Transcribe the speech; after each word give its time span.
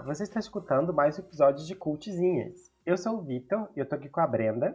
Olá, 0.00 0.14
você 0.14 0.22
está 0.22 0.40
escutando 0.40 0.94
mais 0.94 1.18
um 1.18 1.22
episódio 1.22 1.66
de 1.66 1.74
Cultzinhas. 1.74 2.72
Eu 2.86 2.96
sou 2.96 3.18
o 3.18 3.22
Vitor 3.22 3.70
e 3.76 3.80
eu 3.80 3.86
tô 3.86 3.96
aqui 3.96 4.08
com 4.08 4.20
a 4.20 4.26
Brenda. 4.26 4.74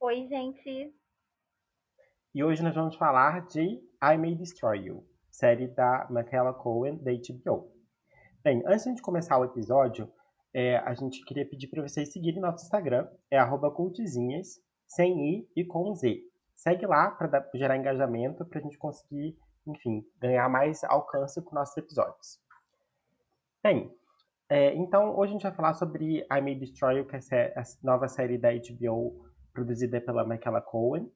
Oi, 0.00 0.26
gente. 0.26 0.94
E 2.34 2.42
hoje 2.42 2.62
nós 2.62 2.74
vamos 2.74 2.96
falar 2.96 3.44
de 3.48 3.60
I 3.60 4.16
May 4.16 4.34
Destroy 4.34 4.78
You, 4.78 5.06
série 5.30 5.68
da 5.68 6.06
Michaela 6.08 6.54
Cohen 6.54 6.96
da 6.96 7.10
HBO. 7.12 7.70
Bem, 8.42 8.62
antes 8.66 8.94
de 8.94 9.02
começar 9.02 9.36
o 9.36 9.44
episódio, 9.44 10.10
é, 10.54 10.78
a 10.78 10.94
gente 10.94 11.22
queria 11.26 11.46
pedir 11.46 11.68
para 11.68 11.82
vocês 11.82 12.10
seguirem 12.10 12.40
nosso 12.40 12.64
Instagram, 12.64 13.06
é 13.30 13.38
cultzinhas, 13.76 14.58
sem 14.86 15.34
i 15.34 15.48
e 15.54 15.66
com 15.66 15.94
z. 15.94 16.18
Segue 16.56 16.86
lá 16.86 17.10
para 17.10 17.46
gerar 17.54 17.76
engajamento, 17.76 18.46
para 18.46 18.58
a 18.58 18.62
gente 18.62 18.78
conseguir, 18.78 19.38
enfim, 19.66 20.02
ganhar 20.18 20.48
mais 20.48 20.82
alcance 20.84 21.42
com 21.42 21.54
nossos 21.54 21.76
episódios. 21.76 22.47
Bem, 23.62 23.92
é, 24.48 24.74
então 24.74 25.16
hoje 25.16 25.30
a 25.30 25.32
gente 25.32 25.42
vai 25.42 25.52
falar 25.52 25.74
sobre 25.74 26.20
I 26.20 26.40
May 26.40 26.54
Destroy 26.54 26.98
You, 26.98 27.06
que 27.06 27.16
é 27.16 27.54
a 27.56 27.62
nova 27.82 28.06
série 28.08 28.38
da 28.38 28.50
HBO 28.52 29.28
produzida 29.52 30.00
pela 30.00 30.24
Michaela 30.24 30.60
Cohen. 30.60 31.10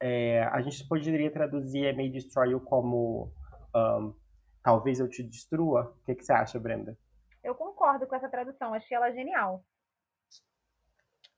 É, 0.00 0.42
a 0.44 0.60
gente 0.60 0.86
poderia 0.88 1.30
traduzir 1.30 1.84
I 1.84 1.96
May 1.96 2.10
Destroy 2.10 2.50
You 2.50 2.60
como 2.60 3.32
um, 3.74 4.14
Talvez 4.62 4.98
Eu 4.98 5.08
Te 5.08 5.22
Destrua. 5.22 5.94
O 6.02 6.04
que, 6.04 6.16
que 6.16 6.24
você 6.24 6.32
acha, 6.32 6.58
Brenda? 6.58 6.98
Eu 7.42 7.54
concordo 7.54 8.06
com 8.06 8.16
essa 8.16 8.28
tradução, 8.28 8.74
achei 8.74 8.96
ela 8.96 9.10
genial. 9.12 9.64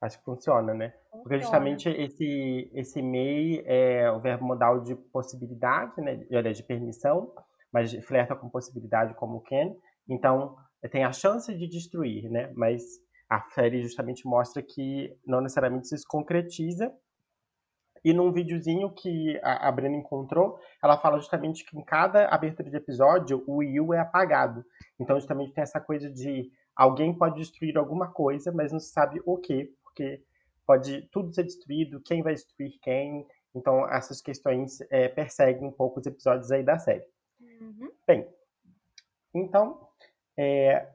Acho 0.00 0.18
que 0.18 0.24
funciona, 0.24 0.72
né? 0.72 0.94
Funciona. 1.10 1.22
Porque 1.22 1.38
justamente 1.40 1.88
esse, 1.90 2.70
esse 2.74 3.02
MEI 3.02 3.62
é 3.66 4.10
o 4.10 4.18
verbo 4.18 4.46
modal 4.46 4.80
de 4.80 4.94
possibilidade, 4.94 6.00
né? 6.00 6.16
De, 6.16 6.52
de 6.54 6.62
permissão, 6.62 7.34
mas 7.70 7.92
flerta 8.06 8.34
com 8.34 8.48
possibilidade 8.48 9.14
como 9.14 9.42
can. 9.42 9.76
Então, 10.08 10.56
tem 10.90 11.04
a 11.04 11.12
chance 11.12 11.54
de 11.54 11.66
destruir, 11.66 12.30
né? 12.30 12.52
Mas 12.56 12.82
a 13.28 13.40
série 13.50 13.82
justamente 13.82 14.26
mostra 14.26 14.62
que 14.62 15.16
não 15.26 15.40
necessariamente 15.40 15.86
isso 15.86 15.98
se 15.98 16.06
concretiza. 16.06 16.92
E 18.02 18.12
num 18.14 18.32
videozinho 18.32 18.90
que 18.94 19.38
a, 19.42 19.68
a 19.68 19.88
encontrou, 19.88 20.58
ela 20.82 20.98
fala 20.98 21.18
justamente 21.18 21.64
que 21.64 21.78
em 21.78 21.84
cada 21.84 22.28
abertura 22.28 22.70
de 22.70 22.76
episódio, 22.76 23.44
o 23.46 23.56
Will 23.56 23.92
é 23.92 24.00
apagado. 24.00 24.64
Então, 24.98 25.18
justamente 25.18 25.52
tem 25.52 25.62
essa 25.62 25.80
coisa 25.80 26.10
de 26.10 26.50
alguém 26.74 27.12
pode 27.12 27.36
destruir 27.36 27.76
alguma 27.76 28.10
coisa, 28.10 28.50
mas 28.50 28.72
não 28.72 28.80
se 28.80 28.90
sabe 28.90 29.20
o 29.26 29.36
que, 29.36 29.70
porque 29.82 30.24
pode 30.66 31.02
tudo 31.12 31.34
ser 31.34 31.44
destruído, 31.44 32.00
quem 32.00 32.22
vai 32.22 32.32
destruir 32.32 32.78
quem. 32.80 33.26
Então, 33.54 33.86
essas 33.92 34.22
questões 34.22 34.80
é, 34.90 35.08
perseguem 35.08 35.68
um 35.68 35.72
pouco 35.72 36.00
os 36.00 36.06
episódios 36.06 36.50
aí 36.50 36.62
da 36.62 36.78
série. 36.78 37.04
Uhum. 37.60 37.90
Bem, 38.06 38.26
então, 39.34 39.89
é, 40.40 40.88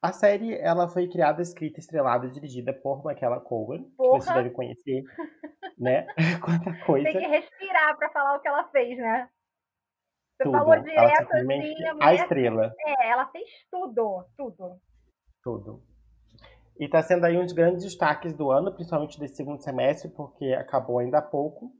a 0.00 0.12
série 0.12 0.56
ela 0.56 0.88
foi 0.88 1.06
criada, 1.06 1.42
escrita, 1.42 1.78
estrelada 1.78 2.26
e 2.26 2.30
dirigida 2.30 2.72
por 2.72 3.04
Michaela 3.04 3.38
Cohen, 3.38 3.84
Porra. 3.98 4.18
que 4.18 4.24
você 4.24 4.32
deve 4.32 4.50
conhecer, 4.50 5.02
né? 5.78 6.06
Quanta 6.42 6.74
coisa. 6.86 7.04
Tem 7.04 7.20
que 7.20 7.26
respirar 7.26 7.98
para 7.98 8.10
falar 8.10 8.36
o 8.36 8.40
que 8.40 8.48
ela 8.48 8.64
fez, 8.70 8.96
né? 8.96 9.28
Você 10.36 10.44
tudo. 10.44 10.56
falou 10.56 10.80
direto 10.80 11.32
assim, 11.34 11.86
a, 12.00 12.06
a 12.08 12.14
estrela. 12.14 12.74
É, 12.80 13.10
ela 13.10 13.26
fez 13.26 13.46
tudo, 13.70 14.24
tudo. 14.38 14.80
Tudo. 15.44 15.82
E 16.80 16.86
está 16.86 17.02
sendo 17.02 17.26
aí 17.26 17.36
um 17.36 17.44
dos 17.44 17.52
grandes 17.52 17.84
destaques 17.84 18.32
do 18.32 18.50
ano, 18.50 18.72
principalmente 18.72 19.20
desse 19.20 19.36
segundo 19.36 19.62
semestre, 19.62 20.10
porque 20.10 20.46
acabou 20.54 20.98
ainda 20.98 21.18
há 21.18 21.22
pouco. 21.22 21.70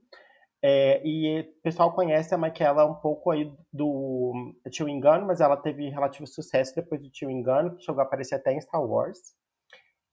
É, 0.63 1.01
e 1.03 1.41
o 1.41 1.61
pessoal 1.61 1.93
conhece 1.93 2.33
a 2.33 2.37
Michaela 2.37 2.85
um 2.85 2.95
pouco 2.95 3.31
aí 3.31 3.51
do 3.71 4.31
Tio 4.73 4.89
Engano, 4.89 5.27
mas 5.27 5.39
ela 5.39 5.55
teve 5.55 5.89
relativo 5.89 6.27
sucesso 6.27 6.75
depois 6.75 7.01
do 7.01 7.09
Tio 7.09 7.29
Engano, 7.29 7.75
que 7.75 7.83
chegou 7.83 8.01
a 8.01 8.03
aparecer 8.03 8.35
até 8.35 8.51
em 8.51 8.59
Star 8.59 8.83
Wars. 8.83 9.19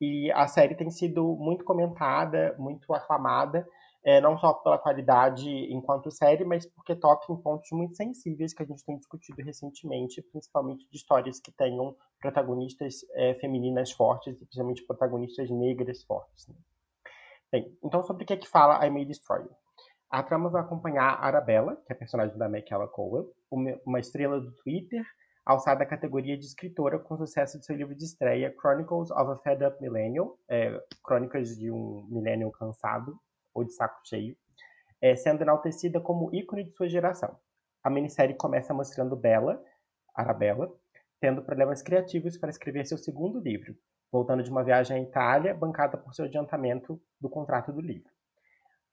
E 0.00 0.31
a 0.32 0.47
série 0.47 0.75
tem 0.75 0.91
sido 0.91 1.37
muito 1.37 1.65
comentada, 1.65 2.54
muito 2.59 2.93
aclamada, 2.94 3.66
é, 4.03 4.21
não 4.21 4.38
só 4.38 4.54
pela 4.54 4.78
qualidade 4.78 5.50
enquanto 5.72 6.10
série, 6.10 6.44
mas 6.44 6.65
porque 6.66 6.94
toca 6.94 7.31
em 7.31 7.37
pontos 7.37 7.71
muito 7.72 7.97
sensíveis 7.97 8.54
que 8.54 8.62
a 8.62 8.66
gente 8.66 8.84
tem 8.84 8.97
discutido 8.97 9.43
recentemente, 9.43 10.22
principalmente 10.22 10.88
de 10.91 10.97
histórias 10.97 11.38
que 11.38 11.53
tenham 11.53 11.94
protagonistas 12.19 13.04
é, 13.15 13.34
femininas 13.34 13.92
fortes, 13.92 14.34
e 14.34 14.44
principalmente 14.44 14.87
protagonistas 14.87 15.50
negras 15.50 16.03
fortes. 16.04 16.48
Né? 16.48 16.54
Bem, 17.53 17.77
então 17.84 18.03
sobre 18.03 18.25
o 18.25 18.27
que 18.27 18.32
é 18.32 18.37
que 18.37 18.48
fala 18.48 18.84
I 18.87 18.91
May 18.91 19.04
Destroy 19.04 19.42
You? 19.42 19.59
A 20.10 20.25
trama 20.25 20.50
vai 20.50 20.60
acompanhar 20.60 21.22
Arabella, 21.22 21.76
que 21.87 21.93
é 21.93 21.94
a 21.94 21.98
personagem 21.98 22.37
da 22.37 22.48
Michaela 22.48 22.88
Cowell, 22.88 23.32
uma 23.87 24.00
estrela 24.00 24.41
do 24.41 24.50
Twitter, 24.56 25.04
alçada 25.47 25.84
à 25.84 25.87
categoria 25.87 26.37
de 26.37 26.44
escritora 26.44 26.98
com 26.98 27.16
sucesso 27.16 27.60
de 27.60 27.65
seu 27.65 27.76
livro 27.76 27.94
de 27.94 28.04
estreia 28.04 28.53
Chronicles 28.60 29.12
of 29.12 29.31
a 29.31 29.37
Fed 29.37 29.65
Up 29.65 29.81
Millennial, 29.81 30.37
é, 30.48 30.82
Crônicas 31.04 31.56
de 31.56 31.71
um 31.71 32.06
Millennial 32.10 32.50
Cansado, 32.50 33.16
ou 33.54 33.62
de 33.62 33.72
Saco 33.72 34.00
Cheio, 34.04 34.37
é, 35.00 35.15
sendo 35.15 35.43
enaltecida 35.43 36.00
como 36.00 36.34
ícone 36.34 36.65
de 36.65 36.72
sua 36.72 36.88
geração. 36.88 37.38
A 37.82 37.88
minissérie 37.88 38.34
começa 38.34 38.75
mostrando 38.75 39.15
Bella, 39.15 39.62
Arabella, 40.12 40.72
tendo 41.21 41.42
problemas 41.42 41.82
criativos 41.82 42.37
para 42.37 42.50
escrever 42.50 42.84
seu 42.84 42.98
segundo 42.98 43.38
livro, 43.38 43.77
voltando 44.10 44.42
de 44.42 44.50
uma 44.50 44.65
viagem 44.65 44.97
à 44.97 45.00
Itália, 45.00 45.54
bancada 45.54 45.97
por 45.97 46.15
seu 46.15 46.25
adiantamento 46.25 47.00
do 47.21 47.31
contrato 47.31 47.72
do 47.72 47.81
livro. 47.81 48.10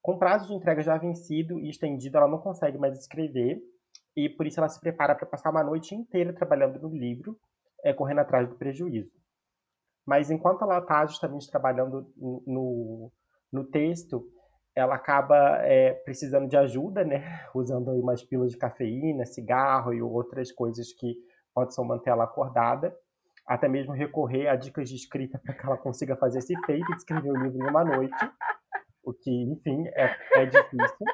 Com 0.07 0.18
prazo 0.18 0.47
de 0.47 0.53
entrega 0.53 0.81
já 0.81 0.97
vencido 0.97 1.59
e 1.59 1.69
estendido, 1.69 2.16
ela 2.16 2.29
não 2.29 2.38
consegue 2.38 2.78
mais 2.78 2.97
escrever 2.97 3.62
e 4.16 4.29
por 4.29 4.47
isso 4.47 4.57
ela 4.57 4.69
se 4.69 4.79
prepara 4.79 5.13
para 5.13 5.28
passar 5.28 5.50
uma 5.50 5.62
noite 5.62 5.94
inteira 5.94 6.31
trabalhando 6.31 6.79
no 6.79 6.88
livro, 6.88 7.38
é, 7.84 7.91
correndo 7.91 8.19
atrás 8.19 8.47
do 8.47 8.56
prejuízo. 8.56 9.12
Mas 10.06 10.31
enquanto 10.31 10.62
ela 10.63 10.79
está 10.79 11.06
justamente 11.06 11.51
trabalhando 11.51 12.09
no, 12.16 13.12
no 13.51 13.66
texto, 13.66 14.23
ela 14.73 14.96
acaba 14.96 15.57
é, 15.63 15.91
precisando 16.06 16.47
de 16.47 16.56
ajuda, 16.56 17.03
né? 17.03 17.46
Usando 17.53 17.91
umas 17.91 18.23
pilas 18.23 18.53
de 18.53 18.57
cafeína, 18.57 19.25
cigarro 19.25 19.94
e 19.94 20.01
outras 20.01 20.53
coisas 20.53 20.94
que 20.94 21.17
possam 21.53 21.84
manter 21.84 22.12
ela 22.12 22.23
acordada. 22.23 22.96
Até 23.46 23.67
mesmo 23.67 23.91
recorrer 23.91 24.47
a 24.47 24.56
dicas 24.56 24.88
de 24.88 24.96
escrita 24.96 25.38
para 25.44 25.53
que 25.53 25.66
ela 25.66 25.78
consiga 25.78 26.16
fazer 26.16 26.40
esse 26.40 26.56
feito 26.66 26.88
de 26.94 26.96
escrever 26.96 27.29
o 27.29 27.44
livro 27.44 27.62
em 27.62 27.69
uma 27.69 27.84
noite 27.84 28.16
o 29.07 29.13
que, 29.13 29.31
enfim, 29.31 29.88
é, 29.95 30.13
é 30.35 30.45
difícil. 30.45 31.07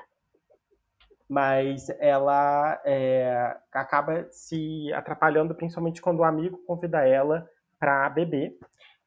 Mas 1.29 1.89
ela 1.99 2.81
é, 2.83 3.55
acaba 3.71 4.27
se 4.31 4.91
atrapalhando, 4.93 5.53
principalmente 5.53 6.01
quando 6.01 6.19
o 6.19 6.23
amigo 6.23 6.57
convida 6.65 7.07
ela 7.07 7.47
para 7.79 8.09
beber. 8.09 8.57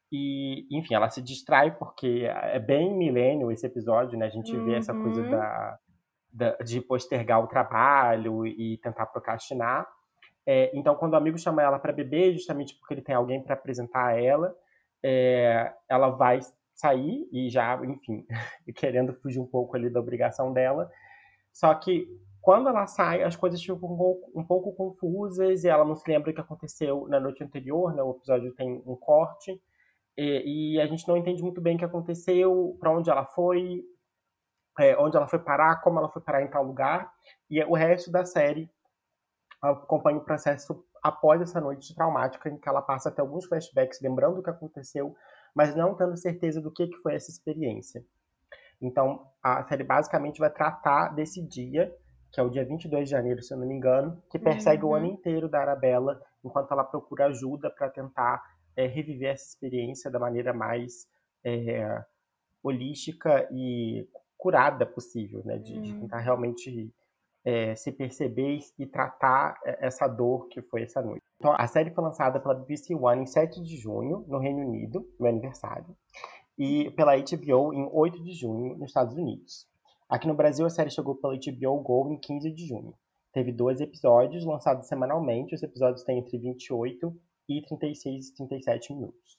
E, 0.09 0.65
enfim, 0.71 0.95
ela 0.95 1.09
se 1.09 1.21
distrai 1.21 1.75
porque 1.77 2.25
é 2.25 2.59
bem 2.59 2.97
milênio 2.97 3.51
esse 3.51 3.65
episódio, 3.65 4.17
né? 4.17 4.25
A 4.25 4.29
gente 4.29 4.55
uhum. 4.55 4.65
vê 4.65 4.75
essa 4.75 4.93
coisa 4.93 5.21
uhum. 5.21 5.31
da, 5.31 5.79
da, 6.31 6.57
de 6.63 6.79
postergar 6.79 7.43
o 7.43 7.47
trabalho 7.47 8.47
e 8.47 8.77
tentar 8.81 9.05
procrastinar. 9.07 9.85
É, 10.45 10.71
então, 10.73 10.95
quando 10.95 11.13
o 11.13 11.17
amigo 11.17 11.37
chama 11.37 11.61
ela 11.61 11.77
para 11.77 11.91
beber, 11.91 12.31
justamente 12.31 12.73
porque 12.79 12.93
ele 12.93 13.01
tem 13.01 13.13
alguém 13.13 13.43
para 13.43 13.53
apresentar 13.53 14.07
a 14.07 14.21
ela, 14.21 14.55
é, 15.03 15.73
ela 15.89 16.09
vai 16.09 16.39
sair 16.77 17.27
e 17.31 17.49
já, 17.49 17.75
enfim, 17.83 18.25
querendo 18.75 19.13
fugir 19.15 19.39
um 19.39 19.47
pouco 19.47 19.75
ali 19.75 19.89
da 19.89 19.99
obrigação 19.99 20.53
dela. 20.53 20.89
Só 21.51 21.73
que 21.73 22.07
quando 22.39 22.69
ela 22.69 22.85
sai, 22.85 23.23
as 23.23 23.35
coisas 23.35 23.59
ficam 23.59 23.75
um 23.75 23.97
pouco, 23.97 24.39
um 24.39 24.43
pouco 24.43 24.71
confusas 24.73 25.63
e 25.63 25.67
ela 25.67 25.83
não 25.83 25.95
se 25.95 26.09
lembra 26.09 26.31
o 26.31 26.33
que 26.33 26.39
aconteceu 26.39 27.07
na 27.09 27.19
noite 27.19 27.43
anterior, 27.43 27.93
né? 27.93 28.01
O 28.01 28.11
episódio 28.11 28.53
tem 28.53 28.81
um 28.85 28.95
corte 28.95 29.59
e, 30.15 30.75
e 30.75 30.81
a 30.81 30.85
gente 30.85 31.07
não 31.07 31.17
entende 31.17 31.41
muito 31.41 31.59
bem 31.59 31.75
o 31.75 31.79
que 31.79 31.85
aconteceu, 31.85 32.77
para 32.79 32.91
onde 32.91 33.09
ela 33.09 33.25
foi, 33.25 33.83
é, 34.79 34.95
onde 34.97 35.17
ela 35.17 35.27
foi 35.27 35.39
parar, 35.39 35.81
como 35.81 35.99
ela 35.99 36.09
foi 36.09 36.21
parar 36.21 36.43
em 36.43 36.49
tal 36.49 36.63
lugar. 36.63 37.11
E 37.49 37.61
o 37.63 37.73
resto 37.73 38.11
da 38.11 38.23
série 38.23 38.69
acompanha 39.61 40.19
o 40.19 40.23
processo 40.23 40.85
após 41.03 41.41
essa 41.41 41.59
noite 41.59 41.95
traumática 41.95 42.49
em 42.49 42.57
que 42.57 42.69
ela 42.69 42.81
passa 42.81 43.09
até 43.09 43.21
alguns 43.21 43.45
flashbacks 43.45 43.99
lembrando 44.01 44.39
o 44.39 44.43
que 44.43 44.49
aconteceu 44.49 45.15
mas 45.57 45.75
não 45.75 45.95
tendo 45.95 46.15
certeza 46.15 46.61
do 46.61 46.69
que, 46.71 46.85
que 46.85 46.97
foi 46.97 47.15
essa 47.15 47.31
experiência. 47.31 48.05
Então, 48.79 49.27
a 49.41 49.63
série 49.63 49.83
basicamente 49.83 50.37
vai 50.37 50.51
tratar 50.51 51.15
desse 51.15 51.41
dia, 51.41 51.91
que 52.31 52.39
é 52.39 52.43
o 52.43 52.49
dia 52.49 52.63
22 52.63 53.05
de 53.05 53.09
janeiro, 53.09 53.41
se 53.41 53.51
eu 53.51 53.57
não 53.57 53.65
me 53.65 53.73
engano, 53.73 54.21
que 54.29 54.37
persegue 54.37 54.83
uhum. 54.83 54.91
o 54.91 54.93
ano 54.93 55.07
inteiro 55.07 55.49
da 55.49 55.59
Arabella, 55.59 56.21
enquanto 56.45 56.71
ela 56.71 56.83
procura 56.83 57.25
ajuda 57.25 57.71
para 57.71 57.89
tentar 57.89 58.39
é, 58.75 58.85
reviver 58.85 59.31
essa 59.31 59.47
experiência 59.47 60.11
da 60.11 60.19
maneira 60.19 60.53
mais 60.53 61.07
é, 61.43 62.03
holística 62.61 63.49
e 63.51 64.07
curada 64.37 64.85
possível, 64.85 65.41
né? 65.43 65.57
De, 65.57 65.73
uhum. 65.73 65.81
de 65.81 65.99
tentar 66.01 66.19
realmente 66.19 66.93
é, 67.43 67.75
se 67.75 67.91
perceber 67.91 68.59
e 68.77 68.85
tratar 68.85 69.59
é, 69.65 69.87
essa 69.87 70.07
dor 70.07 70.49
que 70.49 70.61
foi 70.61 70.83
essa 70.83 71.01
noite. 71.01 71.25
Então, 71.37 71.53
a 71.55 71.67
série 71.67 71.91
foi 71.91 72.03
lançada 72.03 72.39
pela 72.39 72.55
BBC 72.55 72.95
One 72.95 73.21
em 73.21 73.25
7 73.27 73.61
de 73.61 73.77
junho, 73.77 74.25
no 74.27 74.39
Reino 74.39 74.67
Unido, 74.67 75.07
meu 75.19 75.29
aniversário, 75.29 75.95
e 76.57 76.89
pela 76.91 77.15
HBO 77.15 77.73
em 77.73 77.87
8 77.91 78.23
de 78.23 78.33
junho, 78.33 78.75
nos 78.75 78.89
Estados 78.89 79.15
Unidos. 79.15 79.67
Aqui 80.09 80.27
no 80.27 80.33
Brasil, 80.33 80.65
a 80.65 80.69
série 80.69 80.89
chegou 80.89 81.15
pela 81.15 81.35
HBO 81.35 81.79
Go 81.81 82.11
em 82.11 82.19
15 82.19 82.51
de 82.51 82.65
junho. 82.65 82.97
Teve 83.31 83.51
dois 83.51 83.79
episódios 83.79 84.45
lançados 84.45 84.87
semanalmente, 84.87 85.53
os 85.53 85.61
episódios 85.61 86.03
têm 86.03 86.17
entre 86.17 86.39
28 86.39 87.15
e 87.49 87.61
36 87.61 88.29
e 88.29 88.35
37 88.35 88.93
minutos. 88.93 89.37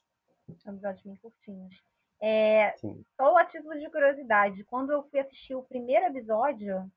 São 0.63 0.73
episódios 0.73 1.03
bem 1.03 1.17
curtinhos. 1.17 1.75
É, 2.21 2.75
Sim. 2.79 3.05
só 3.17 3.37
a 3.37 3.45
título 3.45 3.79
de 3.79 3.91
curiosidade, 3.91 4.65
quando 4.65 4.93
eu 4.93 5.03
fui 5.09 5.19
assistir 5.19 5.55
o 5.55 5.65
primeiro 5.65 6.07
episódio, 6.07 6.89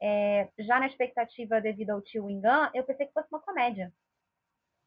é, 0.00 0.48
já 0.58 0.80
na 0.80 0.86
expectativa 0.86 1.60
devido 1.60 1.90
ao 1.90 2.00
tio 2.00 2.26
Wingan, 2.26 2.70
eu 2.74 2.84
pensei 2.84 3.06
que 3.06 3.12
fosse 3.12 3.28
uma 3.30 3.40
comédia. 3.40 3.92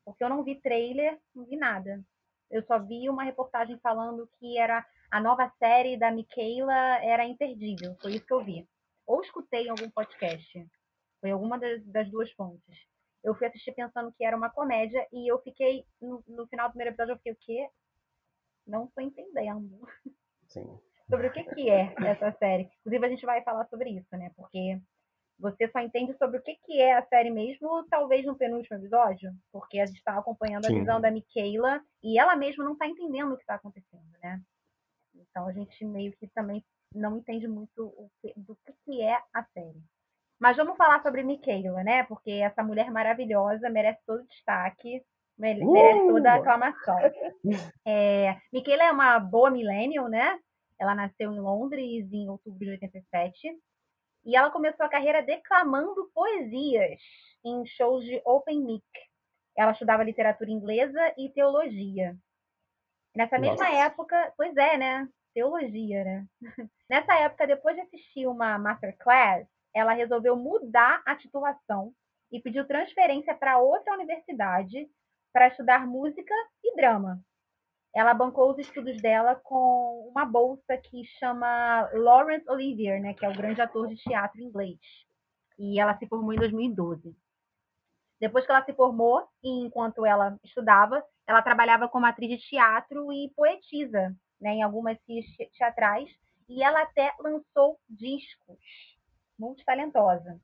Porque 0.05 0.23
eu 0.23 0.29
não 0.29 0.43
vi 0.43 0.59
trailer, 0.61 1.19
não 1.33 1.45
vi 1.45 1.55
nada. 1.55 2.03
Eu 2.49 2.63
só 2.63 2.79
vi 2.79 3.09
uma 3.09 3.23
reportagem 3.23 3.79
falando 3.79 4.29
que 4.39 4.57
era 4.57 4.85
a 5.09 5.19
nova 5.19 5.49
série 5.59 5.97
da 5.97 6.11
Michaela 6.11 7.03
era 7.03 7.25
imperdível. 7.25 7.95
Foi 8.01 8.13
isso 8.13 8.25
que 8.25 8.33
eu 8.33 8.43
vi. 8.43 8.67
Ou 9.05 9.21
escutei 9.21 9.67
em 9.67 9.69
algum 9.69 9.89
podcast. 9.89 10.67
Foi 11.19 11.31
alguma 11.31 11.57
das, 11.57 11.85
das 11.85 12.09
duas 12.09 12.31
fontes. 12.33 12.77
Eu 13.23 13.33
fui 13.35 13.47
assistir 13.47 13.71
pensando 13.71 14.11
que 14.11 14.25
era 14.25 14.35
uma 14.35 14.49
comédia 14.49 15.07
e 15.11 15.31
eu 15.31 15.39
fiquei, 15.41 15.85
no, 16.01 16.23
no 16.27 16.45
final 16.47 16.67
do 16.67 16.71
primeiro 16.71 16.93
episódio, 16.93 17.13
eu 17.13 17.17
fiquei, 17.17 17.33
o 17.33 17.37
quê? 17.37 17.69
Não 18.67 18.87
tô 18.87 19.01
entendendo 19.01 19.87
Sim. 20.47 20.79
sobre 21.09 21.27
o 21.27 21.31
que, 21.31 21.43
que 21.55 21.69
é 21.69 21.93
essa 22.05 22.31
série. 22.33 22.69
Inclusive, 22.79 23.05
a 23.05 23.09
gente 23.09 23.25
vai 23.25 23.41
falar 23.41 23.65
sobre 23.67 23.91
isso, 23.91 24.17
né? 24.17 24.31
Porque 24.35 24.81
você 25.39 25.67
só 25.69 25.79
entende 25.79 26.15
sobre 26.17 26.37
o 26.37 26.41
que, 26.41 26.55
que 26.63 26.79
é 26.79 26.93
a 26.97 27.05
série 27.07 27.29
mesmo, 27.31 27.83
talvez 27.89 28.25
no 28.25 28.35
penúltimo 28.35 28.77
episódio, 28.77 29.31
porque 29.51 29.79
a 29.79 29.85
gente 29.85 29.97
está 29.97 30.17
acompanhando 30.17 30.65
a 30.65 30.69
Sim. 30.69 30.79
visão 30.79 31.01
da 31.01 31.11
Michaela 31.11 31.81
e 32.03 32.17
ela 32.19 32.35
mesma 32.35 32.63
não 32.63 32.73
está 32.73 32.87
entendendo 32.87 33.33
o 33.33 33.35
que 33.35 33.43
está 33.43 33.55
acontecendo, 33.55 34.03
né? 34.21 34.39
Então 35.15 35.47
a 35.47 35.51
gente 35.51 35.83
meio 35.85 36.13
que 36.13 36.27
também 36.27 36.63
não 36.95 37.17
entende 37.17 37.47
muito 37.47 37.85
o 37.85 38.09
que- 38.21 38.33
do 38.37 38.55
que, 38.65 38.73
que 38.85 39.01
é 39.01 39.19
a 39.33 39.43
série. 39.53 39.81
Mas 40.39 40.57
vamos 40.57 40.77
falar 40.77 41.01
sobre 41.01 41.23
Michaela, 41.23 41.83
né? 41.83 42.03
Porque 42.03 42.31
essa 42.31 42.63
mulher 42.63 42.91
maravilhosa 42.91 43.69
merece 43.69 43.99
todo 44.05 44.21
o 44.21 44.27
destaque, 44.27 45.03
mere- 45.37 45.65
merece 45.65 46.07
toda 46.07 46.31
a 46.31 46.37
Uh! 46.37 46.39
aclamação. 46.41 46.97
É, 47.85 48.37
Michaela 48.51 48.83
é 48.83 48.91
uma 48.91 49.19
boa 49.19 49.49
millennial, 49.51 50.07
né? 50.07 50.39
Ela 50.79 50.95
nasceu 50.95 51.31
em 51.31 51.39
Londres 51.39 52.11
em 52.11 52.29
outubro 52.29 52.59
de 52.59 52.71
87 52.71 53.57
e 54.25 54.35
ela 54.35 54.49
começou 54.49 54.85
a 54.85 54.89
carreira 54.89 55.21
declamando 55.21 56.09
poesias 56.13 56.99
em 57.43 57.65
shows 57.65 58.03
de 58.05 58.21
open 58.25 58.61
mic. 58.63 58.83
Ela 59.55 59.71
estudava 59.71 60.03
literatura 60.03 60.49
inglesa 60.49 61.13
e 61.17 61.29
teologia. 61.29 62.15
Nessa 63.15 63.37
mesma 63.37 63.65
Nossa. 63.65 63.77
época, 63.85 64.33
pois 64.35 64.55
é, 64.57 64.77
né? 64.77 65.07
Teologia, 65.33 66.03
né? 66.03 66.25
Nessa 66.89 67.15
época, 67.19 67.45
depois 67.45 67.75
de 67.75 67.81
assistir 67.81 68.27
uma 68.27 68.57
masterclass, 68.57 69.47
ela 69.73 69.93
resolveu 69.93 70.35
mudar 70.35 71.01
a 71.05 71.15
titulação 71.15 71.93
e 72.31 72.39
pediu 72.39 72.65
transferência 72.65 73.35
para 73.35 73.59
outra 73.59 73.93
universidade 73.93 74.89
para 75.31 75.47
estudar 75.47 75.85
música 75.85 76.33
e 76.63 76.75
drama. 76.75 77.19
Ela 77.95 78.13
bancou 78.13 78.51
os 78.51 78.57
estudos 78.57 78.99
dela 79.01 79.35
com 79.35 80.09
uma 80.09 80.25
bolsa 80.25 80.75
que 80.77 81.05
chama 81.19 81.87
Laurence 81.93 82.49
Olivier, 82.49 82.99
né, 82.99 83.13
que 83.13 83.23
é 83.23 83.29
o 83.29 83.37
grande 83.37 83.61
ator 83.61 83.87
de 83.87 83.95
teatro 83.97 84.41
inglês. 84.41 84.79
E 85.59 85.79
ela 85.79 85.95
se 85.97 86.07
formou 86.07 86.33
em 86.33 86.37
2012. 86.37 87.15
Depois 88.19 88.45
que 88.45 88.51
ela 88.51 88.63
se 88.63 88.73
formou, 88.73 89.27
e 89.43 89.65
enquanto 89.65 90.05
ela 90.05 90.39
estudava, 90.43 91.03
ela 91.27 91.41
trabalhava 91.41 91.87
como 91.87 92.05
atriz 92.05 92.29
de 92.29 92.49
teatro 92.49 93.13
e 93.13 93.29
poetisa, 93.35 94.15
né, 94.41 94.55
em 94.55 94.63
algumas 94.63 94.97
teatrais, 95.55 96.09
e 96.49 96.63
ela 96.63 96.81
até 96.81 97.13
lançou 97.19 97.79
discos. 97.87 98.57
Multitalentosa. 99.37 100.39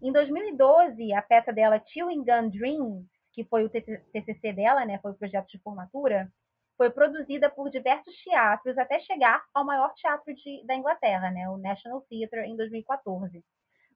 Em 0.00 0.12
2012, 0.12 1.12
a 1.12 1.22
peça 1.22 1.52
dela 1.52 1.82
Chewing 1.86 2.24
Gun 2.24 2.48
Dreams, 2.50 3.06
que 3.32 3.44
foi 3.44 3.64
o 3.64 3.70
TCC 3.70 4.52
dela, 4.52 4.84
né, 4.84 4.98
foi 4.98 5.12
o 5.12 5.16
projeto 5.16 5.48
de 5.48 5.58
formatura, 5.58 6.32
foi 6.76 6.90
produzida 6.90 7.50
por 7.50 7.70
diversos 7.70 8.14
teatros 8.22 8.76
até 8.78 8.98
chegar 9.00 9.42
ao 9.54 9.64
maior 9.64 9.92
teatro 9.94 10.34
de- 10.34 10.64
da 10.66 10.74
Inglaterra, 10.74 11.30
né, 11.30 11.48
o 11.48 11.56
National 11.56 12.02
Theatre, 12.02 12.40
em 12.48 12.56
2014. 12.56 13.42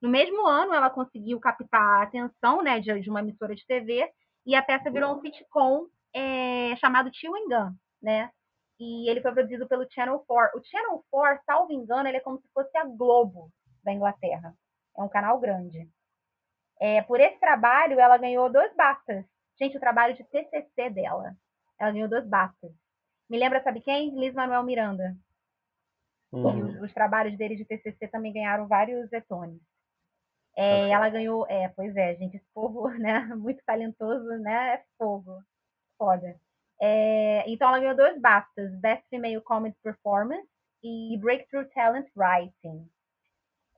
No 0.01 0.09
mesmo 0.09 0.47
ano, 0.47 0.75
ela 0.75 0.89
conseguiu 0.89 1.39
captar 1.39 2.01
a 2.01 2.03
atenção 2.03 2.63
né, 2.63 2.81
de, 2.81 3.01
de 3.01 3.11
uma 3.11 3.21
emissora 3.21 3.55
de 3.55 3.67
TV 3.67 4.11
e 4.47 4.55
a 4.55 4.63
peça 4.63 4.91
virou 4.91 5.15
um 5.15 5.21
sitcom 5.21 5.87
é, 6.15 6.75
chamado 6.77 7.11
Chewing 7.13 7.49
Gun, 7.49 7.75
né? 8.03 8.31
E 8.79 9.11
ele 9.11 9.21
foi 9.21 9.33
produzido 9.33 9.69
pelo 9.69 9.87
Channel 9.91 10.19
4. 10.27 10.59
O 10.59 10.65
Channel 10.65 11.05
4, 11.11 11.45
salvo 11.45 11.73
engano, 11.73 12.09
ele 12.09 12.17
é 12.17 12.21
como 12.21 12.41
se 12.41 12.49
fosse 12.55 12.75
a 12.79 12.85
Globo 12.85 13.51
da 13.85 13.93
Inglaterra. 13.93 14.55
É 14.97 15.03
um 15.03 15.09
canal 15.09 15.39
grande. 15.39 15.87
É, 16.81 17.03
por 17.03 17.21
esse 17.21 17.39
trabalho, 17.39 18.01
ela 18.01 18.17
ganhou 18.17 18.51
dois 18.51 18.75
BAFTAs. 18.75 19.27
Gente, 19.59 19.77
o 19.77 19.81
trabalho 19.81 20.15
de 20.17 20.25
TCC 20.25 20.89
dela. 20.89 21.35
Ela 21.81 21.93
ganhou 21.93 22.09
dois 22.09 22.27
BAFTAs. 22.29 22.73
Me 23.29 23.39
lembra, 23.39 23.63
sabe 23.63 23.81
quem? 23.81 24.11
Liz 24.19 24.35
Manuel 24.35 24.63
Miranda. 24.65 25.17
E 26.33 26.37
Uhum. 26.37 26.69
os, 26.69 26.83
os 26.83 26.93
trabalhos 26.93 27.37
dele 27.37 27.57
de 27.57 27.65
TCC 27.65 28.09
também 28.09 28.33
ganharam 28.33 28.69
vários 28.69 29.13
Etones. 29.13 29.61
É, 30.57 30.91
ela 30.91 31.09
ganhou, 31.09 31.47
é, 31.49 31.69
pois 31.71 31.97
é, 31.97 32.15
gente, 32.17 32.37
esse 32.37 32.47
povo, 32.55 32.89
né, 32.99 33.25
muito 33.37 33.63
talentoso, 33.65 34.29
né, 34.39 34.75
é 34.75 34.85
fogo, 34.99 35.43
foda. 35.99 36.39
É, 36.81 37.45
então 37.51 37.69
ela 37.69 37.79
ganhou 37.81 37.97
dois 37.97 38.21
BAFTAs, 38.21 38.75
Best 38.81 39.07
Female 39.11 39.41
Comedy 39.43 39.77
Performance 39.83 40.49
e 40.83 41.17
Breakthrough 41.19 41.69
Talent 41.71 42.09
Writing. 42.17 42.89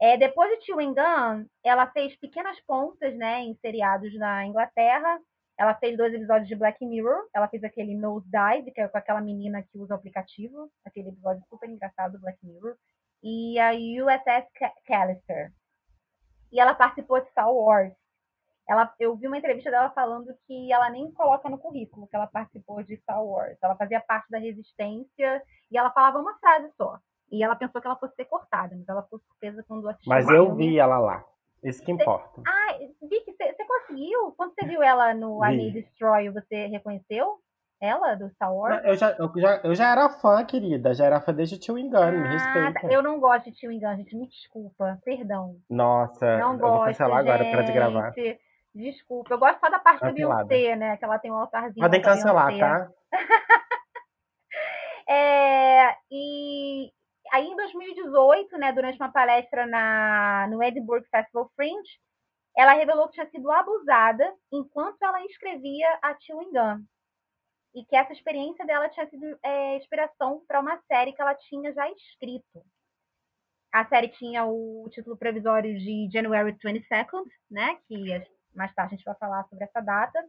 É, 0.01 0.17
depois 0.17 0.51
de 0.59 0.67
Chewing 0.67 0.95
Gun, 0.95 1.47
ela 1.65 1.87
fez 1.89 2.17
pequenas 2.17 2.61
pontas, 2.63 3.15
né, 3.17 3.41
em 3.43 3.55
seriados 3.57 4.13
na 4.19 4.47
Inglaterra. 4.47 5.21
Ela 5.59 5.75
fez 5.75 5.97
dois 5.97 6.13
episódios 6.15 6.49
de 6.49 6.57
Black 6.57 6.85
Mirror. 6.85 7.29
Ela 7.35 7.49
fez 7.49 7.63
aquele 7.63 7.95
Nose 7.97 8.27
Dive, 8.29 8.73
que 8.73 8.81
é 8.81 8.89
com 8.89 8.99
aquela 8.99 9.21
menina 9.21 9.63
que 9.63 9.79
usa 9.79 9.95
o 9.95 9.97
aplicativo, 9.97 10.71
aquele 10.85 11.11
episódio 11.11 11.43
super 11.49 11.69
engraçado 11.69 12.13
do 12.13 12.21
Black 12.21 12.39
Mirror. 12.45 12.75
E 13.23 13.59
a 13.59 13.71
USS 13.73 14.49
Ca- 14.59 14.73
Callister. 14.87 15.53
E 16.51 16.59
ela 16.61 16.75
participou 16.75 17.21
de 17.21 17.29
Star 17.31 17.53
Wars. 17.53 17.93
Ela, 18.69 18.93
eu 18.99 19.17
vi 19.17 19.27
uma 19.27 19.39
entrevista 19.39 19.71
dela 19.71 19.91
falando 19.91 20.35
que 20.47 20.73
ela 20.73 20.89
nem 20.91 21.11
coloca 21.13 21.49
no 21.49 21.59
currículo 21.59 22.07
que 22.07 22.17
ela 22.17 22.27
participou 22.27 22.83
de 22.83 22.97
Star 22.99 23.23
Wars. 23.25 23.59
Ela 23.63 23.77
fazia 23.77 24.01
parte 24.01 24.31
da 24.31 24.39
resistência 24.39 25.43
e 25.71 25.77
ela 25.77 25.91
falava 25.91 26.19
uma 26.19 26.39
frase 26.39 26.71
só. 26.77 26.99
E 27.31 27.43
ela 27.43 27.57
pensou 27.57 27.81
que 27.81 27.87
ela 27.87 27.97
fosse 27.97 28.15
ser 28.15 28.27
cortada, 28.27 28.75
mas 28.77 28.89
ela 28.89 29.03
ficou 29.03 29.19
surpresa 29.21 29.65
quando 29.67 29.89
assistiu 29.89 30.11
Mas 30.11 30.29
eu 30.29 30.55
vi 30.55 30.79
ela 30.79 30.99
lá. 30.99 31.25
Isso 31.63 31.83
que 31.85 31.93
importa. 31.93 32.43
Ah, 32.47 32.77
Vicky, 33.09 33.33
você 33.33 33.65
conseguiu? 33.67 34.33
Quando 34.37 34.53
você 34.55 34.67
viu 34.67 34.83
ela 34.83 35.15
no 35.15 35.37
I. 35.45 35.57
May 35.57 35.71
Destroy, 35.71 36.29
você 36.31 36.67
reconheceu 36.67 37.39
ela, 37.81 38.15
do 38.15 38.29
Star 38.31 38.55
Wars? 38.55 38.85
Eu 38.85 38.97
já, 38.97 39.11
eu, 39.19 39.31
já, 39.37 39.61
eu 39.65 39.75
já 39.75 39.91
era 39.93 40.09
fã, 40.09 40.45
querida. 40.45 40.95
Já 40.95 41.07
era 41.07 41.21
fã 41.21 41.33
desde 41.33 41.61
Gun, 41.91 42.11
me 42.13 42.29
Ah, 42.29 42.31
respeita. 42.33 42.81
tá. 42.81 42.93
eu 42.93 43.03
não 43.03 43.19
gosto 43.21 43.51
de 43.51 43.59
Chewing 43.59 43.81
Gun, 43.81 43.97
gente. 43.97 44.17
Me 44.17 44.27
desculpa. 44.29 44.99
Perdão. 45.05 45.57
Nossa, 45.71 46.39
Não 46.39 46.53
eu 46.55 46.59
vou 46.59 46.71
gosto, 46.71 46.85
cancelar 46.87 47.19
agora 47.19 47.45
para 47.51 47.63
de 47.63 47.73
gravar. 47.73 48.13
Desculpa. 48.75 49.35
Eu 49.35 49.39
gosto 49.39 49.61
só 49.61 49.69
da 49.69 49.79
parte 49.79 50.01
Cancelada. 50.01 50.43
da 50.43 50.49
Beyoncé, 50.49 50.77
né? 50.77 50.97
Que 50.97 51.05
ela 51.05 51.19
tem 51.19 51.31
um 51.31 51.37
altarzinho. 51.37 51.85
Podem 51.85 52.01
cancelar, 52.03 52.59
tá? 52.59 52.89
É, 55.09 55.95
e 56.11 56.93
aí 57.33 57.47
em 57.47 57.57
2018, 57.57 58.59
né, 58.59 58.73
durante 58.73 58.97
uma 58.97 59.11
palestra 59.11 59.67
na, 59.67 60.47
no 60.51 60.63
Edinburgh 60.63 61.05
Festival 61.11 61.51
Fringe, 61.57 61.99
ela 62.55 62.75
revelou 62.75 63.09
que 63.09 63.15
tinha 63.15 63.31
sido 63.31 63.51
abusada 63.51 64.31
enquanto 64.53 65.03
ela 65.03 65.25
escrevia 65.25 65.99
a 66.03 66.15
Chewing 66.21 66.53
Gun. 66.53 66.85
E 67.75 67.85
que 67.87 67.97
essa 67.97 68.13
experiência 68.13 68.67
dela 68.67 68.91
tinha 68.91 69.09
sido 69.09 69.25
é, 69.43 69.79
inspiração 69.79 70.45
para 70.47 70.61
uma 70.61 70.79
série 70.83 71.15
que 71.15 71.23
ela 71.23 71.35
tinha 71.35 71.73
já 71.73 71.91
escrito. 71.91 72.63
A 73.73 73.87
série 73.87 74.09
tinha 74.09 74.45
o 74.45 74.87
título 74.91 75.17
provisório 75.17 75.75
de 75.79 76.11
January 76.13 76.53
22nd, 76.53 77.25
né? 77.51 77.79
Que 77.89 78.23
mais 78.55 78.75
tarde 78.75 78.95
a 78.95 78.97
gente 78.99 79.05
vai 79.07 79.15
falar 79.15 79.45
sobre 79.49 79.65
essa 79.65 79.81
data. 79.81 80.23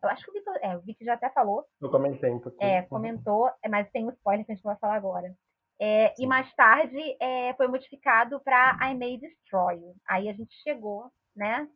Eu 0.00 0.08
acho 0.08 0.24
que 0.24 0.30
o 0.30 0.34
Vitor, 0.34 0.56
é, 0.62 0.76
o 0.76 0.80
Vitor 0.82 1.04
já 1.04 1.14
até 1.14 1.28
falou, 1.30 1.66
Eu 1.82 1.90
comentei 1.90 2.30
um 2.30 2.38
pouquinho. 2.38 2.70
é, 2.70 2.82
comentou, 2.82 3.50
mas 3.68 3.90
tem 3.90 4.06
um 4.06 4.10
spoiler 4.10 4.46
que 4.46 4.52
a 4.52 4.54
gente 4.54 4.62
vai 4.62 4.76
falar 4.76 4.94
agora. 4.94 5.34
É, 5.80 6.14
e 6.18 6.26
mais 6.26 6.52
tarde 6.54 6.98
é, 7.18 7.54
foi 7.54 7.66
modificado 7.66 8.38
para 8.40 8.78
I 8.90 8.94
May 8.94 9.16
Destroy. 9.16 9.80
Aí 10.06 10.28
a 10.28 10.32
gente 10.34 10.54
chegou, 10.62 11.10
né, 11.34 11.66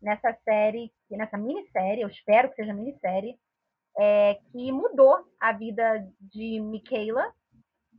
nessa 0.00 0.32
série, 0.44 0.92
nessa 1.10 1.36
minissérie, 1.36 2.02
eu 2.02 2.08
espero 2.08 2.48
que 2.50 2.56
seja 2.56 2.72
minissérie, 2.72 3.36
é, 3.98 4.34
que 4.52 4.70
mudou 4.70 5.18
a 5.40 5.52
vida 5.52 6.06
de 6.20 6.60
Michaela 6.60 7.32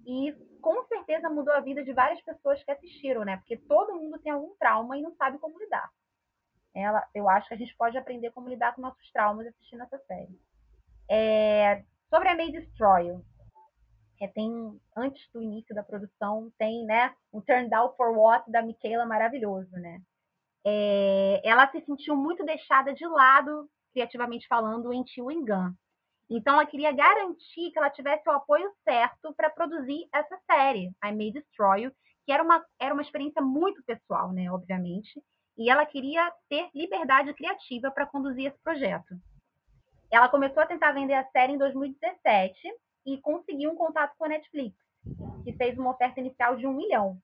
e 0.06 0.34
com 0.62 0.84
certeza 0.86 1.30
mudou 1.30 1.54
a 1.54 1.60
vida 1.60 1.84
de 1.84 1.94
várias 1.94 2.22
pessoas 2.22 2.64
que 2.64 2.72
assistiram, 2.72 3.24
né? 3.24 3.38
Porque 3.38 3.58
todo 3.58 3.96
mundo 3.96 4.20
tem 4.20 4.32
algum 4.32 4.56
trauma 4.56 4.98
e 4.98 5.02
não 5.02 5.16
sabe 5.16 5.38
como 5.40 5.60
lidar. 5.60 5.90
Ela, 6.74 7.08
eu 7.14 7.30
acho 7.30 7.48
que 7.48 7.54
a 7.54 7.58
gente 7.58 7.76
pode 7.78 7.98
aprender 7.98 8.32
como 8.32 8.50
lidar 8.50 8.74
com 8.76 8.82
nossos 8.82 9.12
traumas 9.12 9.48
assistindo 9.48 9.84
essa 9.84 9.98
série. 10.00 10.40
É, 11.10 11.84
sobre 12.10 12.30
a 12.30 12.36
May 12.36 12.52
Destroy 12.52 13.12
é, 14.22 14.28
tem 14.28 14.80
antes 14.96 15.28
do 15.34 15.42
início 15.42 15.74
da 15.76 15.84
produção 15.84 16.52
tem 16.58 16.86
né 16.86 17.14
um 17.34 17.42
Turn 17.42 17.70
Down 17.70 17.94
for 17.96 18.18
What 18.18 18.50
da 18.52 18.62
Michaela 18.62 19.06
maravilhoso 19.06 19.72
né 19.74 20.02
é, 20.66 21.42
ela 21.44 21.70
se 21.70 21.80
sentiu 21.82 22.16
muito 22.16 22.44
deixada 22.44 22.92
de 22.94 23.06
lado 23.06 23.70
criativamente 23.96 24.46
falando, 24.48 24.92
em 24.92 25.08
Chewing 25.08 25.46
Gun. 25.46 25.74
Então, 26.30 26.56
ela 26.56 26.66
queria 26.66 26.92
garantir 26.92 27.72
que 27.72 27.78
ela 27.78 27.90
tivesse 27.90 28.28
o 28.28 28.34
apoio 28.34 28.70
certo 28.84 29.34
para 29.36 29.50
produzir 29.50 30.08
essa 30.14 30.38
série, 30.46 30.92
I 31.04 31.14
May 31.14 31.32
Destroy 31.32 31.84
You, 31.84 31.92
que 32.26 32.32
era 32.32 32.44
uma, 32.44 32.66
era 32.80 32.94
uma 32.94 33.04
experiência 33.04 33.42
muito 33.42 33.82
pessoal, 33.84 34.34
né, 34.34 34.52
obviamente, 34.52 35.24
e 35.58 35.70
ela 35.70 35.86
queria 35.86 36.30
ter 36.50 36.68
liberdade 36.74 37.34
criativa 37.36 37.90
para 37.90 38.08
conduzir 38.08 38.48
esse 38.48 38.62
projeto. 38.62 39.16
Ela 40.12 40.28
começou 40.28 40.62
a 40.62 40.66
tentar 40.66 40.92
vender 40.92 41.14
a 41.14 41.30
série 41.30 41.54
em 41.54 41.58
2017 41.58 42.58
e 43.06 43.20
conseguiu 43.22 43.72
um 43.72 43.76
contato 43.76 44.16
com 44.18 44.26
a 44.26 44.30
Netflix, 44.30 44.76
que 45.44 45.54
fez 45.54 45.78
uma 45.78 45.92
oferta 45.92 46.20
inicial 46.20 46.56
de 46.56 46.66
um 46.66 46.74
milhão. 46.74 47.18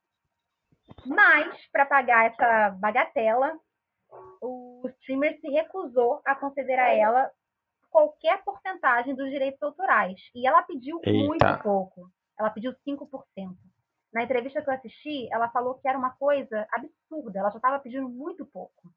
Mas, 1.05 1.67
para 1.71 1.85
pagar 1.85 2.31
essa 2.31 2.69
bagatela, 2.71 3.57
o 4.41 4.87
streamer 4.99 5.39
se 5.39 5.49
recusou 5.49 6.21
a 6.25 6.35
conceder 6.35 6.79
a 6.79 6.93
ela 6.93 7.31
qualquer 7.89 8.43
porcentagem 8.43 9.15
dos 9.15 9.29
direitos 9.29 9.61
autorais. 9.61 10.19
E 10.33 10.47
ela 10.47 10.63
pediu 10.63 10.99
Eita. 11.03 11.27
muito 11.27 11.63
pouco. 11.63 12.09
Ela 12.39 12.49
pediu 12.49 12.73
5%. 12.87 13.55
Na 14.13 14.23
entrevista 14.23 14.61
que 14.61 14.69
eu 14.69 14.73
assisti, 14.73 15.27
ela 15.31 15.49
falou 15.49 15.75
que 15.75 15.87
era 15.87 15.97
uma 15.97 16.11
coisa 16.11 16.67
absurda. 16.71 17.39
Ela 17.39 17.49
já 17.49 17.57
estava 17.57 17.79
pedindo 17.79 18.09
muito 18.09 18.45
pouco. 18.45 18.91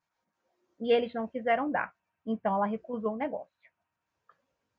E 0.81 0.93
eles 0.93 1.13
não 1.13 1.29
quiseram 1.29 1.71
dar. 1.71 1.93
Então, 2.27 2.55
ela 2.55 2.67
recusou 2.67 3.13
o 3.13 3.17
negócio. 3.17 3.54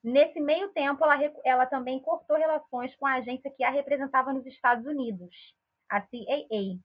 Nesse 0.06 0.38
meio 0.38 0.68
tempo, 0.68 1.04
ela, 1.04 1.16
ela 1.44 1.66
também 1.66 1.98
cortou 1.98 2.36
relações 2.36 2.94
com 2.94 3.04
a 3.04 3.14
agência 3.14 3.50
que 3.50 3.64
a 3.64 3.70
representava 3.70 4.32
nos 4.32 4.46
Estados 4.46 4.86
Unidos, 4.86 5.34
a 5.88 6.00
CAA, 6.00 6.78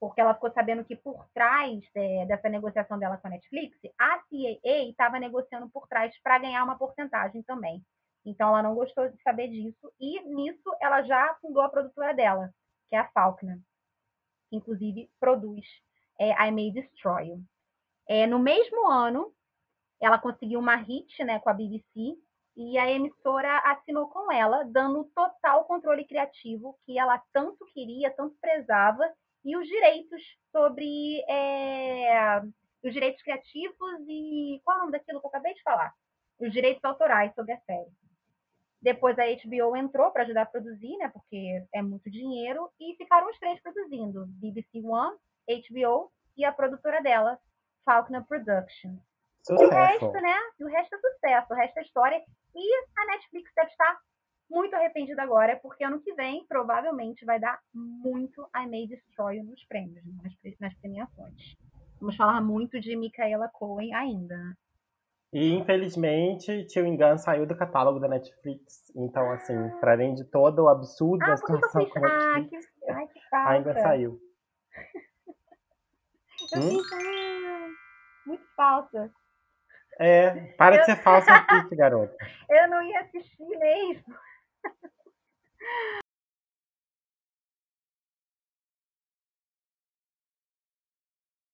porque 0.00 0.18
ela 0.18 0.32
ficou 0.32 0.50
sabendo 0.50 0.82
que 0.82 0.96
por 0.96 1.28
trás 1.34 1.84
é, 1.94 2.24
dessa 2.24 2.48
negociação 2.48 2.98
dela 2.98 3.18
com 3.18 3.26
a 3.26 3.30
Netflix, 3.32 3.78
a 3.98 4.16
CAA 4.20 4.88
estava 4.88 5.20
negociando 5.20 5.68
por 5.68 5.86
trás 5.86 6.18
para 6.22 6.38
ganhar 6.38 6.64
uma 6.64 6.78
porcentagem 6.78 7.42
também. 7.42 7.84
Então 8.24 8.48
ela 8.48 8.62
não 8.62 8.74
gostou 8.74 9.10
de 9.10 9.20
saber 9.20 9.48
disso 9.48 9.92
e 10.00 10.18
nisso 10.22 10.74
ela 10.80 11.02
já 11.02 11.34
fundou 11.34 11.62
a 11.62 11.68
produtora 11.68 12.14
dela, 12.14 12.50
que 12.88 12.96
é 12.96 12.98
a 12.98 13.10
Faulkner, 13.10 13.58
que 14.48 14.56
inclusive 14.56 15.10
produz 15.20 15.66
é, 16.18 16.30
I 16.30 16.50
May 16.50 16.70
Destroy 16.70 17.28
You. 17.28 17.44
É, 18.08 18.26
no 18.26 18.38
mesmo 18.38 18.90
ano, 18.90 19.34
ela 20.02 20.18
conseguiu 20.18 20.58
uma 20.58 20.74
hit 20.74 21.22
né, 21.22 21.38
com 21.38 21.48
a 21.48 21.54
BBC 21.54 22.18
e 22.56 22.76
a 22.76 22.90
emissora 22.90 23.56
assinou 23.58 24.08
com 24.08 24.30
ela, 24.32 24.64
dando 24.64 25.04
total 25.14 25.64
controle 25.64 26.04
criativo 26.04 26.76
que 26.84 26.98
ela 26.98 27.22
tanto 27.32 27.64
queria, 27.66 28.10
tanto 28.10 28.36
prezava 28.40 29.08
e 29.44 29.56
os 29.56 29.66
direitos 29.66 30.20
sobre 30.50 31.22
é, 31.28 32.40
os 32.82 32.92
direitos 32.92 33.22
criativos 33.22 34.00
e 34.08 34.60
qual 34.64 34.76
é 34.76 34.80
o 34.80 34.80
nome 34.80 34.92
daquilo 34.92 35.20
que 35.20 35.26
eu 35.26 35.30
acabei 35.30 35.54
de 35.54 35.62
falar? 35.62 35.94
Os 36.40 36.52
direitos 36.52 36.84
autorais 36.84 37.32
sobre 37.34 37.52
a 37.52 37.60
série. 37.60 37.90
Depois 38.82 39.16
a 39.20 39.22
HBO 39.22 39.76
entrou 39.76 40.10
para 40.10 40.24
ajudar 40.24 40.42
a 40.42 40.46
produzir, 40.46 40.96
né? 40.96 41.08
Porque 41.10 41.64
é 41.72 41.80
muito 41.80 42.10
dinheiro 42.10 42.68
e 42.80 42.96
ficaram 42.96 43.30
os 43.30 43.38
três 43.38 43.60
produzindo: 43.62 44.26
BBC 44.26 44.82
One, 44.82 45.16
HBO 45.46 46.10
e 46.36 46.44
a 46.44 46.50
produtora 46.50 47.00
dela, 47.00 47.38
Faulkner 47.84 48.24
Productions. 48.26 49.11
Sucesso. 49.42 49.64
O 49.64 49.70
resto, 49.70 50.12
né? 50.12 50.36
O 50.60 50.66
resto 50.66 50.94
é 50.94 50.98
sucesso, 50.98 51.52
o 51.52 51.56
resto 51.56 51.78
é 51.78 51.82
história. 51.82 52.22
E 52.54 52.84
a 52.96 53.06
Netflix 53.06 53.50
deve 53.56 53.70
estar 53.70 53.98
muito 54.48 54.74
arrependida 54.74 55.22
agora, 55.22 55.58
porque 55.62 55.84
ano 55.84 56.00
que 56.00 56.12
vem 56.14 56.44
provavelmente 56.46 57.24
vai 57.24 57.40
dar 57.40 57.58
muito 57.74 58.42
I 58.54 58.68
May 58.68 58.86
Destroy 58.86 59.42
nos 59.42 59.64
prêmios, 59.64 60.04
né, 60.04 60.12
nas, 60.22 60.60
nas 60.60 60.74
premiações. 60.78 61.56
Vamos 61.98 62.16
falar 62.16 62.40
muito 62.40 62.78
de 62.78 62.94
Micaela 62.94 63.48
Cohen 63.48 63.94
ainda. 63.94 64.36
E 65.32 65.54
infelizmente, 65.54 66.68
Chewing 66.68 66.98
Gun 66.98 67.16
saiu 67.16 67.46
do 67.46 67.56
catálogo 67.56 67.98
da 67.98 68.06
Netflix. 68.06 68.92
Então, 68.94 69.30
assim, 69.32 69.56
ah. 69.56 69.78
para 69.80 69.92
além 69.92 70.14
de 70.14 70.24
todo 70.24 70.64
o 70.64 70.68
absurdo 70.68 71.24
ah, 71.24 71.28
da 71.28 71.36
situação 71.38 71.88
com 71.88 71.98
a 71.98 72.02
Netflix, 72.02 72.66
ah, 72.66 72.84
que... 72.84 72.90
Ai, 72.90 73.06
que 73.06 73.20
ainda 73.34 73.74
saiu. 73.80 74.20
Eu 76.52 76.60
hum? 76.60 76.82
ah, 76.92 77.68
muito 78.26 78.44
falsa. 78.54 79.10
É, 79.98 80.52
para 80.52 80.76
eu... 80.76 80.80
de 80.80 80.86
ser 80.86 80.96
falsa 80.96 81.32
aqui, 81.32 81.76
garota. 81.76 82.16
Eu 82.50 82.68
não 82.68 82.82
ia 82.82 83.00
assistir 83.00 83.58
mesmo. 83.58 84.14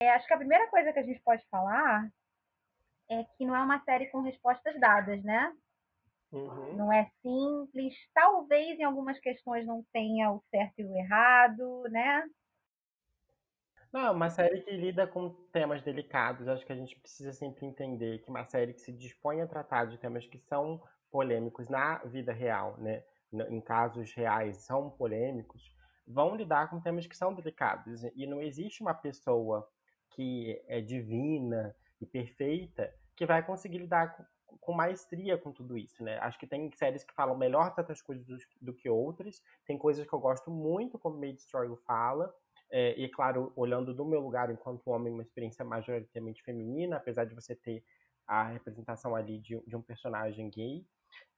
É, 0.00 0.11
acho 0.11 0.28
que 0.28 0.33
a 0.33 0.38
primeira 0.38 0.68
coisa 0.68 0.92
que 0.92 0.99
a 1.00 1.02
gente 1.02 1.21
pode 1.23 1.45
falar 1.50 2.09
é 3.11 3.25
que 3.37 3.45
não 3.45 3.57
é 3.57 3.61
uma 3.61 3.83
série 3.83 4.07
com 4.07 4.21
respostas 4.21 4.78
dadas, 4.78 5.23
né? 5.25 5.52
Uhum. 6.30 6.76
Não 6.76 6.92
é 6.92 7.11
simples. 7.21 7.95
Talvez 8.14 8.78
em 8.78 8.85
algumas 8.85 9.18
questões 9.18 9.66
não 9.66 9.85
tenha 9.92 10.30
o 10.30 10.40
certo 10.50 10.78
e 10.78 10.85
o 10.85 10.97
errado, 10.97 11.83
né? 11.90 12.23
Não, 13.92 14.12
uma 14.12 14.28
série 14.28 14.61
que 14.61 14.71
lida 14.71 15.07
com 15.07 15.30
temas 15.50 15.83
delicados. 15.83 16.47
Acho 16.47 16.64
que 16.64 16.73
a 16.73 16.76
gente 16.76 16.99
precisa 16.99 17.33
sempre 17.33 17.66
entender 17.66 18.18
que 18.18 18.28
uma 18.28 18.45
série 18.45 18.75
que 18.75 18.80
se 18.80 18.92
dispõe 18.92 19.40
a 19.40 19.47
tratar 19.47 19.87
de 19.87 19.99
temas 19.99 20.26
que 20.26 20.38
são 20.38 20.83
polêmicos 21.11 21.68
na 21.68 21.99
vida 22.04 22.33
real, 22.33 22.76
né? 22.78 23.02
em 23.33 23.61
casos 23.61 24.12
reais 24.14 24.59
são 24.59 24.90
polêmicos, 24.90 25.71
vão 26.07 26.35
lidar 26.35 26.71
com 26.71 26.80
temas 26.80 27.07
que 27.07 27.16
são 27.16 27.35
delicados. 27.35 28.04
E 28.14 28.26
não 28.26 28.40
existe 28.40 28.80
uma 28.80 28.95
pessoa 28.95 29.68
que 30.11 30.62
é 30.66 30.80
divina 30.80 31.75
e 32.00 32.07
perfeita 32.07 32.92
que 33.14 33.26
vai 33.26 33.45
conseguir 33.45 33.78
lidar 33.78 34.28
com, 34.61 34.73
maestria 34.73 35.37
com 35.37 35.52
tudo 35.52 35.76
isso, 35.76 36.02
né? 36.02 36.18
Acho 36.18 36.38
que 36.38 36.47
tem 36.47 36.71
séries 36.73 37.04
que 37.04 37.14
falam 37.14 37.37
melhor 37.37 37.75
certas 37.75 38.00
coisas 38.00 38.25
do, 38.26 38.37
do 38.62 38.75
que 38.75 38.88
outras. 38.88 39.42
Tem 39.66 39.76
coisas 39.76 40.07
que 40.07 40.12
eu 40.12 40.21
gosto 40.21 40.50
muito, 40.50 40.99
como 40.99 41.18
Made 41.18 41.40
Story 41.40 41.75
fala. 41.87 42.35
É, 42.70 42.90
e, 43.00 43.08
claro, 43.08 43.52
olhando 43.56 43.94
do 43.94 44.04
meu 44.04 44.20
lugar 44.20 44.50
enquanto 44.50 44.90
homem, 44.90 45.12
uma 45.12 45.22
experiência 45.22 45.64
majoritariamente 45.64 46.42
feminina, 46.42 46.96
apesar 46.96 47.25
de 47.25 47.34
você 47.34 47.54
ter 47.54 47.82
a 48.26 48.44
representação 48.44 49.16
ali 49.16 49.38
de, 49.38 49.58
de 49.66 49.76
um 49.76 49.82
personagem 49.82 50.50
gay. 50.50 50.87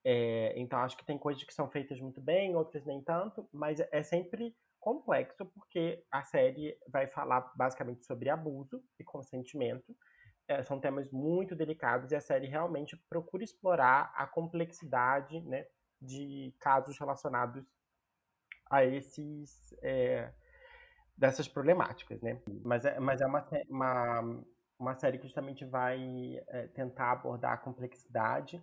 É, 0.04 0.52
então, 0.58 0.80
acho 0.80 0.96
que 0.96 1.04
tem 1.04 1.18
coisas 1.18 1.42
que 1.44 1.54
são 1.54 1.70
feitas 1.70 2.00
muito 2.00 2.20
bem, 2.20 2.56
outras 2.56 2.84
nem 2.84 3.00
tanto, 3.02 3.48
mas 3.52 3.78
é 3.78 4.02
sempre 4.02 4.56
complexo 4.80 5.44
porque 5.46 6.02
a 6.10 6.22
série 6.22 6.76
vai 6.88 7.06
falar 7.06 7.52
basicamente 7.54 8.04
sobre 8.04 8.30
abuso 8.30 8.82
e 8.98 9.04
consentimento. 9.04 9.94
É, 10.48 10.64
são 10.64 10.80
temas 10.80 11.08
muito 11.12 11.54
delicados 11.54 12.10
e 12.10 12.16
a 12.16 12.20
série 12.20 12.48
realmente 12.48 12.96
procura 13.08 13.44
explorar 13.44 14.12
a 14.16 14.26
complexidade 14.26 15.40
né, 15.42 15.66
de 16.00 16.52
casos 16.58 16.98
relacionados 16.98 17.64
a 18.68 18.84
esses 18.84 19.72
é, 19.82 20.32
dessas 21.20 21.46
problemáticas, 21.46 22.20
né? 22.22 22.40
Mas 22.64 22.84
é, 22.84 22.98
mas 22.98 23.20
é 23.20 23.26
uma, 23.26 23.46
uma, 23.68 24.42
uma 24.78 24.94
série 24.96 25.18
que 25.18 25.24
justamente 25.24 25.64
vai 25.64 26.42
é, 26.48 26.66
tentar 26.68 27.12
abordar 27.12 27.52
a 27.52 27.58
complexidade 27.58 28.60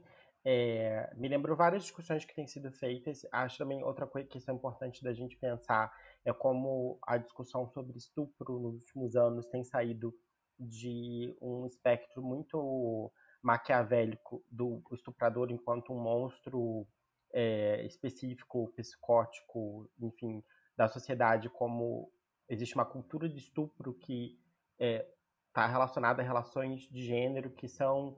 é, 0.50 1.14
me 1.18 1.28
lembro 1.28 1.58
várias 1.58 1.84
discussões 1.84 2.24
que 2.24 2.34
têm 2.34 2.48
sido 2.48 2.72
feitas. 2.72 3.26
Acho 3.34 3.58
também 3.58 3.84
outra 3.84 4.08
coisa 4.08 4.30
que 4.30 4.38
é 4.38 4.54
importante 4.54 5.04
da 5.04 5.12
gente 5.12 5.36
pensar 5.36 5.94
é 6.24 6.32
como 6.32 6.98
a 7.06 7.18
discussão 7.18 7.68
sobre 7.68 7.98
estupro 7.98 8.58
nos 8.58 8.76
últimos 8.76 9.18
anos 9.18 9.46
tem 9.48 9.66
saído 9.66 10.14
de 10.58 11.36
um 11.42 11.68
espectro 11.68 12.24
muito 12.24 13.12
maquiavélico 13.42 14.42
do 14.50 14.82
estuprador 14.94 15.52
enquanto 15.52 15.92
um 15.92 16.00
monstro 16.00 16.88
é, 17.34 17.86
específico, 17.86 18.72
psicótico, 18.74 19.90
enfim, 20.00 20.42
da 20.78 20.88
sociedade, 20.88 21.50
como 21.50 22.10
existe 22.50 22.76
uma 22.76 22.86
cultura 22.86 23.28
de 23.28 23.38
estupro 23.38 23.94
que 23.94 24.40
está 24.78 25.66
é, 25.66 25.68
relacionada 25.68 26.22
a 26.22 26.26
relações 26.26 26.82
de 26.90 27.06
gênero 27.06 27.50
que 27.52 27.68
são 27.68 28.18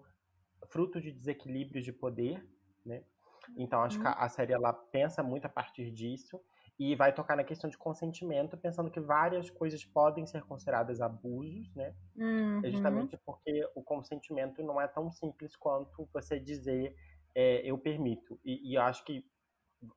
fruto 0.68 1.02
de 1.02 1.12
desequilíbrios 1.12 1.86
de 1.86 1.94
poder, 1.94 2.46
né? 2.86 3.04
Então 3.58 3.82
acho 3.82 3.98
uhum. 3.98 4.04
que 4.04 4.10
a 4.10 4.30
série 4.30 4.54
ela 4.54 4.72
pensa 4.72 5.24
muito 5.24 5.46
a 5.46 5.50
partir 5.50 5.92
disso 5.92 6.40
e 6.78 6.96
vai 6.96 7.14
tocar 7.14 7.36
na 7.36 7.44
questão 7.44 7.70
de 7.70 7.78
consentimento, 7.78 8.58
pensando 8.58 8.90
que 8.90 9.00
várias 9.00 9.50
coisas 9.50 9.84
podem 9.84 10.26
ser 10.26 10.44
consideradas 10.44 11.02
abusos, 11.02 11.74
né? 11.76 11.94
É 12.18 12.24
uhum. 12.24 12.62
É 12.64 12.72
justamente 12.72 13.18
porque 13.26 13.68
o 13.76 13.84
consentimento 13.84 14.64
não 14.64 14.80
é 14.80 14.88
tão 14.88 15.12
simples 15.12 15.56
quanto 15.56 16.08
você 16.14 16.40
dizer 16.40 16.96
é, 17.36 17.62
eu 17.70 17.78
permito. 17.78 18.40
E, 18.46 18.74
e 18.74 18.78
acho 18.78 19.04
que 19.04 19.26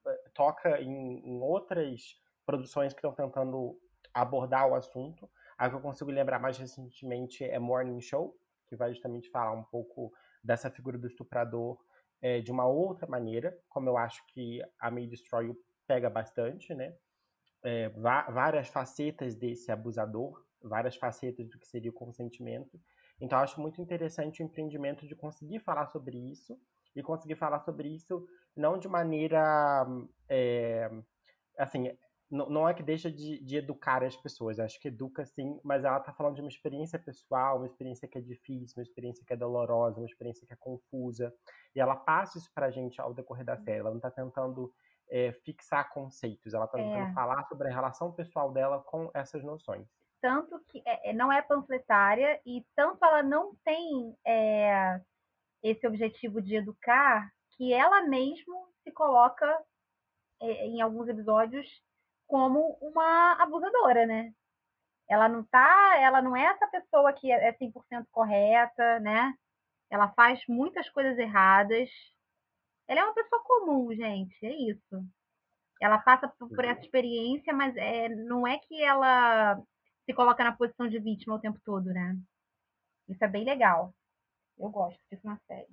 é, 0.06 0.30
toca 0.34 0.80
em, 0.80 1.20
em 1.24 1.40
outras 1.40 2.20
produções 2.44 2.92
que 2.92 2.98
estão 2.98 3.12
tentando 3.12 3.78
abordar 4.14 4.68
o 4.68 4.74
assunto. 4.74 5.30
A 5.56 5.68
que 5.68 5.76
eu 5.76 5.80
consigo 5.80 6.10
lembrar 6.10 6.38
mais 6.38 6.58
recentemente 6.58 7.44
é 7.44 7.58
Morning 7.58 8.00
Show, 8.00 8.36
que 8.68 8.76
vai 8.76 8.92
justamente 8.92 9.30
falar 9.30 9.52
um 9.52 9.64
pouco 9.64 10.12
dessa 10.42 10.70
figura 10.70 10.98
do 10.98 11.06
estuprador 11.06 11.78
é, 12.20 12.40
de 12.40 12.50
uma 12.50 12.66
outra 12.66 13.06
maneira, 13.06 13.56
como 13.68 13.88
eu 13.88 13.96
acho 13.96 14.24
que 14.28 14.62
a 14.78 14.90
May 14.90 15.06
Destroy 15.06 15.54
pega 15.86 16.08
bastante, 16.08 16.74
né? 16.74 16.96
É, 17.64 17.88
várias 17.90 18.68
facetas 18.68 19.36
desse 19.36 19.70
abusador, 19.70 20.44
várias 20.60 20.96
facetas 20.96 21.48
do 21.48 21.58
que 21.58 21.66
seria 21.66 21.90
o 21.90 21.94
consentimento. 21.94 22.80
Então, 23.20 23.38
acho 23.38 23.60
muito 23.60 23.80
interessante 23.80 24.42
o 24.42 24.46
empreendimento 24.46 25.06
de 25.06 25.14
conseguir 25.14 25.60
falar 25.60 25.86
sobre 25.86 26.18
isso 26.18 26.58
e 26.94 27.02
conseguir 27.02 27.36
falar 27.36 27.60
sobre 27.60 27.88
isso 27.88 28.26
não 28.56 28.78
de 28.78 28.88
maneira 28.88 29.86
é, 30.28 30.90
assim 31.56 31.96
não 32.32 32.66
é 32.66 32.72
que 32.72 32.82
deixa 32.82 33.10
de, 33.10 33.38
de, 33.44 33.56
educar 33.58 34.02
as 34.02 34.16
pessoas, 34.16 34.58
acho 34.58 34.80
que 34.80 34.88
educa 34.88 35.26
sim, 35.26 35.60
mas 35.62 35.84
ela 35.84 35.98
está 35.98 36.14
falando 36.14 36.36
de 36.36 36.40
uma 36.40 36.48
experiência 36.48 36.98
pessoal, 36.98 37.58
uma 37.58 37.66
experiência 37.66 38.08
que 38.08 38.16
é 38.16 38.22
difícil, 38.22 38.78
uma 38.78 38.82
experiência 38.82 39.22
que 39.26 39.34
é 39.34 39.36
dolorosa, 39.36 40.00
uma 40.00 40.06
experiência 40.06 40.46
que 40.46 40.52
é 40.54 40.56
confusa, 40.56 41.32
e 41.74 41.80
ela 41.80 41.94
passa 41.94 42.38
isso 42.38 42.50
para 42.54 42.66
a 42.66 42.70
gente 42.70 42.98
ao 43.02 43.12
decorrer 43.12 43.44
da 43.44 43.58
série, 43.58 43.80
ela 43.80 43.90
não 43.90 43.98
está 43.98 44.10
tentando 44.10 44.72
é, 45.10 45.32
fixar 45.44 45.90
conceitos, 45.92 46.54
ela 46.54 46.64
está 46.64 46.78
tentando 46.78 47.10
é. 47.10 47.12
falar 47.12 47.44
sobre 47.44 47.68
a 47.68 47.74
relação 47.74 48.10
pessoal 48.10 48.50
dela 48.50 48.82
com 48.82 49.10
essas 49.12 49.44
noções. 49.44 49.86
Tanto 50.22 50.58
que 50.70 50.82
é, 50.86 51.10
é 51.10 51.12
não 51.12 51.30
é 51.30 51.42
panfletária 51.42 52.40
e 52.46 52.64
tanto 52.74 53.04
ela 53.04 53.22
não 53.22 53.54
tem 53.62 54.16
é, 54.26 54.98
esse 55.62 55.86
objetivo 55.86 56.40
de 56.40 56.56
educar, 56.56 57.30
que 57.50 57.74
ela 57.74 58.02
mesmo 58.02 58.68
se 58.82 58.90
coloca 58.90 59.62
é, 60.40 60.66
em 60.66 60.80
alguns 60.80 61.08
episódios 61.08 61.68
como 62.32 62.78
uma 62.80 63.34
abusadora, 63.42 64.06
né? 64.06 64.32
Ela 65.06 65.28
não 65.28 65.44
tá, 65.44 65.98
ela 66.00 66.22
não 66.22 66.34
é 66.34 66.44
essa 66.44 66.66
pessoa 66.66 67.12
que 67.12 67.30
é 67.30 67.52
100% 67.52 68.06
correta, 68.10 68.98
né? 69.00 69.34
Ela 69.90 70.08
faz 70.14 70.40
muitas 70.48 70.88
coisas 70.88 71.18
erradas. 71.18 71.90
Ela 72.88 73.00
é 73.00 73.04
uma 73.04 73.12
pessoa 73.12 73.42
comum, 73.44 73.94
gente, 73.94 74.34
é 74.46 74.50
isso. 74.50 75.06
Ela 75.78 75.98
passa 75.98 76.26
por, 76.26 76.64
essa 76.64 76.80
experiência, 76.80 77.52
mas 77.52 77.76
é, 77.76 78.08
não 78.08 78.46
é 78.46 78.58
que 78.58 78.82
ela 78.82 79.60
se 80.06 80.14
coloca 80.14 80.42
na 80.42 80.56
posição 80.56 80.88
de 80.88 80.98
vítima 80.98 81.34
o 81.34 81.40
tempo 81.40 81.60
todo, 81.62 81.84
né? 81.92 82.16
Isso 83.10 83.22
é 83.22 83.28
bem 83.28 83.44
legal. 83.44 83.94
Eu 84.58 84.70
gosto 84.70 84.98
disso 85.10 85.26
na 85.26 85.36
série. 85.46 85.68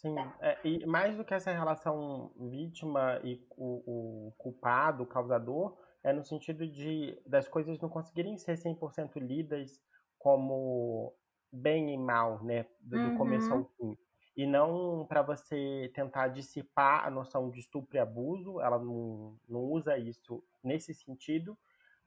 Sim, 0.00 0.14
é, 0.40 0.56
e 0.64 0.86
mais 0.86 1.16
do 1.16 1.24
que 1.24 1.34
essa 1.34 1.50
relação 1.50 2.32
vítima 2.38 3.20
e 3.24 3.44
o, 3.56 4.28
o, 4.28 4.32
culpado, 4.38 5.02
o 5.02 5.06
causador, 5.06 5.76
é 6.04 6.12
no 6.12 6.24
sentido 6.24 6.66
de 6.68 7.20
das 7.26 7.48
coisas 7.48 7.80
não 7.80 7.88
conseguirem 7.88 8.38
ser 8.38 8.56
100% 8.56 9.16
lidas 9.16 9.80
como 10.16 11.12
bem 11.52 11.92
e 11.92 11.98
mal, 11.98 12.44
né, 12.44 12.66
do, 12.80 12.96
uhum. 12.96 13.10
do 13.10 13.18
começo 13.18 13.52
ao 13.52 13.64
fim. 13.76 13.98
E 14.36 14.46
não 14.46 15.04
para 15.04 15.20
você 15.20 15.90
tentar 15.92 16.28
dissipar 16.28 17.04
a 17.04 17.10
noção 17.10 17.50
de 17.50 17.58
estupro 17.58 17.96
e 17.96 17.98
abuso, 17.98 18.60
ela 18.60 18.78
não, 18.78 19.36
não 19.48 19.62
usa 19.62 19.98
isso 19.98 20.44
nesse 20.62 20.94
sentido, 20.94 21.58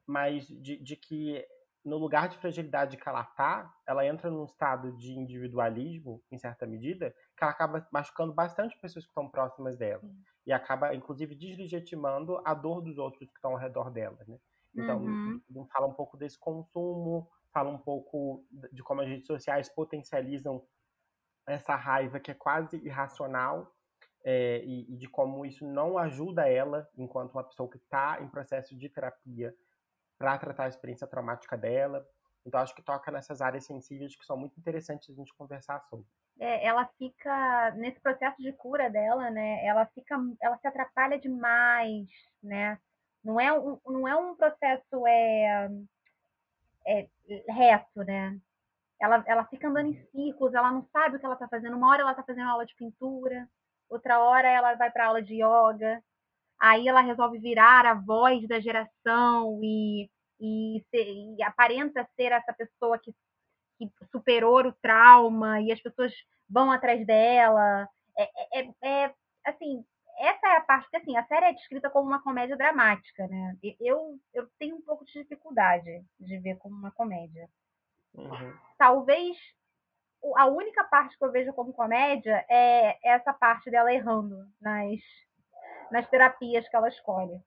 mas 0.07 0.47
de, 0.47 0.81
de 0.81 0.95
que 0.95 1.45
no 1.83 1.97
lugar 1.97 2.29
de 2.29 2.37
fragilidade 2.37 2.95
que 2.95 3.09
ela 3.09 3.23
tá, 3.23 3.73
ela 3.87 4.05
entra 4.05 4.29
num 4.29 4.45
estado 4.45 4.95
de 4.97 5.11
individualismo, 5.11 6.21
em 6.31 6.37
certa 6.37 6.65
medida, 6.65 7.13
acaba 7.49 7.87
machucando 7.91 8.33
bastante 8.33 8.77
pessoas 8.77 9.05
que 9.05 9.11
estão 9.11 9.29
próximas 9.29 9.77
dela. 9.77 10.01
Sim. 10.01 10.23
E 10.45 10.51
acaba, 10.51 10.93
inclusive, 10.95 11.35
deslegitimando 11.35 12.41
a 12.45 12.53
dor 12.53 12.81
dos 12.81 12.97
outros 12.97 13.29
que 13.29 13.35
estão 13.35 13.51
ao 13.51 13.57
redor 13.57 13.91
dela, 13.91 14.17
né? 14.27 14.39
Então, 14.73 14.99
uhum. 14.99 15.67
fala 15.71 15.87
um 15.87 15.93
pouco 15.93 16.17
desse 16.17 16.39
consumo, 16.39 17.29
fala 17.53 17.69
um 17.69 17.77
pouco 17.77 18.45
de 18.71 18.81
como 18.81 19.01
as 19.01 19.07
redes 19.07 19.27
sociais 19.27 19.67
potencializam 19.69 20.65
essa 21.45 21.75
raiva 21.75 22.19
que 22.19 22.31
é 22.31 22.33
quase 22.33 22.77
irracional 22.77 23.75
é, 24.23 24.63
e, 24.63 24.93
e 24.93 24.97
de 24.97 25.07
como 25.07 25.45
isso 25.45 25.65
não 25.65 25.97
ajuda 25.97 26.47
ela, 26.47 26.87
enquanto 26.97 27.33
uma 27.33 27.43
pessoa 27.43 27.69
que 27.69 27.77
está 27.77 28.21
em 28.21 28.29
processo 28.29 28.77
de 28.77 28.87
terapia, 28.87 29.53
para 30.17 30.37
tratar 30.37 30.65
a 30.65 30.69
experiência 30.69 31.07
traumática 31.07 31.57
dela. 31.57 32.07
Então, 32.45 32.59
acho 32.59 32.75
que 32.75 32.81
toca 32.81 33.11
nessas 33.11 33.41
áreas 33.41 33.65
sensíveis 33.65 34.15
que 34.15 34.25
são 34.25 34.37
muito 34.37 34.59
interessantes 34.59 35.09
a 35.09 35.13
gente 35.13 35.33
conversar 35.33 35.81
sobre. 35.81 36.05
É, 36.41 36.65
ela 36.65 36.87
fica 36.97 37.71
nesse 37.75 37.99
processo 37.99 38.41
de 38.41 38.51
cura 38.53 38.89
dela, 38.89 39.29
né? 39.29 39.63
Ela 39.63 39.85
fica, 39.93 40.17
ela 40.41 40.57
se 40.57 40.67
atrapalha 40.67 41.19
demais, 41.19 42.07
né? 42.41 42.79
Não 43.23 43.39
é 43.39 43.53
um, 43.53 43.79
não 43.85 44.07
é 44.07 44.15
um 44.15 44.35
processo 44.35 45.05
é, 45.07 45.69
é 46.87 47.07
reto, 47.47 48.03
né? 48.03 48.39
Ela, 48.99 49.23
ela 49.27 49.45
fica 49.45 49.67
andando 49.67 49.89
em 49.89 50.07
círculos, 50.11 50.55
ela 50.55 50.71
não 50.71 50.83
sabe 50.91 51.17
o 51.17 51.19
que 51.19 51.25
ela 51.25 51.35
está 51.35 51.47
fazendo. 51.47 51.77
Uma 51.77 51.89
hora 51.91 52.01
ela 52.01 52.11
está 52.11 52.23
fazendo 52.23 52.49
aula 52.49 52.65
de 52.65 52.75
pintura, 52.75 53.47
outra 53.87 54.19
hora 54.19 54.47
ela 54.47 54.73
vai 54.73 54.89
para 54.89 55.07
aula 55.07 55.21
de 55.21 55.35
yoga, 55.35 56.03
aí 56.59 56.87
ela 56.87 57.01
resolve 57.01 57.37
virar 57.37 57.85
a 57.85 57.93
voz 57.93 58.47
da 58.47 58.59
geração 58.59 59.59
e, 59.63 60.09
e, 60.39 60.83
ser, 60.89 61.05
e 61.37 61.43
aparenta 61.43 62.07
ser 62.15 62.31
essa 62.31 62.53
pessoa 62.53 62.97
que, 62.97 63.13
que, 63.89 64.05
superou 64.11 64.59
o 64.59 64.73
trauma 64.73 65.61
e 65.61 65.71
as 65.71 65.81
pessoas 65.81 66.13
vão 66.49 66.71
atrás 66.71 67.05
dela. 67.05 67.87
É, 68.17 68.59
é, 68.59 68.61
é, 68.61 69.05
é 69.05 69.13
assim, 69.45 69.83
essa 70.19 70.47
é 70.47 70.57
a 70.57 70.61
parte 70.61 70.89
que 70.89 70.97
assim, 70.97 71.17
a 71.17 71.25
série 71.25 71.45
é 71.47 71.53
descrita 71.53 71.89
como 71.89 72.07
uma 72.07 72.21
comédia 72.21 72.57
dramática, 72.57 73.27
né? 73.27 73.57
Eu, 73.79 74.19
eu 74.33 74.47
tenho 74.59 74.75
um 74.75 74.81
pouco 74.81 75.05
de 75.05 75.13
dificuldade 75.13 76.03
de 76.19 76.37
ver 76.39 76.57
como 76.57 76.75
uma 76.75 76.91
comédia. 76.91 77.49
Uhum. 78.13 78.53
Talvez 78.77 79.37
a 80.35 80.45
única 80.47 80.83
parte 80.83 81.17
que 81.17 81.25
eu 81.25 81.31
vejo 81.31 81.53
como 81.53 81.73
comédia 81.73 82.45
é 82.49 82.97
essa 83.03 83.33
parte 83.33 83.71
dela 83.71 83.93
errando 83.93 84.47
nas, 84.61 84.99
nas 85.89 86.07
terapias 86.09 86.67
que 86.67 86.75
ela 86.75 86.89
escolhe. 86.89 87.41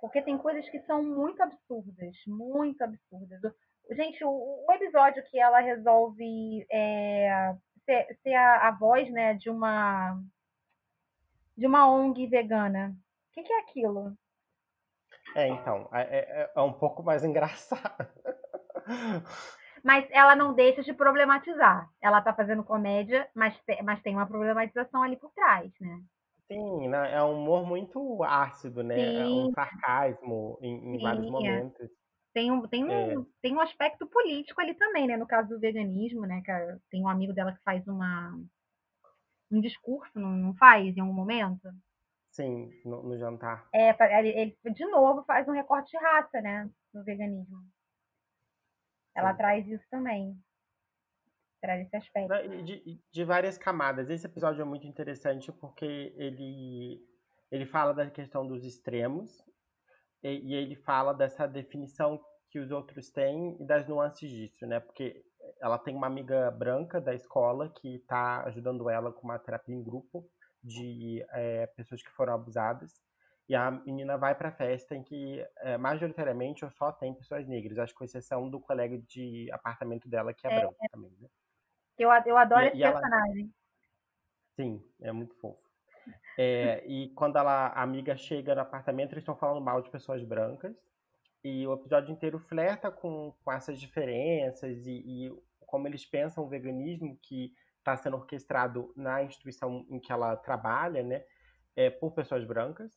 Porque 0.00 0.22
tem 0.22 0.38
coisas 0.38 0.68
que 0.68 0.80
são 0.80 1.02
muito 1.02 1.42
absurdas, 1.42 2.16
muito 2.26 2.82
absurdas. 2.82 3.40
Gente, 3.90 4.24
o, 4.24 4.64
o 4.66 4.72
episódio 4.72 5.22
que 5.24 5.38
ela 5.38 5.60
resolve 5.60 6.66
é, 6.70 7.54
ser, 7.84 8.18
ser 8.22 8.34
a, 8.34 8.68
a, 8.68 8.70
voz 8.72 9.10
né, 9.10 9.34
de 9.34 9.48
uma 9.48 10.20
de 11.56 11.66
uma 11.66 11.88
ONG 11.88 12.26
vegana. 12.26 12.94
O 13.30 13.34
que, 13.34 13.42
que 13.42 13.52
é 13.52 13.60
aquilo? 13.60 14.16
É, 15.34 15.48
então, 15.48 15.88
é, 15.92 16.02
é, 16.02 16.52
é 16.54 16.60
um 16.60 16.72
pouco 16.72 17.02
mais 17.02 17.24
engraçado. 17.24 18.08
Mas 19.84 20.06
ela 20.10 20.34
não 20.34 20.52
deixa 20.52 20.82
de 20.82 20.92
problematizar. 20.92 21.88
Ela 22.02 22.20
tá 22.20 22.34
fazendo 22.34 22.64
comédia, 22.64 23.28
mas, 23.32 23.56
mas 23.84 24.02
tem 24.02 24.16
uma 24.16 24.26
problematização 24.26 25.00
ali 25.00 25.16
por 25.16 25.30
trás, 25.30 25.70
né? 25.80 26.00
Sim, 26.48 26.88
né, 26.88 27.14
é 27.14 27.22
um 27.22 27.40
humor 27.40 27.64
muito 27.64 28.22
ácido, 28.24 28.82
né? 28.82 29.22
É 29.22 29.26
um 29.26 29.52
sarcasmo 29.52 30.58
em, 30.60 30.96
em 30.96 31.00
vários 31.00 31.26
é. 31.26 31.30
momentos. 31.30 31.88
Tem 32.36 32.52
um, 32.52 32.68
tem, 32.68 32.82
É. 32.92 33.18
um, 33.18 33.24
tem 33.40 33.54
um 33.54 33.60
aspecto 33.62 34.06
político 34.06 34.60
ali 34.60 34.74
também, 34.74 35.06
né? 35.06 35.16
No 35.16 35.26
caso 35.26 35.48
do 35.48 35.58
veganismo, 35.58 36.26
né? 36.26 36.42
Que 36.44 36.52
tem 36.90 37.02
um 37.02 37.08
amigo 37.08 37.32
dela 37.32 37.50
que 37.50 37.62
faz 37.62 37.88
uma, 37.88 38.38
um 39.50 39.58
discurso, 39.58 40.12
não, 40.20 40.32
não 40.32 40.54
faz 40.54 40.94
em 40.94 41.00
algum 41.00 41.14
momento? 41.14 41.66
Sim, 42.30 42.70
no, 42.84 43.02
no 43.04 43.16
jantar. 43.16 43.66
É, 43.72 43.88
ele, 44.18 44.28
ele, 44.62 44.74
de 44.74 44.84
novo 44.84 45.24
faz 45.24 45.48
um 45.48 45.52
recorte 45.52 45.90
de 45.90 45.96
raça, 45.96 46.42
né? 46.42 46.70
No 46.92 47.02
veganismo. 47.02 47.64
Ela 49.14 49.30
Sim. 49.30 49.38
traz 49.38 49.66
isso 49.66 49.86
também 49.90 50.38
traz 51.58 51.86
esse 51.86 51.96
aspecto. 51.96 52.62
De, 52.64 53.00
de, 53.10 53.24
várias 53.24 53.56
camadas. 53.56 54.10
Esse 54.10 54.26
episódio 54.26 54.60
é 54.60 54.64
muito 54.64 54.86
interessante 54.86 55.50
porque 55.50 56.12
ele, 56.16 57.02
ele 57.50 57.64
fala 57.64 57.94
da 57.94 58.10
questão 58.10 58.46
dos 58.46 58.62
extremos 58.62 59.42
e, 60.22 60.52
e 60.52 60.54
ele 60.54 60.76
fala 60.76 61.12
dessa 61.12 61.46
definição 61.46 62.20
que 62.50 62.58
os 62.58 62.70
outros 62.70 63.10
têm 63.10 63.56
e 63.60 63.64
das 63.64 63.86
nuances 63.86 64.30
disso, 64.30 64.66
né? 64.66 64.80
Porque 64.80 65.24
ela 65.60 65.78
tem 65.78 65.94
uma 65.94 66.06
amiga 66.06 66.50
branca 66.50 67.00
da 67.00 67.14
escola 67.14 67.68
que 67.68 67.96
está 67.96 68.44
ajudando 68.44 68.88
ela 68.88 69.12
com 69.12 69.22
uma 69.22 69.38
terapia 69.38 69.74
em 69.74 69.82
grupo 69.82 70.28
de 70.62 71.24
é, 71.30 71.66
pessoas 71.68 72.02
que 72.02 72.10
foram 72.10 72.34
abusadas. 72.34 72.92
E 73.48 73.54
a 73.54 73.70
menina 73.70 74.18
vai 74.18 74.34
para 74.34 74.48
a 74.48 74.52
festa 74.52 74.96
em 74.96 75.04
que, 75.04 75.46
é, 75.58 75.76
majoritariamente, 75.76 76.68
só 76.72 76.90
tem 76.90 77.14
pessoas 77.14 77.46
negras, 77.46 77.78
acho 77.78 77.92
que 77.92 77.98
com 77.98 78.04
exceção 78.04 78.50
do 78.50 78.58
colega 78.58 78.98
de 78.98 79.48
apartamento 79.52 80.08
dela, 80.08 80.34
que 80.34 80.46
é, 80.46 80.52
é 80.52 80.60
branco 80.60 80.76
também, 80.90 81.16
né? 81.20 81.28
Eu, 81.96 82.10
eu 82.26 82.36
adoro 82.36 82.64
e, 82.64 82.68
esse 82.68 82.76
e 82.78 82.82
personagem. 82.82 83.42
Ela... 83.42 83.50
Sim, 84.56 84.84
é 85.00 85.12
muito 85.12 85.34
fofo. 85.36 85.65
É, 86.38 86.84
e 86.86 87.08
quando 87.10 87.38
ela, 87.38 87.68
a 87.68 87.82
amiga 87.82 88.16
chega 88.16 88.54
no 88.54 88.60
apartamento, 88.60 89.12
eles 89.12 89.22
estão 89.22 89.36
falando 89.36 89.64
mal 89.64 89.80
de 89.80 89.90
pessoas 89.90 90.22
brancas. 90.22 90.76
E 91.42 91.66
o 91.66 91.74
episódio 91.74 92.12
inteiro 92.12 92.38
flerta 92.38 92.90
com, 92.90 93.32
com 93.44 93.52
essas 93.52 93.78
diferenças 93.78 94.86
e, 94.86 95.02
e 95.06 95.42
como 95.60 95.86
eles 95.86 96.04
pensam 96.04 96.44
o 96.44 96.48
veganismo 96.48 97.18
que 97.22 97.52
está 97.78 97.96
sendo 97.96 98.16
orquestrado 98.16 98.92
na 98.96 99.22
instituição 99.22 99.86
em 99.88 100.00
que 100.00 100.10
ela 100.10 100.36
trabalha, 100.36 101.02
né, 101.02 101.24
é, 101.76 101.88
por 101.88 102.12
pessoas 102.12 102.44
brancas. 102.44 102.92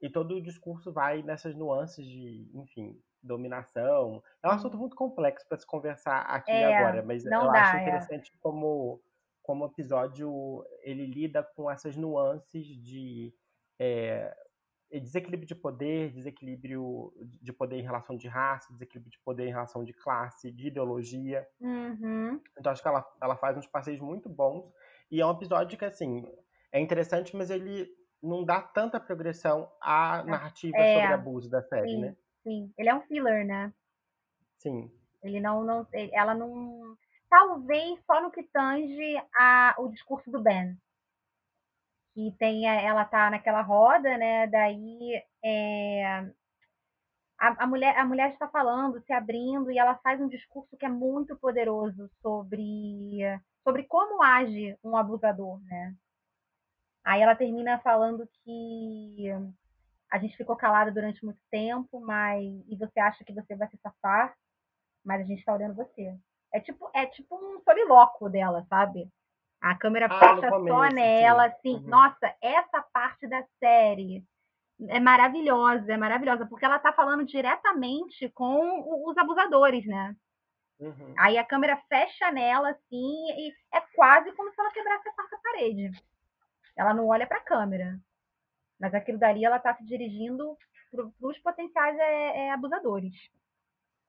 E 0.00 0.10
todo 0.10 0.34
o 0.34 0.42
discurso 0.42 0.92
vai 0.92 1.22
nessas 1.22 1.54
nuances 1.54 2.04
de, 2.04 2.50
enfim, 2.54 3.00
dominação. 3.22 4.20
É 4.42 4.48
um 4.48 4.50
assunto 4.50 4.76
muito 4.76 4.96
complexo 4.96 5.46
para 5.48 5.58
se 5.58 5.66
conversar 5.66 6.22
aqui 6.22 6.50
é, 6.50 6.76
agora, 6.76 7.02
mas 7.04 7.24
eu 7.24 7.30
dá, 7.30 7.52
acho 7.52 7.76
é. 7.76 7.82
interessante 7.82 8.32
é. 8.34 8.38
como 8.40 9.00
como 9.42 9.64
o 9.64 9.68
episódio 9.68 10.64
ele 10.82 11.06
lida 11.06 11.42
com 11.42 11.70
essas 11.70 11.96
nuances 11.96 12.66
de 12.66 13.34
é, 13.78 14.34
desequilíbrio 15.00 15.46
de 15.46 15.54
poder, 15.54 16.12
desequilíbrio 16.12 17.12
de 17.40 17.52
poder 17.52 17.78
em 17.78 17.82
relação 17.82 18.16
de 18.16 18.28
raça, 18.28 18.72
desequilíbrio 18.72 19.10
de 19.10 19.18
poder 19.20 19.46
em 19.46 19.52
relação 19.52 19.82
de 19.82 19.92
classe, 19.92 20.50
de 20.52 20.68
ideologia. 20.68 21.46
Uhum. 21.60 22.40
Então 22.58 22.70
acho 22.70 22.82
que 22.82 22.88
ela, 22.88 23.04
ela 23.20 23.36
faz 23.36 23.56
uns 23.56 23.66
passeios 23.66 24.00
muito 24.00 24.28
bons. 24.28 24.70
E 25.10 25.20
é 25.20 25.26
um 25.26 25.32
episódio 25.32 25.78
que, 25.78 25.84
assim, 25.84 26.24
é 26.70 26.80
interessante, 26.80 27.36
mas 27.36 27.50
ele 27.50 27.88
não 28.22 28.44
dá 28.44 28.60
tanta 28.60 29.00
progressão 29.00 29.70
à 29.80 30.22
narrativa 30.24 30.76
É, 30.76 31.00
sobre 31.00 31.14
abuso 31.14 31.50
da 31.50 31.62
série, 31.62 31.88
sim, 31.88 32.00
né? 32.00 32.16
sim. 32.42 32.72
Ele 32.78 32.88
é 32.88 32.94
um 32.94 33.02
filler, 33.02 33.46
né? 33.46 33.72
Sim. 34.58 34.90
Ele 35.22 35.40
não, 35.40 35.64
não, 35.64 35.86
ela 36.12 36.34
não, 36.34 36.96
talvez 37.32 37.98
só 38.06 38.20
no 38.22 38.30
que 38.30 38.44
tange 38.44 39.16
a, 39.34 39.74
o 39.78 39.88
discurso 39.88 40.30
do 40.30 40.40
Ben, 40.42 40.78
que 42.14 42.32
tem, 42.38 42.68
a- 42.68 42.80
ela 42.80 43.04
tá 43.04 43.30
naquela 43.30 43.62
roda, 43.62 44.16
né? 44.18 44.46
Daí 44.46 45.22
é, 45.44 46.32
a, 47.38 47.64
a 47.64 47.66
mulher, 47.66 47.96
a 47.98 48.04
mulher 48.06 48.32
está 48.32 48.48
falando, 48.48 49.00
se 49.02 49.12
abrindo 49.12 49.70
e 49.70 49.78
ela 49.78 49.96
faz 49.96 50.18
um 50.20 50.28
discurso 50.28 50.76
que 50.78 50.86
é 50.86 50.88
muito 50.88 51.36
poderoso 51.36 52.08
sobre, 52.22 53.20
sobre 53.64 53.84
como 53.84 54.22
age 54.22 54.76
um 54.82 54.96
abusador, 54.96 55.60
né? 55.64 55.94
Aí 57.04 57.20
ela 57.22 57.34
termina 57.36 57.78
falando 57.80 58.28
que 58.44 59.26
a 60.10 60.18
gente 60.18 60.36
ficou 60.36 60.56
calada 60.56 60.92
durante 60.92 61.24
muito 61.24 61.40
tempo, 61.50 62.00
mas 62.00 62.44
e 62.68 62.76
você 62.76 63.00
acha 63.00 63.24
que 63.24 63.32
você 63.34 63.56
vai 63.56 63.68
se 63.70 63.78
safar, 63.78 64.34
mas 65.04 65.22
a 65.22 65.24
gente 65.24 65.40
está 65.40 65.54
olhando 65.54 65.74
você. 65.76 66.16
É 66.52 66.60
tipo, 66.60 66.90
é 66.94 67.06
tipo 67.06 67.34
um 67.36 67.60
solilóquio 67.62 68.28
dela, 68.28 68.64
sabe? 68.68 69.08
A 69.60 69.76
câmera 69.76 70.06
Ah, 70.06 70.18
fecha 70.18 70.50
só 70.50 70.88
nela, 70.90 71.48
sim. 71.48 71.54
assim. 71.54 71.74
Uhum. 71.76 71.88
Nossa, 71.88 72.34
essa 72.42 72.82
parte 72.92 73.26
da 73.26 73.42
série 73.58 74.24
é 74.88 74.98
maravilhosa, 74.98 75.92
é 75.92 75.96
maravilhosa, 75.96 76.46
porque 76.46 76.64
ela 76.64 76.78
tá 76.78 76.92
falando 76.92 77.24
diretamente 77.24 78.28
com 78.30 79.08
os 79.08 79.16
abusadores, 79.16 79.86
né? 79.86 80.16
Uhum. 80.80 81.14
Aí 81.16 81.38
a 81.38 81.44
câmera 81.44 81.80
fecha 81.88 82.30
nela, 82.32 82.70
assim, 82.70 83.30
e 83.38 83.54
é 83.72 83.80
quase 83.94 84.32
como 84.32 84.50
se 84.52 84.60
ela 84.60 84.72
quebrasse 84.72 85.08
a 85.08 85.12
quarta 85.12 85.38
parede. 85.42 85.90
Ela 86.76 86.92
não 86.92 87.06
olha 87.06 87.26
para 87.26 87.38
a 87.38 87.44
câmera. 87.44 87.98
Mas 88.80 88.92
aquilo 88.94 89.18
dali 89.18 89.44
ela 89.44 89.60
tá 89.60 89.74
se 89.76 89.84
dirigindo 89.84 90.56
para 90.90 91.28
os 91.28 91.38
potenciais 91.38 91.96
é, 91.96 92.46
é, 92.46 92.50
abusadores. 92.50 93.14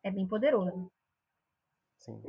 É 0.01 0.09
bem 0.09 0.27
poderoso. 0.27 0.91
Sim. 2.03 2.21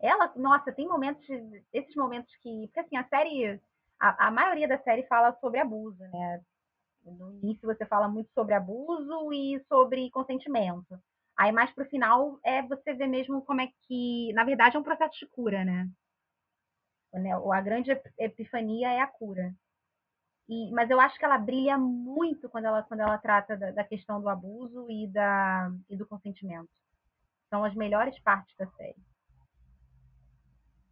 Ela, 0.00 0.32
nossa, 0.36 0.72
tem 0.72 0.86
momentos, 0.86 1.26
esses 1.72 1.94
momentos 1.96 2.34
que. 2.36 2.66
Porque 2.68 2.80
assim, 2.80 2.96
a 2.96 3.04
série. 3.08 3.60
A, 4.00 4.28
a 4.28 4.30
maioria 4.30 4.68
da 4.68 4.78
série 4.78 5.02
fala 5.08 5.32
sobre 5.40 5.58
abuso, 5.58 5.98
né? 5.98 6.40
No 7.04 7.32
início 7.42 7.66
você 7.66 7.86
fala 7.86 8.08
muito 8.08 8.30
sobre 8.34 8.54
abuso 8.54 9.32
e 9.32 9.60
sobre 9.68 10.10
consentimento. 10.10 11.00
Aí 11.36 11.52
mais 11.52 11.72
pro 11.72 11.86
final 11.86 12.38
é 12.44 12.62
você 12.62 12.94
ver 12.94 13.08
mesmo 13.08 13.42
como 13.44 13.60
é 13.62 13.68
que. 13.88 14.32
Na 14.34 14.44
verdade, 14.44 14.76
é 14.76 14.80
um 14.80 14.84
processo 14.84 15.18
de 15.20 15.26
cura, 15.28 15.64
né? 15.64 15.88
Né, 17.12 17.32
A 17.34 17.60
grande 17.60 17.90
ep- 17.90 18.12
epifania 18.18 18.90
é 18.90 19.00
a 19.00 19.06
cura. 19.06 19.54
E, 20.48 20.70
mas 20.72 20.90
eu 20.90 21.00
acho 21.00 21.18
que 21.18 21.24
ela 21.24 21.38
brilha 21.38 21.78
muito 21.78 22.48
quando 22.50 22.66
ela, 22.66 22.82
quando 22.82 23.00
ela 23.00 23.18
trata 23.18 23.56
da, 23.56 23.70
da 23.72 23.84
questão 23.84 24.20
do 24.20 24.28
abuso 24.28 24.90
e, 24.90 25.06
da, 25.08 25.70
e 25.90 25.96
do 25.96 26.06
consentimento. 26.06 26.70
São 27.50 27.64
as 27.64 27.74
melhores 27.74 28.18
partes 28.20 28.54
da 28.56 28.66
série. 28.72 28.96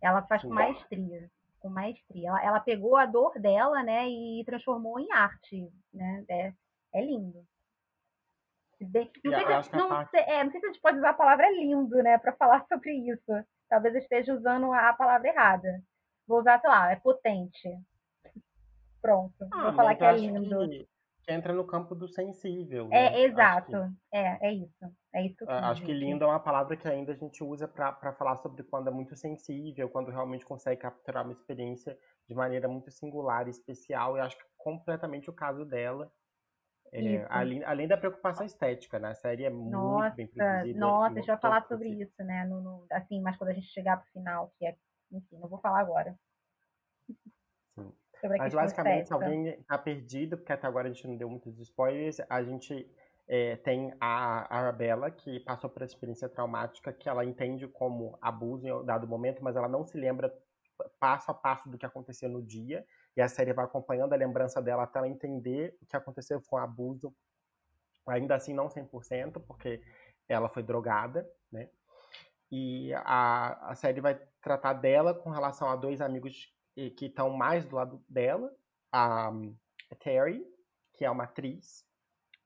Ela 0.01 0.23
faz 0.23 0.43
com 0.43 0.49
maestria. 0.51 1.31
Com 1.61 1.69
maestria. 1.69 2.29
Ela, 2.29 2.45
ela 2.45 2.61
pegou 2.61 2.97
a 2.97 3.07
dor 3.07 3.39
dela, 3.41 3.83
né, 3.83 4.09
e 4.09 4.43
transformou 4.45 4.99
em 5.01 5.11
arte, 5.13 5.71
né? 5.93 6.25
É, 6.29 6.53
é 6.95 7.05
lindo. 7.05 7.45
Bem- 8.81 9.11
não, 9.25 9.33
sei 9.47 9.63
se, 9.63 9.73
não, 9.77 9.89
parte- 9.89 10.17
é, 10.19 10.45
não 10.45 10.51
sei 10.51 10.61
se 10.61 10.67
a 10.67 10.69
gente 10.73 10.83
pode 10.83 10.99
usar 10.99 11.11
a 11.11 11.15
palavra 11.15 11.51
lindo, 11.51 11.97
né, 12.03 12.19
para 12.19 12.33
falar 12.37 12.65
sobre 12.69 12.93
isso. 13.11 13.33
Talvez 13.69 13.95
eu 13.95 14.01
esteja 14.01 14.35
usando 14.35 14.73
a 14.73 14.93
palavra 14.93 15.29
errada. 15.29 15.83
Vou 16.27 16.41
usar, 16.41 16.61
sei 16.61 16.71
lá, 16.71 16.93
é 16.93 16.97
potente. 16.97 17.69
Pronto. 19.01 19.35
Ah, 19.53 19.65
Vou 19.65 19.73
falar 19.75 19.95
que 19.95 20.05
é 20.05 20.13
lindo. 20.13 20.69
Que, 20.69 20.89
que 21.27 21.33
entra 21.33 21.53
no 21.53 21.67
campo 21.67 21.95
do 21.95 22.09
sensível. 22.09 22.89
É, 22.91 23.05
né? 23.05 23.23
exato. 23.25 23.77
Acho 23.77 23.87
que, 23.87 23.87
É, 24.13 24.49
é 24.49 24.53
isso. 24.53 24.85
É 25.15 25.27
isso 25.27 25.37
que 25.37 25.45
eu 25.45 25.49
ah, 25.49 25.71
acho 25.71 25.83
que 25.85 25.93
lindo 25.93 26.25
é 26.25 26.27
uma 26.27 26.41
palavra 26.43 26.77
que 26.77 26.89
ainda 26.89 27.13
a 27.13 27.15
gente 27.17 27.43
usa 27.45 27.69
para 27.69 28.13
falar 28.15 28.37
sobre 28.37 28.63
quando 28.65 28.89
é 28.89 28.91
muito 28.93 29.17
sensível, 29.17 29.89
quando 29.89 30.11
realmente 30.11 30.45
consegue 30.45 30.81
capturar 30.81 31.25
uma 31.25 31.33
experiência 31.33 31.99
de 32.29 32.35
maneira 32.35 32.69
muito 32.69 32.91
singular 32.91 33.47
e 33.47 33.51
especial. 33.51 34.17
E 34.17 34.21
acho 34.21 34.37
que 34.37 34.43
é 34.45 34.47
completamente 34.57 35.31
o 35.31 35.35
caso 35.35 35.65
dela. 35.65 36.13
É, 36.93 37.27
além, 37.31 37.65
além 37.65 37.89
da 37.89 37.97
preocupação 37.99 38.47
estética, 38.47 38.99
né? 38.99 39.11
A 39.11 39.15
série 39.15 39.45
é 39.45 39.51
muito 39.51 40.13
Nossa, 40.13 40.17
bem 40.17 40.29
produzida. 40.29 40.99
nossa, 41.05 41.19
em 41.19 41.21
a 41.21 41.23
gente 41.23 41.27
vai 41.27 41.41
todo 41.41 41.59
falar 41.59 41.67
sobre 41.69 41.89
sentido. 41.89 42.03
isso, 42.03 42.23
né? 42.25 42.45
No, 42.47 42.61
no- 42.63 42.87
assim, 42.91 43.21
mas 43.21 43.37
quando 43.37 43.51
a 43.51 43.55
gente 43.55 43.67
chegar 43.69 43.99
pro 43.99 44.11
final, 44.13 44.53
que 44.59 44.67
é. 44.67 44.77
Enfim, 45.13 45.39
não 45.39 45.49
vou 45.49 45.61
falar 45.61 45.81
agora. 45.81 46.19
Sobre 48.27 48.41
a 48.41 48.43
Mas 48.45 48.55
basicamente, 48.55 49.07
se 49.07 49.13
alguém 49.13 49.63
tá 49.63 49.79
perdido, 49.79 50.37
porque 50.37 50.53
até 50.53 50.67
agora 50.67 50.89
a 50.89 50.93
gente 50.93 51.07
não 51.07 51.17
deu 51.17 51.29
muitos 51.29 51.59
spoilers, 51.61 52.19
a 52.29 52.43
gente 52.43 52.91
é, 53.29 53.57
tem 53.57 53.95
a 54.01 54.57
Arabella, 54.57 55.11
que 55.11 55.41
passou 55.41 55.71
por 55.71 55.83
experiência 55.83 56.29
traumática, 56.29 56.93
que 56.93 57.09
ela 57.09 57.25
entende 57.25 57.67
como 57.69 58.19
abuso 58.21 58.67
em 58.67 58.73
um 58.73 58.85
dado 58.85 59.07
momento, 59.07 59.43
mas 59.43 59.57
ela 59.57 59.69
não 59.69 59.85
se 59.85 59.97
lembra 59.97 60.33
passo 61.01 61.31
a 61.31 61.35
passo 61.35 61.69
do 61.69 61.79
que 61.79 61.87
aconteceu 61.87 62.29
no 62.29 62.43
dia, 62.43 62.85
e 63.17 63.23
a 63.23 63.29
série 63.29 63.53
vai 63.53 63.65
acompanhando 63.65 64.13
a 64.13 64.17
lembrança 64.17 64.61
dela 64.61 64.83
até 64.83 64.99
ela 64.99 65.09
entender 65.09 65.77
o 65.81 65.87
que 65.87 65.97
aconteceu 65.97 66.41
com 66.43 66.57
o 66.57 66.59
abuso, 66.59 67.15
ainda 68.07 68.35
assim 68.35 68.53
não 68.53 68.69
100%, 68.69 69.41
porque 69.47 69.83
ela 70.29 70.49
foi 70.49 70.63
drogada, 70.63 71.29
né? 71.51 71.69
E 72.51 72.93
a, 72.95 73.71
a 73.71 73.75
série 73.75 74.01
vai 74.01 74.21
tratar 74.41 74.75
dela 74.75 75.15
com 75.15 75.31
relação 75.31 75.69
a 75.69 75.75
dois 75.75 76.01
amigos 76.01 76.56
que 76.77 76.91
que 76.91 77.07
estão 77.07 77.31
mais 77.31 77.65
do 77.65 77.75
lado 77.75 78.05
dela, 78.07 78.55
a 78.93 79.33
Terry, 79.99 80.45
que 80.95 81.05
é 81.05 81.11
uma 81.11 81.25
atriz, 81.25 81.85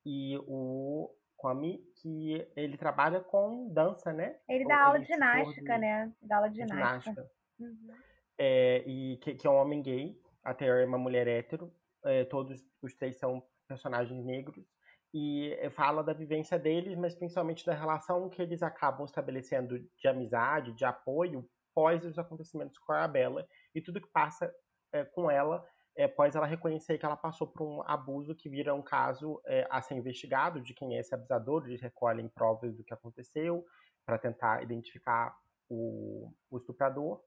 e 0.07 0.39
o 0.47 1.11
Kwame, 1.37 1.83
que 2.01 2.47
ele 2.55 2.77
trabalha 2.77 3.21
com 3.21 3.69
dança, 3.73 4.13
né? 4.13 4.39
Ele 4.49 4.65
dá 4.67 4.85
aula 4.85 5.01
de 5.01 5.07
ginástica, 5.07 5.75
de 5.75 5.81
né? 5.81 6.13
Dá 6.23 6.37
aula 6.37 6.49
de 6.49 6.57
ginástica. 6.57 7.11
ginástica. 7.11 7.31
Uhum. 7.59 7.95
É, 8.39 8.85
e 8.87 9.17
que, 9.19 9.35
que 9.35 9.47
é 9.47 9.51
um 9.51 9.57
homem 9.57 9.83
gay, 9.83 10.19
a 10.45 10.55
Terry 10.55 10.83
é 10.83 10.87
uma 10.87 10.97
mulher 10.97 11.27
hétero, 11.27 11.73
é, 12.05 12.25
todos 12.25 12.65
os 12.81 12.95
três 12.95 13.17
são 13.17 13.43
personagens 13.67 14.25
negros, 14.25 14.65
e 15.13 15.57
fala 15.73 16.05
da 16.05 16.13
vivência 16.13 16.57
deles, 16.59 16.97
mas 16.97 17.17
principalmente 17.17 17.67
da 17.67 17.75
relação 17.75 18.31
que 18.31 18.41
eles 18.41 18.63
acabam 18.63 19.05
estabelecendo 19.05 19.79
de 19.79 20.09
amizade, 20.09 20.73
de 20.73 20.85
apoio, 20.85 21.49
pós 21.75 22.05
os 22.05 22.19
acontecimentos 22.19 22.79
com 22.79 22.93
a 22.93 22.99
Arabella, 22.99 23.47
e 23.75 23.81
tudo 23.81 24.01
que 24.01 24.11
passa 24.11 24.53
é, 24.93 25.05
com 25.05 25.31
ela, 25.31 25.65
é, 25.97 26.05
após 26.05 26.35
ela 26.35 26.47
reconhecer 26.47 26.99
que 26.99 27.05
ela 27.05 27.17
passou 27.17 27.47
por 27.47 27.63
um 27.63 27.83
abuso 27.83 28.35
que 28.35 28.49
vira 28.49 28.75
um 28.75 28.83
caso 28.83 29.41
é, 29.47 29.67
a 29.71 29.81
ser 29.81 29.95
investigado, 29.95 30.61
de 30.61 30.75
quem 30.75 30.97
é 30.97 31.01
esse 31.01 31.15
abusador, 31.15 31.67
eles 31.67 31.81
recolhem 31.81 32.29
provas 32.29 32.77
do 32.77 32.85
que 32.85 32.95
aconteceu, 32.95 33.65
para 34.05 34.19
tentar 34.19 34.63
identificar 34.63 35.37
o, 35.69 36.33
o 36.51 36.59
estuprador, 36.59 37.21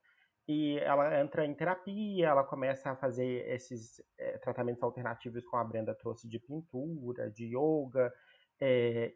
e 0.47 0.77
ela 0.79 1.21
entra 1.21 1.45
em 1.45 1.53
terapia, 1.53 2.27
ela 2.27 2.43
começa 2.43 2.91
a 2.91 2.95
fazer 2.97 3.47
esses 3.49 4.01
é, 4.17 4.37
tratamentos 4.39 4.83
alternativos 4.83 5.45
como 5.45 5.61
a 5.61 5.65
Brenda 5.65 5.95
trouxe 5.95 6.27
de 6.27 6.39
pintura, 6.39 7.31
de 7.31 7.45
yoga, 7.55 8.11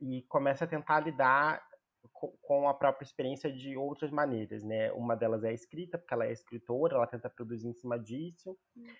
e 0.01 0.25
começa 0.27 0.65
a 0.65 0.67
tentar 0.67 0.99
lidar 0.99 1.65
com, 2.41 2.67
a 2.67 2.73
própria 2.73 3.05
experiência 3.05 3.51
de 3.51 3.77
outras 3.77 4.11
maneiras, 4.11 4.63
né? 4.63 4.91
Uma 4.93 5.15
delas 5.15 5.43
é 5.43 5.49
a 5.49 5.53
escrita, 5.53 5.97
porque 5.97 6.13
ela 6.13 6.25
é 6.25 6.31
escritora, 6.31 6.95
ela 6.95 7.07
tenta 7.07 7.29
produzir 7.29 7.67
em 7.67 7.73
cima 7.73 7.99
disso, 7.99 8.57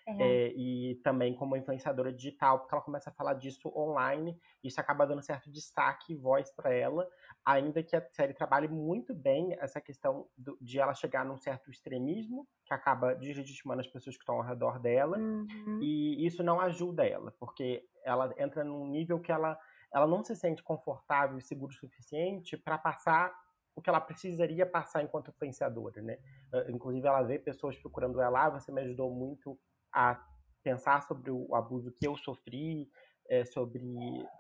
É. 0.08 0.14
é, 0.20 0.54
e 0.56 0.96
também 1.04 1.34
como 1.36 1.56
influenciadora 1.58 2.14
digital, 2.14 2.60
porque 2.60 2.74
ela 2.76 2.84
começa 2.84 3.10
a 3.10 3.14
falar 3.14 3.34
disso 3.36 3.72
online, 3.76 4.38
isso 4.64 4.80
acaba 4.80 5.06
dando 5.06 5.22
certo 5.22 5.52
destaque 5.52 6.14
e 6.14 6.16
voz 6.16 6.52
para 6.52 6.74
ela, 6.74 7.08
ainda 7.46 7.84
que 7.84 7.96
a 7.96 8.08
série 8.12 8.34
trabalhe 8.34 8.68
muito 8.68 9.14
bem 9.14 9.56
essa 9.60 9.82
questão 9.82 10.28
do- 10.38 10.58
de 10.62 10.80
ela 10.80 10.94
chegar 10.94 11.26
num 11.26 11.38
certo 11.38 11.70
extremismo, 11.72 12.48
que 12.66 12.74
acaba 12.74 13.16
deslegitimando 13.16 13.82
as 13.82 13.88
pessoas 13.88 14.16
que 14.16 14.22
estão 14.24 14.36
ao 14.36 14.44
redor 14.44 14.80
dela, 14.80 15.18
Uhum. 15.18 15.80
e 15.82 16.26
isso 16.26 16.44
não 16.44 16.60
ajuda 16.60 17.06
ela, 17.06 17.32
porque 17.40 17.84
ela 18.04 18.34
entra 18.38 18.64
num 18.64 18.88
nível 18.88 19.20
que 19.20 19.32
ela, 19.32 19.58
ela 19.94 20.08
não 20.08 20.24
se 20.24 20.36
sente 20.36 20.64
confortável 20.64 21.38
e 21.38 21.42
seguro 21.42 21.72
o 21.74 21.76
suficiente 21.76 22.58
para 22.58 22.78
passar 22.78 23.34
o 23.76 23.82
que 23.82 23.90
ela 23.90 24.02
precisaria 24.02 24.66
passar 24.66 25.04
enquanto 25.04 25.30
influenciadora, 25.32 26.02
né? 26.02 26.18
Eh, 26.54 26.72
Inclusive 26.72 27.08
ela 27.08 27.22
vê 27.24 27.38
pessoas 27.40 27.78
procurando 27.78 28.20
ela, 28.22 28.46
ah, 28.46 28.50
você 28.50 28.72
me 28.72 28.82
ajudou 28.82 29.14
muito 29.14 29.60
a 29.94 30.26
pensar 30.64 31.02
sobre 31.04 31.32
o 31.32 31.56
abuso 31.56 31.92
que 31.94 32.08
eu 32.08 32.18
sofri, 32.18 32.90
eh, 33.30 33.46
sobre 33.46 33.82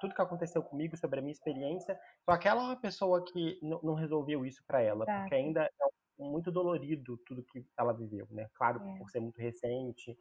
tudo 0.01 0.15
que 0.15 0.21
aconteceu 0.21 0.63
comigo, 0.63 0.97
sobre 0.97 1.19
a 1.19 1.21
minha 1.21 1.31
experiência. 1.31 1.99
Só 2.29 2.35
que 2.37 2.47
ela 2.47 2.61
é 2.61 2.65
uma 2.65 2.81
pessoa 2.81 3.23
que 3.23 3.59
não 3.63 3.93
resolveu 3.95 4.45
isso 4.45 4.63
para 4.67 4.81
ela, 4.81 5.07
porque 5.07 5.33
Exato. 5.33 5.35
ainda 5.35 5.65
é 5.65 6.23
muito 6.23 6.51
dolorido 6.51 7.17
tudo 7.25 7.43
que 7.45 7.65
ela 7.77 7.93
viveu, 7.93 8.27
né? 8.31 8.49
Claro, 8.55 8.81
É. 8.81 8.97
por 8.97 9.09
ser 9.09 9.19
muito 9.19 9.37
recente. 9.39 10.17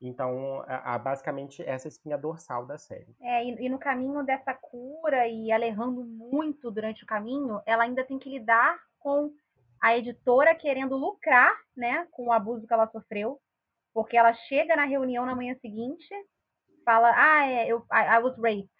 Então, 0.00 0.62
a, 0.66 0.94
a, 0.94 0.98
basicamente, 0.98 1.62
essa 1.62 1.86
é 1.86 1.88
a 1.88 1.92
espinha 1.92 2.16
dorsal 2.16 2.64
da 2.66 2.78
série. 2.78 3.16
É, 3.20 3.44
e, 3.44 3.66
e, 3.66 3.68
no 3.68 3.78
caminho 3.78 4.22
dessa 4.22 4.54
cura 4.54 5.26
e 5.26 5.50
ela 5.50 5.66
errando 5.66 6.04
muito 6.04 6.70
durante 6.70 7.02
o 7.02 7.06
caminho, 7.06 7.60
ela 7.66 7.82
ainda 7.82 8.04
tem 8.04 8.18
que 8.18 8.30
lidar 8.30 8.78
com 8.98 9.32
a 9.80 9.96
editora 9.96 10.54
querendo 10.54 10.96
lucrar, 10.96 11.52
né, 11.76 12.06
com 12.12 12.26
o 12.26 12.32
abuso 12.32 12.66
que 12.66 12.72
ela 12.72 12.88
sofreu, 12.88 13.40
porque 13.92 14.16
ela 14.16 14.32
chega 14.32 14.76
na 14.76 14.84
reunião 14.84 15.26
na 15.26 15.34
manhã 15.34 15.56
seguinte, 15.60 16.08
fala, 16.84 17.12
ah, 17.14 17.46
é, 17.46 17.66
eu, 17.66 17.78
I, 17.92 18.16
I 18.16 18.18
was 18.22 18.36
raped. 18.36 18.70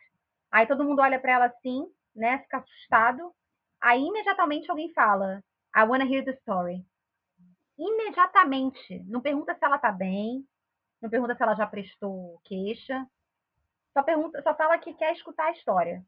Aí 0.50 0.66
todo 0.66 0.84
mundo 0.84 1.02
olha 1.02 1.20
para 1.20 1.32
ela 1.32 1.46
assim, 1.46 1.84
né, 2.14 2.38
fica 2.38 2.58
assustado. 2.58 3.32
Aí 3.80 4.00
imediatamente 4.00 4.70
alguém 4.70 4.92
fala, 4.92 5.42
I 5.76 5.82
wanna 5.82 6.04
hear 6.04 6.24
the 6.24 6.32
story. 6.32 6.84
Imediatamente. 7.76 9.04
Não 9.06 9.20
pergunta 9.20 9.54
se 9.54 9.64
ela 9.64 9.78
tá 9.78 9.92
bem, 9.92 10.44
não 11.00 11.10
pergunta 11.10 11.34
se 11.34 11.42
ela 11.42 11.54
já 11.54 11.66
prestou 11.66 12.40
queixa. 12.44 13.06
Só 13.92 14.02
pergunta, 14.02 14.42
só 14.42 14.54
fala 14.54 14.78
que 14.78 14.94
quer 14.94 15.12
escutar 15.12 15.46
a 15.46 15.52
história. 15.52 16.04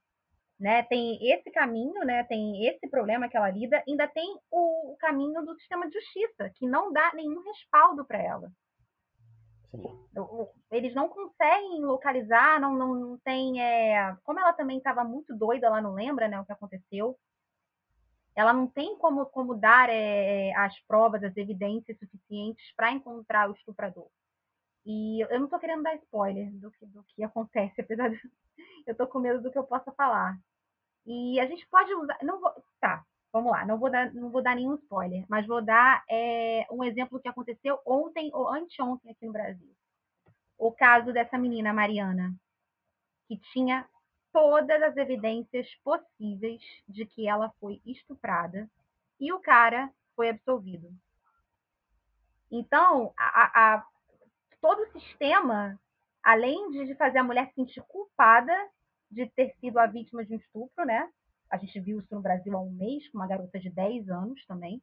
Né? 0.58 0.82
Tem 0.82 1.18
esse 1.32 1.50
caminho, 1.50 2.04
né? 2.04 2.22
Tem 2.24 2.66
esse 2.66 2.86
problema 2.88 3.28
que 3.28 3.36
ela 3.36 3.50
lida, 3.50 3.82
ainda 3.88 4.06
tem 4.06 4.38
o, 4.50 4.92
o 4.92 4.96
caminho 4.98 5.42
do 5.42 5.54
sistema 5.58 5.88
de 5.88 5.94
justiça, 5.94 6.50
que 6.56 6.66
não 6.66 6.92
dá 6.92 7.12
nenhum 7.14 7.42
respaldo 7.42 8.04
para 8.04 8.18
ela. 8.18 8.52
Sim. 9.70 9.82
Eles 10.70 10.94
não 10.94 11.08
conseguem 11.08 11.82
localizar, 11.82 12.60
não, 12.60 12.74
não, 12.76 12.94
não 12.94 13.18
tem. 13.18 13.62
É... 13.62 14.14
Como 14.24 14.38
ela 14.38 14.52
também 14.52 14.78
estava 14.78 15.02
muito 15.04 15.34
doida, 15.34 15.68
ela 15.68 15.80
não 15.80 15.94
lembra 15.94 16.28
né, 16.28 16.38
o 16.38 16.44
que 16.44 16.52
aconteceu. 16.52 17.16
Ela 18.34 18.52
não 18.52 18.66
tem 18.66 18.96
como, 18.98 19.26
como 19.26 19.54
dar 19.54 19.88
é, 19.88 20.52
as 20.54 20.78
provas, 20.86 21.22
as 21.22 21.36
evidências 21.36 21.98
suficientes 21.98 22.72
para 22.76 22.92
encontrar 22.92 23.48
o 23.48 23.52
estuprador. 23.52 24.08
E 24.84 25.20
eu 25.20 25.40
não 25.40 25.48
tô 25.48 25.58
querendo 25.58 25.82
dar 25.82 25.94
spoiler 25.96 26.50
do 26.52 26.70
que, 26.70 26.86
do 26.86 27.02
que 27.04 27.22
acontece, 27.22 27.80
apesar 27.80 28.08
de 28.08 28.20
eu 28.86 28.94
tô 28.94 29.06
com 29.06 29.18
medo 29.18 29.40
do 29.40 29.50
que 29.50 29.58
eu 29.58 29.64
possa 29.64 29.92
falar. 29.92 30.38
E 31.06 31.40
a 31.40 31.46
gente 31.46 31.66
pode 31.66 31.92
usar. 31.94 32.18
Não 32.22 32.40
vou, 32.40 32.52
tá, 32.80 33.04
vamos 33.32 33.52
lá, 33.52 33.64
não 33.64 33.78
vou 33.78 33.90
dar, 33.90 34.12
não 34.12 34.30
vou 34.30 34.42
dar 34.42 34.54
nenhum 34.54 34.74
spoiler, 34.76 35.24
mas 35.28 35.46
vou 35.46 35.62
dar 35.62 36.02
é, 36.08 36.66
um 36.70 36.84
exemplo 36.84 37.20
que 37.20 37.28
aconteceu 37.28 37.78
ontem 37.86 38.30
ou 38.32 38.48
anteontem 38.48 39.10
aqui 39.10 39.26
no 39.26 39.32
Brasil. 39.32 39.70
O 40.58 40.72
caso 40.72 41.12
dessa 41.12 41.38
menina, 41.38 41.72
Mariana, 41.72 42.34
que 43.26 43.38
tinha 43.52 43.86
todas 44.32 44.82
as 44.82 44.96
evidências 44.96 45.74
possíveis 45.82 46.62
de 46.88 47.06
que 47.06 47.26
ela 47.26 47.52
foi 47.58 47.80
estuprada 47.84 48.68
e 49.18 49.32
o 49.32 49.40
cara 49.40 49.90
foi 50.14 50.28
absolvido. 50.28 50.92
Então, 52.50 53.12
a, 53.16 53.74
a, 53.74 53.86
todo 54.60 54.82
o 54.82 55.00
sistema, 55.00 55.78
além 56.22 56.70
de 56.70 56.94
fazer 56.94 57.18
a 57.18 57.24
mulher 57.24 57.48
se 57.48 57.54
sentir 57.54 57.82
culpada 57.82 58.52
de 59.10 59.26
ter 59.30 59.54
sido 59.60 59.78
a 59.78 59.86
vítima 59.86 60.24
de 60.24 60.34
um 60.34 60.38
estupro, 60.38 60.84
né? 60.84 61.10
A 61.50 61.56
gente 61.56 61.80
viu 61.80 61.98
isso 61.98 62.14
no 62.14 62.22
Brasil 62.22 62.56
há 62.56 62.60
um 62.60 62.70
mês, 62.70 63.08
com 63.08 63.18
uma 63.18 63.26
garota 63.26 63.58
de 63.58 63.68
10 63.68 64.08
anos 64.08 64.44
também. 64.46 64.80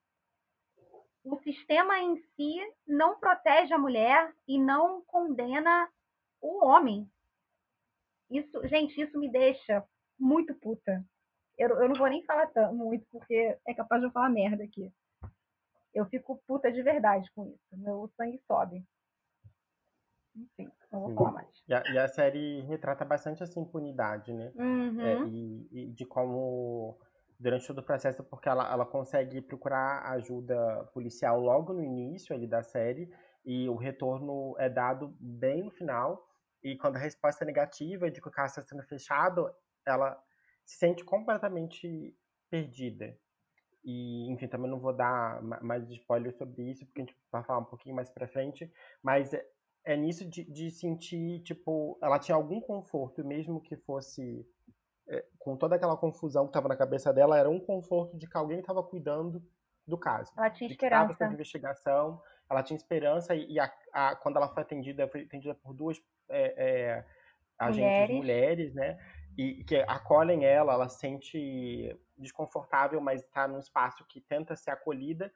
O 1.24 1.38
sistema 1.40 1.98
em 2.00 2.18
si 2.36 2.58
não 2.86 3.20
protege 3.20 3.74
a 3.74 3.78
mulher 3.78 4.34
e 4.48 4.60
não 4.60 5.02
condena 5.06 5.90
o 6.42 6.66
homem. 6.66 7.10
Isso, 8.30 8.68
gente, 8.68 9.00
isso 9.00 9.18
me 9.18 9.30
deixa 9.30 9.84
muito 10.20 10.54
puta. 10.56 11.06
Eu, 11.58 11.70
eu 11.70 11.90
não 11.90 11.96
vou 11.96 12.08
nem 12.08 12.24
falar 12.24 12.48
tanto, 12.48 12.76
muito, 12.76 13.06
porque 13.12 13.58
é 13.66 13.74
capaz 13.74 14.02
de 14.02 14.08
eu 14.08 14.12
falar 14.12 14.30
merda 14.30 14.64
aqui. 14.64 14.92
Eu 15.94 16.06
fico 16.06 16.42
puta 16.46 16.72
de 16.72 16.82
verdade 16.84 17.32
com 17.34 17.48
isso. 17.48 17.78
Meu 17.78 18.10
sangue 18.16 18.40
sobe. 18.46 18.86
Enfim, 20.38 20.72
não 20.92 21.02
vou 21.02 21.16
falar 21.16 21.32
mais. 21.32 21.64
E 21.68 21.74
a, 21.74 21.84
e 21.92 21.98
a, 21.98 22.08
série 22.08 22.62
retrata 22.62 23.04
bastante 23.04 23.42
essa 23.42 23.60
impunidade, 23.60 24.34
né? 24.34 24.52
Uhum. 24.56 25.02
É, 25.02 25.28
e, 25.28 25.68
e, 25.72 25.92
de 25.92 26.06
como, 26.06 26.98
durante 27.40 27.66
todo 27.66 27.80
o 27.80 27.84
processo, 27.84 28.24
porque 28.24 28.48
ela, 28.48 28.72
ela 28.72 28.86
consegue 28.86 29.42
procurar 29.42 30.04
ajuda 30.12 30.90
policial 30.94 31.40
logo 31.40 31.74
no 31.74 31.84
início 31.84 32.36
ali 32.36 32.48
da 32.48 32.62
série, 32.62 33.12
e 33.44 33.68
o 33.68 33.76
retorno 33.76 34.56
é 34.60 34.70
dado 34.70 35.16
bem 35.20 35.64
no 35.64 35.72
final. 35.72 36.28
E 36.64 36.76
quando 36.78 36.98
a 36.98 37.00
resposta 37.00 37.44
é 37.44 37.48
negativa 37.48 38.12
de 38.12 38.22
que 38.22 38.28
o 38.28 38.32
caso 38.32 38.60
está 38.60 38.64
sendo 38.64 38.84
fechado, 38.84 39.50
ela 39.86 40.22
se 40.66 40.78
sente 40.78 41.04
completamente 41.04 42.16
perdida. 42.50 43.18
E, 43.84 44.30
enfim, 44.30 44.50
também 44.50 44.70
não 44.70 44.80
vou 44.80 44.92
dar 44.92 45.42
mais 45.42 45.90
spoiler 45.92 46.34
sobre 46.34 46.64
isso, 46.64 46.86
porque 46.86 47.02
a 47.02 47.06
gente 47.06 47.18
vai 47.32 47.42
falar 47.42 47.60
um 47.60 47.66
pouquinho 47.66 47.96
mais 47.96 48.10
pra 48.10 48.28
frente. 48.28 48.70
Mas 49.02 49.32
é, 49.88 49.96
nisso 49.96 50.26
de, 50.26 50.44
de 50.44 50.70
sentir, 50.70 51.40
tipo, 51.44 51.98
ela 52.04 52.20
tinha 52.20 52.36
algum 52.36 52.60
conforto, 52.60 53.24
mesmo 53.24 53.62
que 53.62 53.78
fosse 53.78 54.46
é, 55.08 55.26
com 55.40 55.56
toda 55.56 55.78
aquela 55.78 55.96
confusão 55.96 56.44
que 56.44 56.50
estava 56.50 56.68
na 56.68 56.76
cabeça 56.76 57.14
dela, 57.14 57.40
era 57.40 57.50
um 57.50 57.58
conforto 57.58 58.18
de 58.18 58.28
que 58.28 58.36
alguém 58.36 58.60
estava 58.60 58.84
cuidando 58.84 59.42
do 59.88 59.98
caso. 59.98 60.30
Ela 60.38 60.50
tinha 60.50 60.70
esperança. 60.70 61.14
Estava 61.14 61.34
investigação, 61.34 62.22
ela 62.50 62.62
tinha 62.62 62.76
esperança 62.76 63.34
e, 63.34 63.54
e 63.54 63.60
a, 63.62 63.74
a, 63.94 64.16
quando 64.18 64.36
ela 64.36 64.50
foi 64.50 64.64
atendida, 64.64 65.08
foi 65.08 65.22
atendida 65.22 65.56
por 65.56 65.74
duas 65.74 65.98
é, 66.30 66.54
é, 66.58 67.06
agentes 67.58 68.14
mulheres. 68.14 68.18
mulheres, 68.18 68.74
né? 68.74 69.00
E 69.38 69.64
que 69.64 69.78
acolhem 69.88 70.44
ela, 70.44 70.74
ela 70.74 70.90
se 70.90 71.00
sente 71.00 71.98
desconfortável, 72.18 73.00
mas 73.00 73.22
está 73.24 73.48
num 73.48 73.60
espaço 73.60 74.04
que 74.10 74.20
tenta 74.20 74.54
ser 74.54 74.72
acolhida 74.72 75.32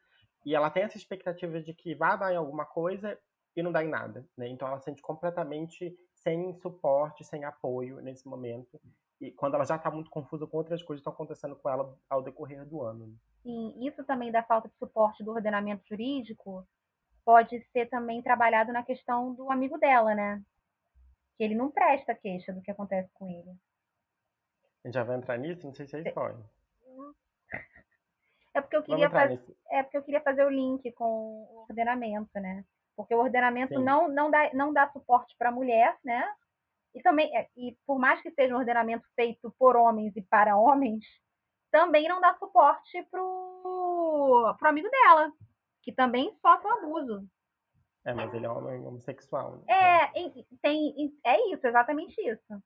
e 0.45 0.53
ela 0.53 0.69
tem 0.69 0.83
essa 0.83 0.97
expectativa 0.97 1.61
de 1.61 1.73
que 1.73 1.95
vai 1.95 2.19
dar 2.19 2.33
em 2.33 2.35
alguma 2.35 2.65
coisa 2.65 3.17
e 3.55 3.61
não 3.61 3.71
dá 3.71 3.83
em 3.83 3.89
nada, 3.89 4.25
né? 4.37 4.47
Então 4.47 4.67
ela 4.67 4.79
se 4.79 4.85
sente 4.85 5.01
completamente 5.01 5.95
sem 6.13 6.53
suporte, 6.55 7.23
sem 7.23 7.43
apoio 7.43 7.99
nesse 8.01 8.27
momento. 8.27 8.79
E 9.19 9.31
quando 9.31 9.55
ela 9.55 9.65
já 9.65 9.75
está 9.75 9.91
muito 9.91 10.09
confusa 10.09 10.47
com 10.47 10.57
outras 10.57 10.81
coisas 10.81 10.99
que 10.99 11.09
estão 11.09 11.13
acontecendo 11.13 11.55
com 11.55 11.69
ela 11.69 11.97
ao 12.09 12.23
decorrer 12.23 12.65
do 12.65 12.81
ano. 12.81 13.15
Sim, 13.43 13.75
isso 13.85 14.03
também 14.03 14.31
da 14.31 14.43
falta 14.43 14.67
de 14.67 14.75
suporte 14.77 15.23
do 15.23 15.31
ordenamento 15.31 15.87
jurídico 15.87 16.67
pode 17.23 17.61
ser 17.71 17.87
também 17.87 18.21
trabalhado 18.21 18.71
na 18.71 18.83
questão 18.83 19.33
do 19.33 19.51
amigo 19.51 19.77
dela, 19.77 20.15
né? 20.15 20.41
Que 21.37 21.43
ele 21.43 21.55
não 21.55 21.71
presta 21.71 22.15
queixa 22.15 22.51
do 22.51 22.61
que 22.61 22.71
acontece 22.71 23.11
com 23.13 23.29
ele. 23.29 23.51
A 24.83 24.87
gente 24.87 24.95
já 24.95 25.03
vai 25.03 25.17
entrar 25.17 25.37
nisso? 25.37 25.67
Não 25.67 25.73
sei 25.73 25.85
se 25.85 25.97
é 25.97 26.01
spoiler. 26.01 26.43
É 28.53 28.59
porque 28.59 28.75
eu 28.75 28.83
queria 28.83 29.09
é 29.69 29.83
porque 29.83 29.97
eu 29.97 30.03
queria 30.03 30.21
fazer 30.21 30.43
o 30.43 30.49
link 30.49 30.91
com 30.93 31.05
o 31.05 31.65
ordenamento, 31.69 32.39
né? 32.39 32.65
Porque 33.01 33.15
o 33.15 33.19
ordenamento 33.19 33.79
não, 33.79 34.07
não, 34.07 34.29
dá, 34.29 34.49
não 34.53 34.71
dá 34.71 34.89
suporte 34.91 35.35
para 35.37 35.49
a 35.49 35.51
mulher, 35.51 35.97
né? 36.03 36.23
E 36.93 37.01
também, 37.01 37.35
é, 37.35 37.47
e 37.57 37.77
por 37.85 37.97
mais 37.97 38.21
que 38.21 38.31
seja 38.31 38.53
um 38.53 38.59
ordenamento 38.59 39.07
feito 39.15 39.53
por 39.57 39.75
homens 39.75 40.15
e 40.15 40.21
para 40.21 40.57
homens, 40.57 41.03
também 41.71 42.07
não 42.07 42.19
dá 42.19 42.35
suporte 42.35 43.01
pro, 43.09 44.55
pro 44.59 44.69
amigo 44.69 44.89
dela, 44.89 45.31
que 45.81 45.91
também 45.91 46.35
sofre 46.41 46.67
um 46.67 46.73
abuso. 46.73 47.27
É, 48.05 48.13
mas 48.13 48.33
ele 48.33 48.45
é 48.45 48.49
homem 48.49 48.85
homossexual. 48.85 49.57
Né? 49.57 49.63
É, 49.69 50.07
tem, 50.61 51.17
é 51.23 51.53
isso, 51.53 51.65
exatamente 51.65 52.19
isso. 52.21 52.63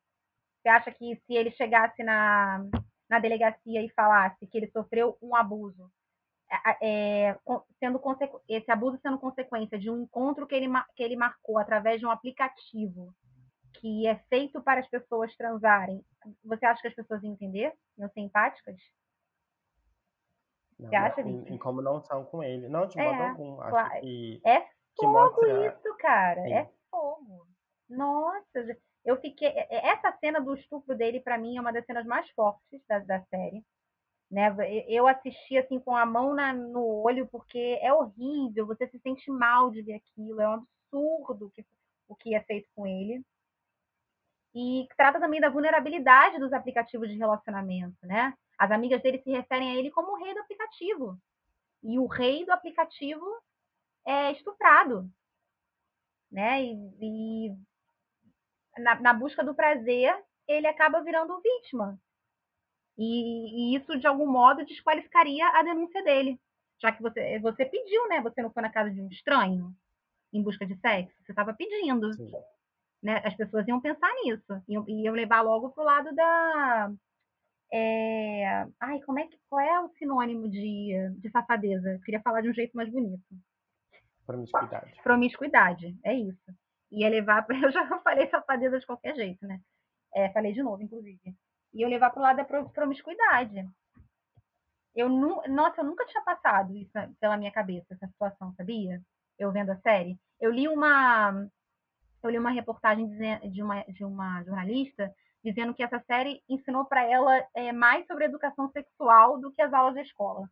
Você 0.62 0.70
acha 0.70 0.92
que 0.92 1.16
se 1.28 1.34
ele 1.34 1.52
chegasse 1.52 2.04
na, 2.04 2.66
na 3.10 3.20
delegacia 3.20 3.82
e 3.82 3.90
falasse 3.90 4.48
que 4.48 4.58
ele 4.58 4.72
sofreu 4.72 5.18
um 5.22 5.36
abuso, 5.36 5.92
é, 6.82 7.38
sendo 7.80 8.02
esse 8.48 8.72
abuso 8.72 9.00
sendo 9.02 9.20
consequência 9.20 9.78
de 9.78 9.90
um 9.90 10.04
encontro 10.04 10.48
que 10.48 10.56
ele, 10.56 10.68
que 10.96 11.04
ele 11.04 11.16
marcou 11.16 11.58
através 11.58 12.00
de 12.00 12.06
um 12.06 12.12
aplicativo 12.12 13.14
que 13.74 14.08
é 14.08 14.16
feito 14.30 14.62
para 14.62 14.80
as 14.80 14.88
pessoas 14.88 15.36
transarem, 15.36 16.04
você 16.44 16.66
acha 16.66 16.82
que 16.82 16.88
as 16.88 16.96
pessoas 16.96 17.22
iam 17.24 17.34
entender? 17.34 17.74
Iam 17.98 18.10
ser 18.10 18.22
empáticas? 18.22 18.78
Não, 20.80 20.90
você 20.90 20.96
acha 20.96 21.22
em, 21.22 21.54
em, 21.54 21.58
como 21.58 21.82
não 21.82 22.02
são 22.02 22.26
com 22.26 22.44
ele. 22.44 22.68
Não, 22.68 22.88
de 22.88 22.98
modo 22.98 23.22
é, 23.22 23.30
algum. 23.30 23.62
Acho 23.62 23.70
claro. 23.70 24.02
que, 24.02 24.42
é 24.46 24.68
fogo 24.98 25.12
mostra... 25.12 25.68
isso, 25.68 25.98
cara. 25.98 26.44
Sim. 26.44 26.54
É 26.54 26.70
fogo. 26.90 27.48
Nossa, 27.90 28.78
eu 29.06 29.20
fiquei. 29.22 29.54
Essa 29.70 30.12
cena 30.20 30.42
do 30.42 30.56
estupro 30.56 30.96
dele, 30.96 31.22
para 31.22 31.38
mim, 31.38 31.58
é 31.58 31.62
uma 31.62 31.72
das 31.72 31.86
cenas 31.86 32.06
mais 32.06 32.30
fortes 32.32 32.82
da, 32.88 33.00
da 33.00 33.22
série. 33.26 33.64
Né? 34.30 34.56
Eu 34.88 35.08
assisti 35.08 35.58
assim 35.58 35.80
com 35.80 35.96
a 35.96 36.06
mão 36.06 36.34
na, 36.34 36.54
no 36.54 36.84
olho 37.04 37.28
porque 37.28 37.80
é 37.82 37.94
horrível, 37.94 38.66
você 38.66 38.88
se 38.88 39.00
sente 39.00 39.30
mal 39.30 39.70
de 39.70 39.82
ver 39.82 39.94
aquilo, 39.96 40.42
é 40.42 40.50
um 40.50 40.66
absurdo 40.92 41.52
que, 41.52 41.66
o 42.08 42.16
que 42.16 42.36
é 42.36 42.42
feito 42.44 42.68
com 42.76 42.88
ele. 42.88 43.24
E 44.54 44.88
trata 44.96 45.20
também 45.20 45.42
da 45.42 45.50
vulnerabilidade 45.50 46.40
dos 46.40 46.54
aplicativos 46.54 47.10
de 47.10 47.18
relacionamento, 47.18 47.98
né? 48.04 48.34
As 48.58 48.72
amigas 48.72 49.02
dele 49.02 49.22
se 49.22 49.30
referem 49.30 49.72
a 49.72 49.76
ele 49.76 49.92
como 49.92 50.14
o 50.14 50.24
rei 50.24 50.34
do 50.34 50.40
aplicativo. 50.40 51.20
E 51.84 52.00
o 52.00 52.08
rei 52.08 52.46
do 52.46 52.52
aplicativo 52.52 53.26
é 54.06 54.32
estuprado, 54.32 55.10
né? 56.32 56.64
E, 56.64 56.74
e 57.02 57.56
na, 58.78 59.00
na 59.02 59.14
busca 59.14 59.44
do 59.44 59.54
prazer, 59.54 60.18
ele 60.48 60.68
acaba 60.68 61.02
virando 61.02 61.42
vítima 61.42 62.00
e, 62.98 63.74
e, 63.74 63.78
isso, 63.78 63.98
de 64.00 64.08
algum 64.08 64.28
modo, 64.28 64.66
desqualificaria 64.66 65.46
a 65.48 65.64
denúncia 65.64 66.04
dele. 66.04 66.40
Já 66.82 66.92
que 66.92 67.02
você, 67.02 67.40
você 67.40 67.66
pediu, 67.66 68.08
né? 68.08 68.22
Você 68.22 68.42
não 68.42 68.52
foi 68.52 68.62
na 68.62 68.72
casa 68.72 68.92
de 68.92 69.02
um 69.02 69.10
estranho. 69.10 69.74
em 70.34 70.42
busca 70.42 70.66
de 70.66 70.76
sexo, 70.80 71.16
você 71.24 71.32
estava 71.32 71.54
pedindo. 71.54 72.10
Né? 73.02 73.22
As 73.24 73.36
pessoas 73.36 73.68
iam 73.68 73.82
pensar 73.82 74.12
nisso. 74.24 74.62
Iam, 74.68 74.86
iam 74.88 75.14
levar 75.14 75.42
logo 75.42 75.70
pro 75.72 75.84
lado 75.84 76.14
da. 76.14 76.92
É... 77.72 78.66
Ai, 78.80 79.00
como 79.02 79.20
é 79.20 79.28
que, 79.28 79.38
qual 79.50 79.62
é 79.62 79.80
o 79.80 79.90
sinônimo 79.98 80.50
de, 80.50 80.94
de 81.18 81.30
safadeza? 81.30 81.90
Eu 81.90 82.02
queria 82.02 82.22
falar 82.22 82.42
de 82.42 82.50
um 82.50 82.54
jeito 82.54 82.76
mais 82.76 82.92
bonito. 82.92 83.24
Promiscuidade. 84.26 85.02
Promiscuidade, 85.04 85.98
é 86.04 86.14
isso. 86.14 86.56
Ia 86.92 87.10
levar 87.10 87.46
para. 87.46 87.58
Eu 87.62 87.72
já 87.72 87.86
falei 88.00 88.28
safadeza 88.28 88.80
de 88.80 88.86
qualquer 88.86 89.16
jeito, 89.16 89.46
né? 89.46 89.60
É, 90.14 90.30
falei 90.32 90.54
de 90.54 90.64
novo, 90.64 90.82
inclusive. 90.82 91.36
Ia 91.76 91.88
levar 91.88 92.10
para 92.10 92.20
o 92.20 92.24
lado 92.24 92.38
da 92.38 92.46
promiscuidade. 92.70 93.68
Eu 94.96 95.10
nu... 95.10 95.42
Nossa, 95.48 95.82
eu 95.82 95.86
nunca 95.86 96.06
tinha 96.06 96.24
passado 96.24 96.76
isso 96.76 96.92
pela 97.20 97.38
minha 97.38 97.52
cabeça, 97.52 97.94
essa 97.94 98.08
situação, 98.08 98.54
sabia? 98.56 99.02
Eu 99.38 99.52
vendo 99.52 99.72
a 99.72 99.78
série. 99.82 100.18
Eu 100.40 100.52
li 100.52 100.68
uma. 100.68 101.48
Eu 102.24 102.30
li 102.30 102.40
uma 102.40 102.50
reportagem 102.50 103.08
de 103.52 103.62
uma, 103.62 103.84
de 103.84 104.04
uma 104.04 104.44
jornalista 104.44 105.14
dizendo 105.44 105.76
que 105.76 105.84
essa 105.84 106.00
série 106.08 106.42
ensinou 106.50 106.86
para 106.86 107.04
ela 107.04 107.46
é, 107.54 107.72
mais 107.72 108.08
sobre 108.08 108.26
educação 108.26 108.68
sexual 108.72 109.40
do 109.40 109.52
que 109.52 109.62
as 109.62 109.72
aulas 109.72 109.94
da 109.94 110.02
escola. 110.02 110.50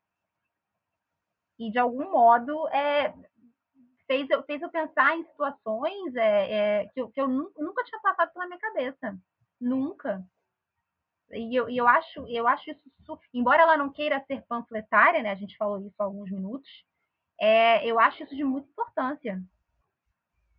E, 1.58 1.72
de 1.72 1.80
algum 1.80 2.12
modo, 2.12 2.68
é, 2.68 3.12
fez, 4.06 4.30
eu, 4.30 4.44
fez 4.44 4.62
eu 4.62 4.70
pensar 4.70 5.18
em 5.18 5.26
situações 5.26 6.16
é, 6.16 6.54
é, 6.84 6.88
que, 6.90 7.02
eu, 7.02 7.10
que 7.10 7.20
eu 7.20 7.28
nunca 7.28 7.84
tinha 7.86 8.00
passado 8.02 8.32
pela 8.34 8.46
minha 8.46 8.60
cabeça. 8.60 9.18
Nunca. 9.60 10.24
E 11.34 11.56
eu, 11.56 11.70
e 11.70 11.78
eu 11.78 11.88
acho, 11.88 12.28
eu 12.28 12.48
acho 12.48 12.70
isso, 12.70 12.82
embora 13.34 13.64
ela 13.64 13.78
não 13.78 13.92
queira 13.92 14.24
ser 14.26 14.44
panfletária, 14.48 15.22
né? 15.22 15.32
A 15.32 15.36
gente 15.36 15.58
falou 15.58 15.80
isso 15.80 15.96
há 16.00 16.04
alguns 16.04 16.32
minutos, 16.32 16.70
é, 17.40 17.86
eu 17.86 18.00
acho 18.00 18.24
isso 18.24 18.36
de 18.36 18.44
muita 18.44 18.70
importância. 18.70 19.42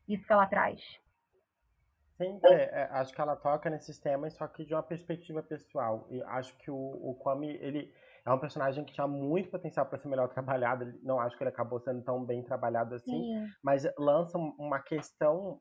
Isso 0.08 0.26
que 0.26 0.32
ela 0.32 0.46
traz. 0.46 0.80
Sim, 2.16 2.38
é, 2.44 2.82
é, 2.82 2.82
acho 2.92 3.12
que 3.12 3.20
ela 3.20 3.34
toca 3.34 3.68
nesses 3.68 3.98
temas, 3.98 4.34
só 4.34 4.46
que 4.46 4.64
de 4.64 4.74
uma 4.74 4.82
perspectiva 4.82 5.42
pessoal. 5.42 6.06
E 6.10 6.22
acho 6.22 6.56
que 6.58 6.70
o, 6.70 6.76
o 6.76 7.14
Kwame, 7.16 7.48
ele 7.56 7.92
é 8.24 8.32
um 8.32 8.38
personagem 8.38 8.84
que 8.84 8.92
tinha 8.92 9.06
muito 9.06 9.50
potencial 9.50 9.86
para 9.86 9.98
ser 9.98 10.08
melhor 10.08 10.28
trabalhado. 10.32 10.94
Não 11.02 11.18
acho 11.18 11.36
que 11.36 11.42
ele 11.42 11.50
acabou 11.50 11.80
sendo 11.80 12.02
tão 12.02 12.24
bem 12.24 12.42
trabalhado 12.42 12.94
assim, 12.94 13.10
Sim. 13.10 13.46
mas 13.62 13.84
lança 13.98 14.38
uma 14.38 14.80
questão 14.80 15.60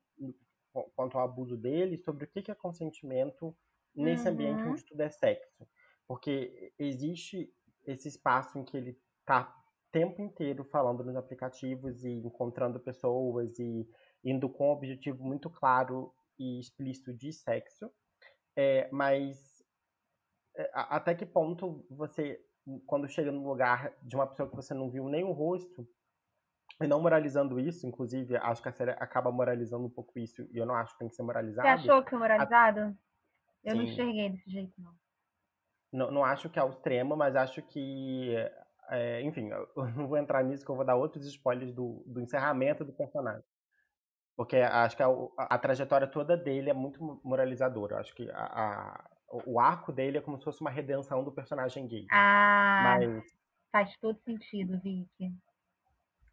quanto 0.96 1.18
ao 1.18 1.26
abuso 1.26 1.58
dele 1.58 1.98
sobre 2.00 2.26
o 2.26 2.28
que 2.28 2.52
é 2.52 2.56
consentimento 2.56 3.56
nesse 3.96 4.28
uhum. 4.28 4.34
ambiente 4.34 4.64
onde 4.64 4.86
tudo 4.86 5.02
é 5.02 5.10
sexo. 5.10 5.68
Porque 6.08 6.74
existe 6.78 7.52
esse 7.86 8.08
espaço 8.08 8.58
em 8.58 8.64
que 8.64 8.78
ele 8.78 9.00
tá 9.26 9.54
o 9.88 9.92
tempo 9.92 10.22
inteiro 10.22 10.64
falando 10.66 11.04
nos 11.04 11.16
aplicativos 11.16 12.04
e 12.04 12.12
encontrando 12.12 12.80
pessoas 12.80 13.58
e 13.60 13.88
indo 14.24 14.50
com 14.50 14.70
um 14.70 14.72
objetivo 14.72 15.24
muito 15.24 15.50
claro 15.50 16.14
e 16.40 16.60
explícito 16.60 17.14
de 17.14 17.32
sexo, 17.32 17.92
é, 18.56 18.90
mas 18.92 19.64
é, 20.56 20.70
até 20.74 21.14
que 21.14 21.26
ponto 21.26 21.86
você, 21.90 22.40
quando 22.86 23.08
chega 23.08 23.32
no 23.32 23.48
lugar 23.48 23.94
de 24.02 24.16
uma 24.16 24.28
pessoa 24.28 24.50
que 24.50 24.56
você 24.56 24.74
não 24.74 24.90
viu 24.90 25.10
nem 25.10 25.24
o 25.24 25.32
rosto, 25.32 25.88
e 26.82 26.88
não 26.88 27.02
moralizando 27.02 27.60
isso, 27.60 27.86
inclusive, 27.86 28.36
acho 28.38 28.62
que 28.62 28.70
a 28.70 28.72
série 28.72 28.92
acaba 28.92 29.32
moralizando 29.32 29.86
um 29.86 29.90
pouco 29.90 30.18
isso, 30.18 30.48
e 30.52 30.58
eu 30.58 30.66
não 30.66 30.76
acho 30.76 30.94
que 30.94 31.00
tem 31.00 31.08
que 31.08 31.16
ser 31.16 31.24
moralizado. 31.24 31.68
Você 31.68 31.90
achou 31.90 32.04
que 32.04 32.10
foi 32.10 32.20
moralizado? 32.20 32.98
Eu 33.64 33.72
Sim. 33.72 33.78
não 33.78 33.84
enxerguei 33.84 34.30
desse 34.30 34.50
jeito, 34.50 34.74
não. 34.78 34.94
Não, 35.92 36.12
não 36.12 36.26
acho 36.26 36.50
que 36.50 36.58
é 36.58 36.64
o 36.64 36.70
extremo, 36.70 37.16
mas 37.16 37.36
acho 37.36 37.62
que. 37.62 38.36
É, 38.90 39.22
enfim, 39.22 39.50
eu 39.50 39.68
não 39.96 40.08
vou 40.08 40.18
entrar 40.18 40.44
nisso, 40.44 40.66
que 40.66 40.72
eu 40.72 40.76
vou 40.76 40.84
dar 40.84 40.96
outros 40.96 41.26
spoilers 41.28 41.74
do, 41.74 42.04
do 42.06 42.20
encerramento 42.20 42.84
do 42.84 42.92
personagem. 42.92 43.44
Porque 44.36 44.58
acho 44.58 44.98
que 44.98 45.04
a, 45.04 45.08
a, 45.08 45.56
a, 45.56 45.58
trajetória 45.60 46.08
toda 46.08 46.36
dele 46.36 46.72
é 46.72 46.74
muito 46.74 47.22
moralizadora. 47.24 48.00
Acho 48.00 48.16
que 48.16 48.30
a, 48.32 48.44
a, 48.44 49.10
o 49.46 49.60
arco 49.60 49.92
dele 49.92 50.18
é 50.18 50.22
como 50.22 50.40
se 50.40 50.44
fosse 50.44 50.60
uma 50.60 50.72
redenção 50.72 51.24
do 51.24 51.32
personagem 51.32 51.88
gay. 51.88 52.08
Ah, 52.12 52.98
mas, 53.00 53.24
faz 53.72 53.96
todo 54.00 54.20
sentido, 54.24 54.80
Vicky. 54.82 55.32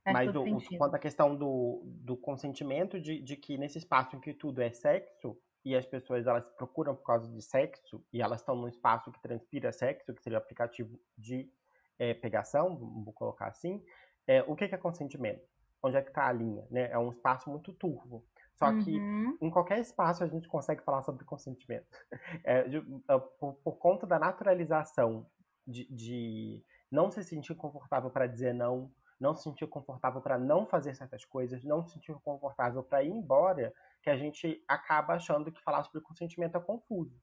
Faz 0.02 0.14
mas 0.14 0.34
o, 0.34 0.42
o, 0.42 0.78
quanto 0.78 0.94
à 0.94 0.98
questão 0.98 1.36
do, 1.36 1.82
do 1.84 2.16
consentimento 2.16 2.98
de, 2.98 3.20
de 3.20 3.36
que 3.36 3.58
nesse 3.58 3.76
espaço 3.76 4.16
em 4.16 4.20
que 4.20 4.32
tudo 4.32 4.62
é 4.62 4.70
sexo, 4.70 5.36
e 5.64 5.76
as 5.76 5.86
pessoas 5.86 6.26
elas 6.26 6.48
procuram 6.56 6.94
por 6.94 7.04
causa 7.04 7.28
de 7.28 7.42
sexo, 7.42 8.04
e 8.12 8.22
elas 8.22 8.40
estão 8.40 8.56
num 8.56 8.68
espaço 8.68 9.12
que 9.12 9.20
transpira 9.20 9.72
sexo, 9.72 10.14
que 10.14 10.22
seria 10.22 10.38
o 10.38 10.42
aplicativo 10.42 10.98
de 11.16 11.50
é, 11.98 12.14
pegação, 12.14 12.76
vou 12.76 13.12
colocar 13.12 13.48
assim, 13.48 13.84
é, 14.26 14.42
o 14.42 14.54
que 14.56 14.64
é 14.64 14.76
consentimento? 14.76 15.50
onde 15.82 15.96
é 15.96 16.02
que 16.02 16.08
está 16.08 16.26
a 16.26 16.32
linha, 16.32 16.66
né? 16.70 16.90
É 16.90 16.98
um 16.98 17.10
espaço 17.10 17.50
muito 17.50 17.72
turvo. 17.72 18.24
Só 18.54 18.66
uhum. 18.66 18.80
que 18.80 18.96
em 19.40 19.50
qualquer 19.50 19.78
espaço 19.78 20.22
a 20.22 20.26
gente 20.26 20.48
consegue 20.48 20.82
falar 20.82 21.02
sobre 21.02 21.24
consentimento. 21.24 21.86
É, 22.44 22.68
de, 22.68 22.78
é, 22.78 23.18
por, 23.38 23.54
por, 23.54 23.76
conta 23.78 24.06
da 24.06 24.18
naturalização 24.18 25.26
de, 25.66 25.84
de 25.92 26.62
não 26.90 27.10
se 27.10 27.22
sentir 27.24 27.54
confortável 27.54 28.10
para 28.10 28.26
dizer 28.26 28.54
não, 28.54 28.90
não 29.18 29.34
se 29.34 29.42
sentir 29.42 29.66
confortável 29.66 30.20
para 30.20 30.38
não 30.38 30.66
fazer 30.66 30.94
certas 30.94 31.24
coisas, 31.24 31.64
não 31.64 31.82
se 31.82 31.94
sentir 31.94 32.14
confortável 32.22 32.82
para 32.82 33.02
ir 33.02 33.10
embora, 33.10 33.72
que 34.02 34.10
a 34.10 34.16
gente 34.16 34.62
acaba 34.66 35.14
achando 35.14 35.52
que 35.52 35.62
falar 35.62 35.82
sobre 35.84 36.00
consentimento 36.00 36.56
é 36.56 36.60
confuso. 36.60 37.20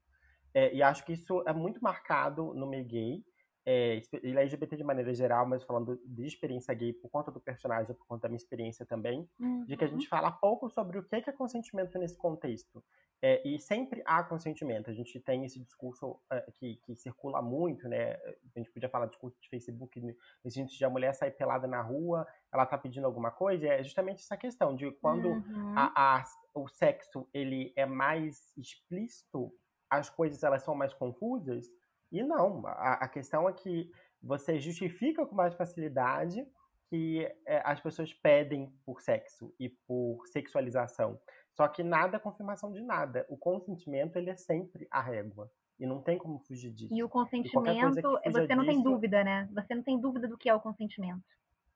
É, 0.54 0.74
e 0.74 0.82
acho 0.82 1.04
que 1.04 1.12
isso 1.12 1.42
é 1.46 1.52
muito 1.52 1.82
marcado 1.82 2.54
no 2.54 2.66
meio 2.66 2.84
gay, 2.84 3.24
é, 3.70 4.00
ele 4.22 4.38
é 4.38 4.40
LGBT 4.40 4.78
de 4.78 4.82
maneira 4.82 5.12
geral, 5.12 5.46
mas 5.46 5.62
falando 5.62 6.00
de 6.02 6.24
experiência 6.24 6.72
gay 6.72 6.90
por 6.90 7.10
conta 7.10 7.30
do 7.30 7.38
personagem, 7.38 7.94
por 7.94 8.06
conta 8.06 8.22
da 8.22 8.28
minha 8.30 8.38
experiência 8.38 8.86
também, 8.86 9.28
uhum. 9.38 9.66
de 9.66 9.76
que 9.76 9.84
a 9.84 9.86
gente 9.86 10.04
uhum. 10.04 10.08
fala 10.08 10.30
pouco 10.30 10.70
sobre 10.70 10.98
o 10.98 11.02
que 11.02 11.16
é 11.16 11.32
consentimento 11.32 11.98
nesse 11.98 12.16
contexto. 12.16 12.82
É, 13.20 13.46
e 13.46 13.58
sempre 13.58 14.02
há 14.06 14.22
consentimento. 14.22 14.88
A 14.88 14.94
gente 14.94 15.20
tem 15.20 15.44
esse 15.44 15.60
discurso 15.60 16.18
é, 16.32 16.50
que, 16.52 16.76
que, 16.76 16.96
circula 16.96 17.42
muito, 17.42 17.86
né? 17.88 18.12
A 18.14 18.58
gente 18.58 18.70
podia 18.70 18.88
falar 18.88 19.04
de 19.04 19.10
discurso 19.10 19.36
de 19.38 19.50
Facebook, 19.50 20.00
no 20.42 20.50
sentido 20.50 20.78
de 20.78 20.84
a 20.86 20.90
mulher 20.90 21.12
sair 21.14 21.32
pelada 21.32 21.66
na 21.66 21.82
rua, 21.82 22.26
ela 22.50 22.64
tá 22.64 22.78
pedindo 22.78 23.06
alguma 23.06 23.30
coisa, 23.30 23.66
é 23.66 23.82
justamente 23.82 24.20
essa 24.20 24.36
questão 24.38 24.74
de 24.74 24.90
quando 24.92 25.28
uhum. 25.28 25.74
a, 25.76 25.92
a, 25.94 26.24
o 26.62 26.68
sexo 26.68 27.28
ele 27.32 27.72
é 27.76 27.86
mais 27.86 28.52
explícito, 28.56 29.52
as 29.90 30.10
coisas 30.10 30.42
elas 30.42 30.62
são 30.62 30.74
mais 30.74 30.92
confusas, 30.92 31.66
e 32.10 32.22
não, 32.22 32.66
a, 32.66 32.94
a 32.94 33.08
questão 33.08 33.48
é 33.48 33.52
que 33.52 33.90
você 34.22 34.58
justifica 34.58 35.24
com 35.26 35.34
mais 35.34 35.54
facilidade 35.54 36.44
que 36.88 37.30
é, 37.46 37.62
as 37.64 37.80
pessoas 37.80 38.12
pedem 38.14 38.72
por 38.84 39.00
sexo 39.00 39.54
e 39.60 39.68
por 39.86 40.26
sexualização. 40.26 41.20
Só 41.52 41.68
que 41.68 41.82
nada 41.82 42.16
é 42.16 42.20
confirmação 42.20 42.72
de 42.72 42.80
nada. 42.80 43.26
O 43.28 43.36
consentimento 43.36 44.16
ele 44.16 44.30
é 44.30 44.36
sempre 44.36 44.88
a 44.90 45.00
régua. 45.00 45.50
E 45.78 45.86
não 45.86 46.02
tem 46.02 46.18
como 46.18 46.40
fugir 46.40 46.72
disso. 46.72 46.94
E 46.94 47.02
o 47.04 47.08
consentimento, 47.08 48.18
e 48.24 48.30
você 48.30 48.54
não 48.54 48.64
disso, 48.64 48.74
tem 48.74 48.82
dúvida, 48.82 49.22
né? 49.22 49.48
Você 49.54 49.74
não 49.74 49.82
tem 49.82 50.00
dúvida 50.00 50.26
do 50.26 50.36
que 50.36 50.48
é 50.48 50.54
o 50.54 50.60
consentimento. 50.60 51.22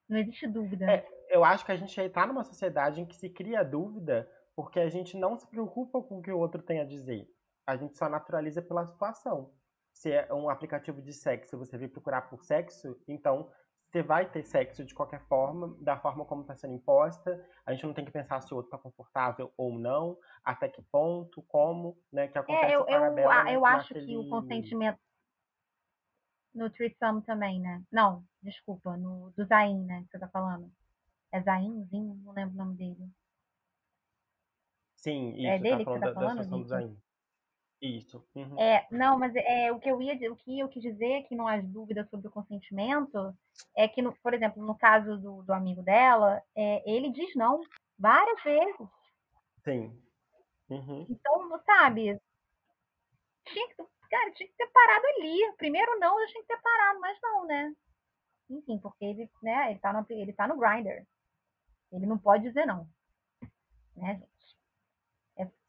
Não 0.09 0.19
existe 0.19 0.49
dúvida. 0.49 0.91
É, 0.91 1.07
eu 1.29 1.45
acho 1.45 1.65
que 1.65 1.73
a 1.73 1.77
gente 1.77 1.99
está 2.01 2.27
numa 2.27 2.43
sociedade 2.43 3.01
em 3.01 3.07
que 3.07 3.15
se 3.15 3.29
cria 3.29 3.63
dúvida 3.63 4.29
porque 4.55 4.81
a 4.81 4.89
gente 4.89 5.17
não 5.17 5.37
se 5.37 5.47
preocupa 5.47 6.03
com 6.03 6.19
o 6.19 6.23
que 6.23 6.33
o 6.33 6.39
outro 6.39 6.63
tem 6.63 6.81
a 6.81 6.85
dizer. 6.85 7.29
A 7.67 7.77
gente 7.77 7.97
só 7.97 8.09
naturaliza 8.09 8.61
pela 8.61 8.87
situação 8.87 9.53
se 9.93 10.11
é 10.11 10.33
um 10.33 10.49
aplicativo 10.49 11.01
de 11.01 11.13
sexo, 11.13 11.59
você 11.59 11.77
vir 11.77 11.89
procurar 11.89 12.23
por 12.23 12.43
sexo, 12.43 12.99
então 13.07 13.51
você 13.87 14.03
vai 14.03 14.29
ter 14.31 14.43
sexo 14.43 14.85
de 14.85 14.95
qualquer 14.95 15.21
forma, 15.27 15.77
da 15.81 15.99
forma 15.99 16.25
como 16.25 16.43
está 16.43 16.57
sendo 16.57 16.75
imposta. 16.75 17.47
A 17.67 17.73
gente 17.73 17.87
não 17.87 17.93
tem 17.93 18.05
que 18.05 18.11
pensar 18.11 18.41
se 18.41 18.53
o 18.53 18.57
outro 18.57 18.69
está 18.69 18.79
confortável 18.79 19.53
ou 19.57 19.79
não, 19.79 20.17
até 20.43 20.69
que 20.69 20.81
ponto, 20.91 21.43
como, 21.43 21.99
né? 22.11 22.27
Que 22.29 22.39
acontece 22.39 22.73
é, 22.73 22.77
eu, 22.77 22.87
eu, 22.87 23.13
né, 23.13 23.55
eu 23.55 23.67
acho 23.67 23.93
que 23.93 24.17
o 24.17 24.29
consentimento 24.31 24.99
no 26.55 26.71
threesome 26.71 27.23
também, 27.23 27.61
né? 27.61 27.83
Não, 27.93 28.25
desculpa, 28.43 28.97
no 28.97 29.31
do 29.37 29.45
Zain, 29.45 29.85
né? 29.85 30.03
Que 30.05 30.13
você 30.13 30.19
tá 30.19 30.29
falando. 30.29 30.71
É 31.31 31.41
Zainzinho? 31.43 32.15
Não 32.25 32.33
lembro 32.33 32.55
o 32.55 32.59
nome 32.59 32.77
dele. 32.77 33.11
Sim, 35.03 35.35
isso, 35.35 35.47
é 35.47 35.59
dele 35.59 35.85
tá 35.85 35.85
falando, 35.85 36.01
que 36.01 36.09
você 36.09 36.15
tá 36.15 36.45
falando, 36.45 36.69
da, 36.69 36.81
do. 36.81 37.03
Isso. 37.83 38.25
Uhum. 38.37 38.61
É, 38.61 38.87
não, 38.93 39.19
mas 39.19 39.35
é, 39.35 39.73
o 39.73 39.81
que 39.81 39.89
eu 39.89 40.01
ia, 40.01 40.15
o 40.33 40.37
que 40.37 40.61
eu 40.61 40.69
quis 40.69 40.81
dizer 40.81 41.25
que 41.25 41.35
não 41.35 41.49
há 41.49 41.61
dúvida 41.61 42.07
sobre 42.09 42.29
o 42.29 42.31
consentimento 42.31 43.37
é 43.77 43.89
que, 43.89 44.01
no, 44.01 44.15
por 44.23 44.33
exemplo, 44.33 44.65
no 44.65 44.77
caso 44.77 45.19
do, 45.19 45.43
do 45.43 45.53
amigo 45.53 45.83
dela, 45.83 46.41
é, 46.55 46.89
ele 46.89 47.11
diz 47.11 47.35
não 47.35 47.61
várias 47.99 48.41
vezes. 48.45 48.89
Sim. 49.65 50.01
Uhum. 50.71 51.07
Então, 51.11 51.61
sabe, 51.67 52.21
tinha 53.47 53.69
que, 53.69 53.75
cara, 54.09 54.31
tinha 54.33 54.49
que 54.49 54.57
ter 54.57 54.69
parado 54.69 55.05
ali. 55.17 55.53
Primeiro 55.57 55.99
não, 55.99 56.21
eu 56.21 56.27
tinha 56.29 56.43
que 56.43 56.49
ter 56.49 56.63
parado, 56.63 57.01
mas 57.01 57.19
não, 57.21 57.47
né? 57.47 57.75
Enfim, 58.49 58.79
porque 58.79 59.05
ele, 59.05 59.29
né, 59.43 59.73
ele 59.73 59.81
tá 59.81 59.93
no, 59.93 60.07
ele 60.09 60.33
tá 60.33 60.47
no 60.47 60.57
grinder. 60.57 61.05
Ele 61.91 62.07
não 62.07 62.17
pode 62.17 62.45
dizer 62.45 62.65
não. 62.65 62.89
Né, 63.97 64.15
gente? 64.15 64.32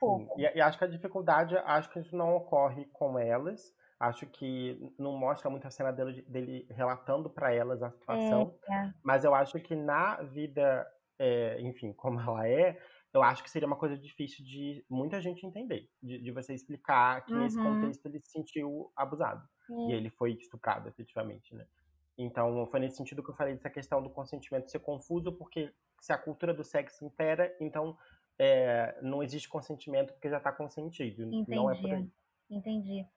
Pouco. 0.06 0.40
E, 0.40 0.44
e, 0.44 0.62
acho 0.62 0.78
que 0.78 0.84
a 0.84 0.88
dificuldade, 0.88 1.56
acho 1.58 1.90
que 1.90 2.00
isso 2.00 2.16
não 2.16 2.36
ocorre 2.36 2.86
com 2.94 3.18
elas. 3.18 3.74
Acho 4.00 4.26
que 4.26 4.94
não 4.98 5.14
mostra 5.14 5.50
muito 5.50 5.66
a 5.66 5.72
cena 5.72 5.92
dele, 5.92 6.22
dele 6.24 6.68
relatando 6.70 7.30
para 7.30 7.54
elas 7.54 7.82
a 7.82 7.90
situação. 7.92 8.56
É, 8.70 8.74
é. 8.74 8.94
Mas 9.02 9.24
eu 9.24 9.34
acho 9.34 9.60
que 9.60 9.76
na 9.76 10.22
vida 10.24 10.86
é, 11.20 11.62
enfim, 11.62 11.94
como 11.98 12.20
ela 12.20 12.48
é, 12.48 12.78
eu 13.14 13.22
acho 13.22 13.44
que 13.44 13.50
seria 13.50 13.68
uma 13.68 13.76
coisa 13.76 13.98
difícil 13.98 14.44
de 14.44 14.84
muita 14.90 15.22
gente 15.22 15.46
entender. 15.46 15.90
De, 16.02 16.20
de 16.20 16.32
você 16.32 16.54
explicar 16.54 17.24
que 17.26 17.34
uhum. 17.34 17.42
nesse 17.42 17.58
contexto 17.58 18.06
ele 18.06 18.20
se 18.20 18.32
sentiu 18.32 18.92
abusado. 18.96 19.48
Uhum. 19.70 19.90
E 19.90 19.94
ele 19.94 20.10
foi 20.10 20.34
estuprado, 20.34 20.90
efetivamente, 20.90 21.56
né? 21.56 21.66
Então, 22.18 22.68
foi 22.68 22.80
nesse 22.80 22.98
sentido 22.98 23.24
que 23.24 23.32
eu 23.32 23.36
falei 23.36 23.56
dessa 23.56 23.70
questão 23.70 24.02
do 24.02 24.10
consentimento 24.10 24.70
ser 24.70 24.80
confuso, 24.80 25.32
porque 25.32 25.74
se 26.00 26.14
a 26.14 26.18
cultura 26.18 26.54
do 26.54 26.64
sexo 26.64 27.06
impera, 27.06 27.56
então 27.60 27.98
é, 28.44 29.00
não 29.02 29.24
existe 29.24 29.48
consentimento 29.48 30.12
porque 30.14 30.30
já 30.30 30.38
está 30.38 30.52
consentido. 30.52 31.24
Entendi. 31.24 31.56
Não 31.56 31.72
é 31.72 31.80
por 31.80 31.94
aí. 31.94 32.12
Entendi. 32.50 33.08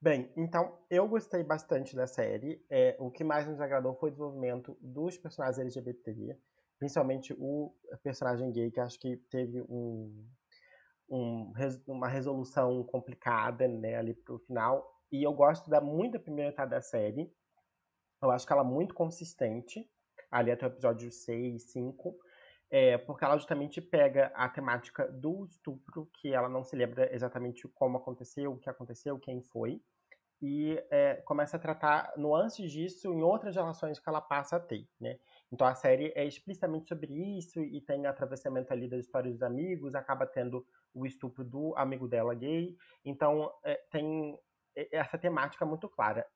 Bem, 0.00 0.32
então 0.36 0.78
eu 0.90 1.06
gostei 1.06 1.42
bastante 1.42 1.94
da 1.94 2.06
série. 2.06 2.64
É, 2.70 2.96
o 2.98 3.10
que 3.10 3.22
mais 3.22 3.46
nos 3.46 3.60
agradou 3.60 3.94
foi 3.94 4.08
o 4.08 4.12
desenvolvimento 4.12 4.76
dos 4.80 5.18
personagens 5.18 5.58
LGBT, 5.58 6.38
principalmente 6.78 7.34
o 7.38 7.74
personagem 8.02 8.50
gay, 8.52 8.70
que 8.70 8.80
acho 8.80 8.98
que 8.98 9.16
teve 9.30 9.60
um, 9.62 10.26
um, 11.10 11.52
uma 11.86 12.08
resolução 12.08 12.82
complicada 12.84 13.68
né, 13.68 13.96
ali 13.96 14.14
pro 14.14 14.38
final. 14.40 14.90
E 15.12 15.22
eu 15.22 15.32
gosto 15.32 15.68
da, 15.68 15.80
muito 15.80 16.14
da 16.14 16.20
primeira 16.20 16.50
metade 16.50 16.70
da 16.70 16.80
série. 16.80 17.30
Eu 18.22 18.30
acho 18.30 18.46
que 18.46 18.52
ela 18.52 18.62
é 18.62 18.66
muito 18.66 18.94
consistente, 18.94 19.86
ali 20.30 20.50
até 20.50 20.66
o 20.66 20.68
episódio 20.68 21.10
6, 21.10 21.70
5. 21.70 22.18
É, 22.70 22.98
porque 22.98 23.24
ela 23.24 23.36
justamente 23.36 23.80
pega 23.80 24.32
a 24.34 24.48
temática 24.48 25.06
do 25.10 25.44
estupro, 25.44 26.08
que 26.14 26.32
ela 26.32 26.48
não 26.48 26.64
se 26.64 26.74
lembra 26.74 27.14
exatamente 27.14 27.68
como 27.68 27.98
aconteceu, 27.98 28.52
o 28.52 28.58
que 28.58 28.68
aconteceu, 28.68 29.18
quem 29.18 29.42
foi 29.42 29.80
e 30.46 30.78
é, 30.90 31.14
começa 31.22 31.56
a 31.56 31.60
tratar 31.60 32.12
nuances 32.18 32.70
disso 32.70 33.12
em 33.14 33.22
outras 33.22 33.56
relações 33.56 33.98
que 33.98 34.06
ela 34.06 34.20
passa 34.20 34.56
a 34.56 34.60
ter, 34.60 34.86
né? 35.00 35.18
Então 35.50 35.66
a 35.66 35.74
série 35.74 36.12
é 36.14 36.24
explicitamente 36.26 36.86
sobre 36.86 37.10
isso 37.38 37.62
e 37.62 37.80
tem 37.80 38.06
atravessamento 38.06 38.70
ali 38.70 38.86
das 38.86 39.00
histórias 39.00 39.32
dos 39.32 39.42
amigos, 39.42 39.94
acaba 39.94 40.26
tendo 40.26 40.66
o 40.92 41.06
estupro 41.06 41.42
do 41.42 41.74
amigo 41.78 42.06
dela 42.06 42.34
gay, 42.34 42.76
então 43.04 43.50
é, 43.64 43.80
tem 43.90 44.38
essa 44.92 45.16
temática 45.16 45.64
muito 45.64 45.88
clara. 45.88 46.26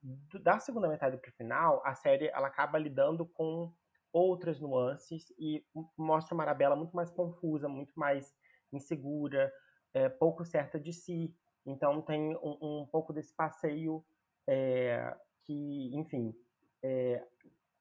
Da 0.42 0.58
segunda 0.58 0.88
metade 0.88 1.18
para 1.18 1.28
o 1.28 1.34
final, 1.34 1.82
a 1.84 1.94
série 1.94 2.28
ela 2.28 2.46
acaba 2.46 2.78
lidando 2.78 3.26
com 3.26 3.70
outras 4.12 4.60
nuances 4.60 5.32
e 5.38 5.64
mostra 5.96 6.34
uma 6.34 6.76
muito 6.76 6.94
mais 6.94 7.10
confusa, 7.10 7.68
muito 7.68 7.92
mais 7.98 8.34
insegura, 8.72 9.52
é, 9.94 10.08
pouco 10.08 10.44
certa 10.44 10.78
de 10.78 10.92
si, 10.92 11.34
então 11.64 12.02
tem 12.02 12.36
um, 12.36 12.82
um 12.82 12.86
pouco 12.90 13.12
desse 13.12 13.34
passeio 13.34 14.04
é, 14.46 15.14
que, 15.44 15.90
enfim, 15.94 16.34
é 16.82 17.22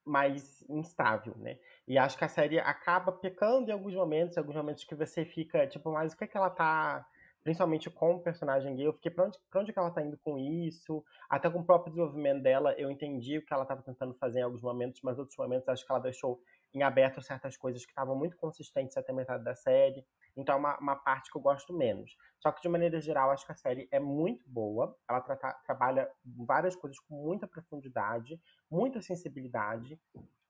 mais 0.04 0.64
instável, 0.68 1.36
né? 1.36 1.58
E 1.86 1.98
acho 1.98 2.16
que 2.16 2.24
a 2.24 2.28
série 2.28 2.58
acaba 2.58 3.12
pecando 3.12 3.70
em 3.70 3.72
alguns 3.72 3.94
momentos, 3.94 4.36
em 4.36 4.40
alguns 4.40 4.56
momentos 4.56 4.84
que 4.84 4.94
você 4.94 5.24
fica, 5.24 5.66
tipo, 5.66 5.92
mas 5.92 6.12
o 6.12 6.16
que 6.16 6.24
é 6.24 6.26
que 6.26 6.36
ela 6.36 6.50
tá 6.50 7.06
principalmente 7.42 7.88
com 7.90 8.14
o 8.14 8.20
personagem 8.20 8.74
gay, 8.74 8.86
eu 8.86 8.92
fiquei 8.92 9.10
pra 9.10 9.26
onde, 9.26 9.38
pra 9.50 9.60
onde 9.60 9.72
que 9.72 9.78
ela 9.78 9.90
tá 9.90 10.02
indo 10.02 10.18
com 10.18 10.38
isso, 10.38 11.04
até 11.28 11.48
com 11.48 11.60
o 11.60 11.64
próprio 11.64 11.92
desenvolvimento 11.92 12.42
dela, 12.42 12.74
eu 12.78 12.90
entendi 12.90 13.38
o 13.38 13.44
que 13.44 13.52
ela 13.52 13.62
estava 13.62 13.82
tentando 13.82 14.14
fazer 14.14 14.40
em 14.40 14.42
alguns 14.42 14.62
momentos, 14.62 15.00
mas 15.02 15.18
outros 15.18 15.36
momentos 15.36 15.68
acho 15.68 15.84
que 15.84 15.92
ela 15.92 16.00
deixou 16.00 16.40
em 16.74 16.82
aberto 16.82 17.22
certas 17.22 17.56
coisas 17.56 17.84
que 17.84 17.90
estavam 17.90 18.14
muito 18.16 18.36
consistentes 18.36 18.96
até 18.96 19.12
metade 19.12 19.42
da 19.42 19.54
série, 19.54 20.04
então 20.36 20.54
é 20.54 20.58
uma, 20.58 20.78
uma 20.78 20.96
parte 20.96 21.30
que 21.30 21.38
eu 21.38 21.42
gosto 21.42 21.72
menos. 21.72 22.16
Só 22.38 22.52
que 22.52 22.60
de 22.60 22.68
maneira 22.68 23.00
geral, 23.00 23.30
acho 23.30 23.46
que 23.46 23.52
a 23.52 23.56
série 23.56 23.88
é 23.90 23.98
muito 23.98 24.48
boa, 24.48 24.96
ela 25.08 25.20
trata, 25.20 25.52
trabalha 25.64 26.08
várias 26.24 26.76
coisas 26.76 26.98
com 27.00 27.14
muita 27.14 27.46
profundidade, 27.46 28.40
muita 28.70 29.00
sensibilidade, 29.00 29.98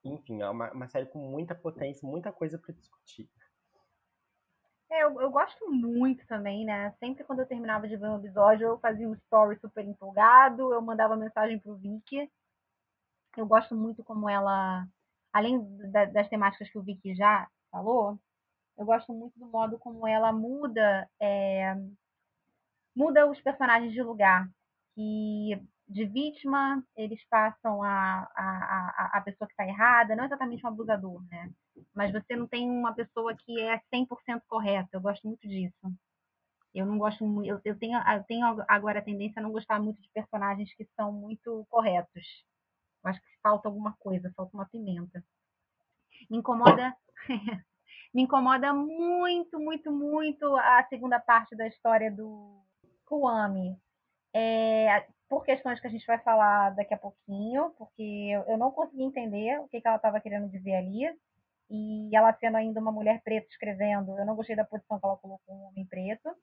enfim, 0.04 0.42
é 0.42 0.48
uma, 0.48 0.72
uma 0.72 0.88
série 0.88 1.06
com 1.06 1.18
muita 1.18 1.54
potência, 1.54 2.08
muita 2.08 2.32
coisa 2.32 2.58
para 2.58 2.74
discutir. 2.74 3.28
É, 4.90 5.02
eu, 5.04 5.20
eu 5.20 5.30
gosto 5.30 5.70
muito 5.70 6.26
também, 6.26 6.64
né? 6.64 6.92
Sempre 6.98 7.24
quando 7.24 7.40
eu 7.40 7.46
terminava 7.46 7.86
de 7.86 7.96
ver 7.96 8.08
um 8.08 8.18
episódio, 8.18 8.66
eu 8.66 8.78
fazia 8.78 9.08
um 9.08 9.14
story 9.14 9.58
super 9.60 9.84
empolgado, 9.84 10.72
eu 10.72 10.80
mandava 10.80 11.16
mensagem 11.16 11.58
pro 11.58 11.76
Vicky. 11.76 12.30
Eu 13.36 13.46
gosto 13.46 13.74
muito 13.76 14.02
como 14.02 14.28
ela, 14.28 14.86
além 15.32 15.60
da, 15.90 16.06
das 16.06 16.28
temáticas 16.28 16.70
que 16.70 16.78
o 16.78 16.82
Vicky 16.82 17.14
já 17.14 17.48
falou, 17.70 18.18
eu 18.78 18.86
gosto 18.86 19.12
muito 19.12 19.38
do 19.38 19.46
modo 19.46 19.78
como 19.78 20.06
ela 20.06 20.32
muda, 20.32 21.08
é, 21.20 21.74
muda 22.94 23.28
os 23.28 23.40
personagens 23.40 23.92
de 23.92 24.02
lugar. 24.02 24.48
Que 24.94 25.60
de 25.88 26.04
vítima, 26.04 26.84
eles 26.94 27.24
passam 27.30 27.82
a, 27.82 28.30
a, 28.36 29.10
a, 29.14 29.18
a 29.18 29.20
pessoa 29.22 29.48
que 29.48 29.54
está 29.54 29.66
errada, 29.66 30.14
não 30.14 30.24
exatamente 30.24 30.64
um 30.64 30.68
abusador, 30.68 31.24
né? 31.30 31.50
Mas 31.94 32.12
você 32.12 32.36
não 32.36 32.46
tem 32.46 32.68
uma 32.70 32.92
pessoa 32.94 33.34
que 33.34 33.58
é 33.60 33.80
100% 33.92 34.42
correta. 34.46 34.88
Eu 34.92 35.00
gosto 35.00 35.26
muito 35.26 35.48
disso. 35.48 35.74
Eu 36.74 36.84
não 36.84 36.98
gosto 36.98 37.24
muito. 37.24 37.48
Eu, 37.48 37.60
eu, 37.64 37.78
tenho, 37.78 37.98
eu 37.98 38.24
tenho 38.24 38.46
agora 38.68 38.98
a 38.98 39.02
tendência 39.02 39.40
a 39.40 39.42
não 39.42 39.50
gostar 39.50 39.80
muito 39.80 40.00
de 40.02 40.10
personagens 40.10 40.74
que 40.74 40.84
são 40.94 41.10
muito 41.10 41.66
corretos. 41.70 42.44
Eu 43.02 43.10
acho 43.10 43.20
que 43.20 43.40
falta 43.42 43.68
alguma 43.68 43.96
coisa, 43.98 44.32
falta 44.36 44.54
uma 44.54 44.68
pimenta. 44.68 45.24
Me 46.28 46.38
incomoda. 46.38 46.94
me 48.12 48.22
incomoda 48.22 48.74
muito, 48.74 49.58
muito, 49.58 49.90
muito 49.90 50.54
a 50.56 50.84
segunda 50.88 51.18
parte 51.18 51.56
da 51.56 51.66
história 51.66 52.12
do 52.12 52.62
Kuami. 53.06 53.74
É, 54.34 55.06
por 55.28 55.44
questões 55.44 55.78
que 55.78 55.86
a 55.86 55.90
gente 55.90 56.06
vai 56.06 56.18
falar 56.18 56.70
daqui 56.70 56.94
a 56.94 56.98
pouquinho, 56.98 57.70
porque 57.76 58.30
eu, 58.46 58.56
não 58.56 58.70
consegui 58.70 59.02
entender 59.02 59.60
o 59.60 59.68
que, 59.68 59.80
que 59.80 59.86
ela 59.86 59.96
estava 59.96 60.20
querendo 60.20 60.48
dizer 60.48 60.74
ali. 60.74 61.04
E 61.70 62.16
ela 62.16 62.32
sendo 62.32 62.56
ainda 62.56 62.80
uma 62.80 62.90
mulher 62.90 63.20
preta 63.22 63.46
escrevendo, 63.50 64.18
eu 64.18 64.24
não 64.24 64.34
gostei 64.34 64.56
da 64.56 64.64
posição 64.64 64.98
que 64.98 65.04
ela 65.04 65.18
colocou 65.18 65.54
um 65.54 65.64
homem 65.66 65.84
preto. 65.84 66.34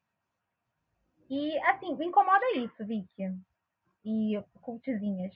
E, 1.27 1.57
assim, 1.63 1.95
me 1.95 2.05
incomoda 2.05 2.45
isso, 2.57 2.85
Vicky. 2.85 3.35
E 4.05 4.43
cultizinhas. 4.61 5.33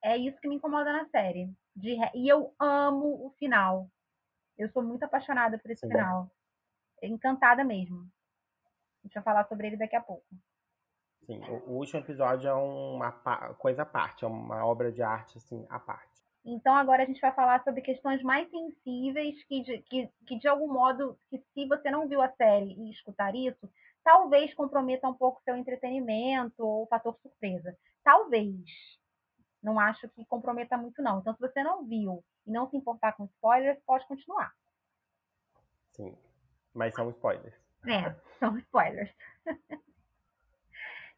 É 0.00 0.16
isso 0.16 0.40
que 0.40 0.46
me 0.46 0.54
incomoda 0.54 0.92
na 0.92 1.08
série. 1.08 1.52
De, 1.74 1.96
e 2.14 2.28
eu 2.28 2.54
amo 2.60 3.26
o 3.26 3.30
final. 3.36 3.90
Eu 4.56 4.70
sou 4.70 4.82
muito 4.82 5.02
apaixonada 5.02 5.58
por 5.58 5.72
esse 5.72 5.80
Sim. 5.80 5.88
final. 5.88 6.30
Encantada 7.02 7.64
mesmo. 7.64 8.06
A 9.02 9.06
gente 9.08 9.14
vai 9.14 9.22
falar 9.24 9.48
sobre 9.48 9.66
ele 9.66 9.76
daqui 9.76 9.96
a 9.96 10.00
pouco. 10.00 10.24
Sim, 11.26 11.40
o, 11.66 11.74
último 11.74 12.00
episódio 12.00 12.48
é 12.48 12.54
uma 12.54 13.12
coisa 13.58 13.82
à 13.82 13.86
parte, 13.86 14.24
é 14.24 14.28
uma 14.28 14.66
obra 14.66 14.90
de 14.90 15.02
arte, 15.02 15.38
assim, 15.38 15.64
à 15.68 15.78
parte. 15.78 16.10
Então 16.44 16.74
agora 16.74 17.04
a 17.04 17.06
gente 17.06 17.20
vai 17.20 17.32
falar 17.32 17.62
sobre 17.62 17.80
questões 17.82 18.20
mais 18.22 18.50
sensíveis 18.50 19.44
que 19.44 19.62
de, 19.62 19.78
que, 19.82 20.10
que 20.26 20.38
de 20.38 20.48
algum 20.48 20.72
modo, 20.72 21.16
que 21.30 21.38
se 21.38 21.68
você 21.68 21.90
não 21.90 22.08
viu 22.08 22.20
a 22.20 22.32
série 22.32 22.72
e 22.72 22.90
escutar 22.90 23.32
isso, 23.36 23.70
talvez 24.02 24.52
comprometa 24.54 25.08
um 25.08 25.14
pouco 25.14 25.40
seu 25.44 25.56
entretenimento 25.56 26.66
ou 26.66 26.82
o 26.82 26.86
fator 26.88 27.16
surpresa. 27.22 27.76
Talvez. 28.02 28.56
Não 29.62 29.78
acho 29.78 30.08
que 30.08 30.24
comprometa 30.24 30.76
muito, 30.76 31.00
não. 31.00 31.20
Então, 31.20 31.32
se 31.34 31.40
você 31.40 31.62
não 31.62 31.86
viu 31.86 32.24
e 32.44 32.50
não 32.50 32.68
se 32.68 32.76
importar 32.76 33.12
com 33.12 33.26
spoilers, 33.26 33.78
pode 33.86 34.04
continuar. 34.08 34.52
Sim, 35.92 36.18
mas 36.74 36.92
são 36.94 37.08
spoilers. 37.10 37.54
É, 37.86 38.12
são 38.40 38.58
spoilers. 38.58 39.14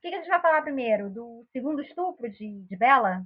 que, 0.04 0.10
que 0.10 0.14
a 0.16 0.18
gente 0.18 0.28
vai 0.28 0.40
falar 0.40 0.62
primeiro? 0.62 1.08
Do 1.08 1.46
segundo 1.50 1.80
estupro 1.80 2.30
de, 2.30 2.62
de 2.64 2.76
Bela? 2.76 3.24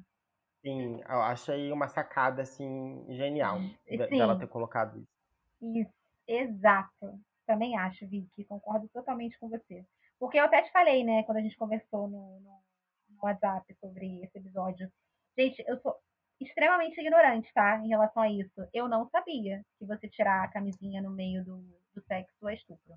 Sim, 0.64 1.00
eu 1.08 1.20
achei 1.22 1.72
uma 1.72 1.88
sacada, 1.88 2.42
assim, 2.42 3.04
genial 3.08 3.58
Sim. 3.58 3.96
dela 3.96 4.38
ter 4.38 4.46
colocado 4.46 4.98
isso. 5.00 5.78
Isso, 5.80 5.94
exato. 6.26 7.20
Também 7.46 7.76
acho, 7.76 8.06
Vicky, 8.06 8.44
concordo 8.44 8.88
totalmente 8.90 9.38
com 9.40 9.48
você. 9.48 9.84
Porque 10.20 10.38
eu 10.38 10.44
até 10.44 10.62
te 10.62 10.70
falei, 10.70 11.02
né, 11.02 11.22
quando 11.24 11.38
a 11.38 11.40
gente 11.40 11.56
conversou 11.56 12.08
no, 12.08 12.40
no, 12.40 12.62
no 13.10 13.18
WhatsApp 13.22 13.74
sobre 13.80 14.22
esse 14.22 14.38
episódio. 14.38 14.90
Gente, 15.36 15.64
eu 15.66 15.80
sou 15.80 15.96
extremamente 16.40 17.00
ignorante, 17.00 17.52
tá, 17.52 17.78
em 17.78 17.88
relação 17.88 18.22
a 18.22 18.30
isso. 18.30 18.68
Eu 18.72 18.88
não 18.88 19.08
sabia 19.08 19.64
que 19.78 19.84
você 19.84 20.08
tirar 20.08 20.44
a 20.44 20.48
camisinha 20.48 21.02
no 21.02 21.10
meio 21.10 21.44
do, 21.44 21.58
do 21.94 22.02
sexo 22.02 22.48
é 22.48 22.54
estupro. 22.54 22.94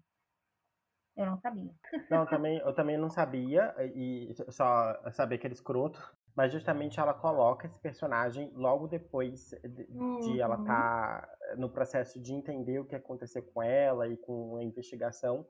Eu 1.16 1.26
não 1.26 1.38
sabia. 1.38 1.72
Não, 2.10 2.26
também, 2.26 2.58
eu 2.60 2.74
também 2.74 2.98
não 2.98 3.10
sabia, 3.10 3.76
e 3.94 4.34
só 4.50 5.00
sabia 5.12 5.38
que 5.38 5.46
era 5.46 5.54
escroto. 5.54 6.00
Mas 6.36 6.54
justamente 6.54 7.00
ela 7.00 7.14
coloca 7.14 7.68
esse 7.68 7.78
personagem 7.80 8.52
logo 8.56 8.88
depois 8.88 9.52
de, 9.64 9.86
uhum. 9.90 10.20
de 10.22 10.40
ela 10.40 10.56
estar 10.56 11.22
tá 11.22 11.56
no 11.58 11.70
processo 11.70 12.22
de 12.22 12.34
entender 12.34 12.80
o 12.80 12.86
que 12.86 12.96
aconteceu 12.96 13.44
com 13.44 13.62
ela 13.62 14.08
e 14.08 14.16
com 14.16 14.56
a 14.56 14.64
investigação. 14.64 15.46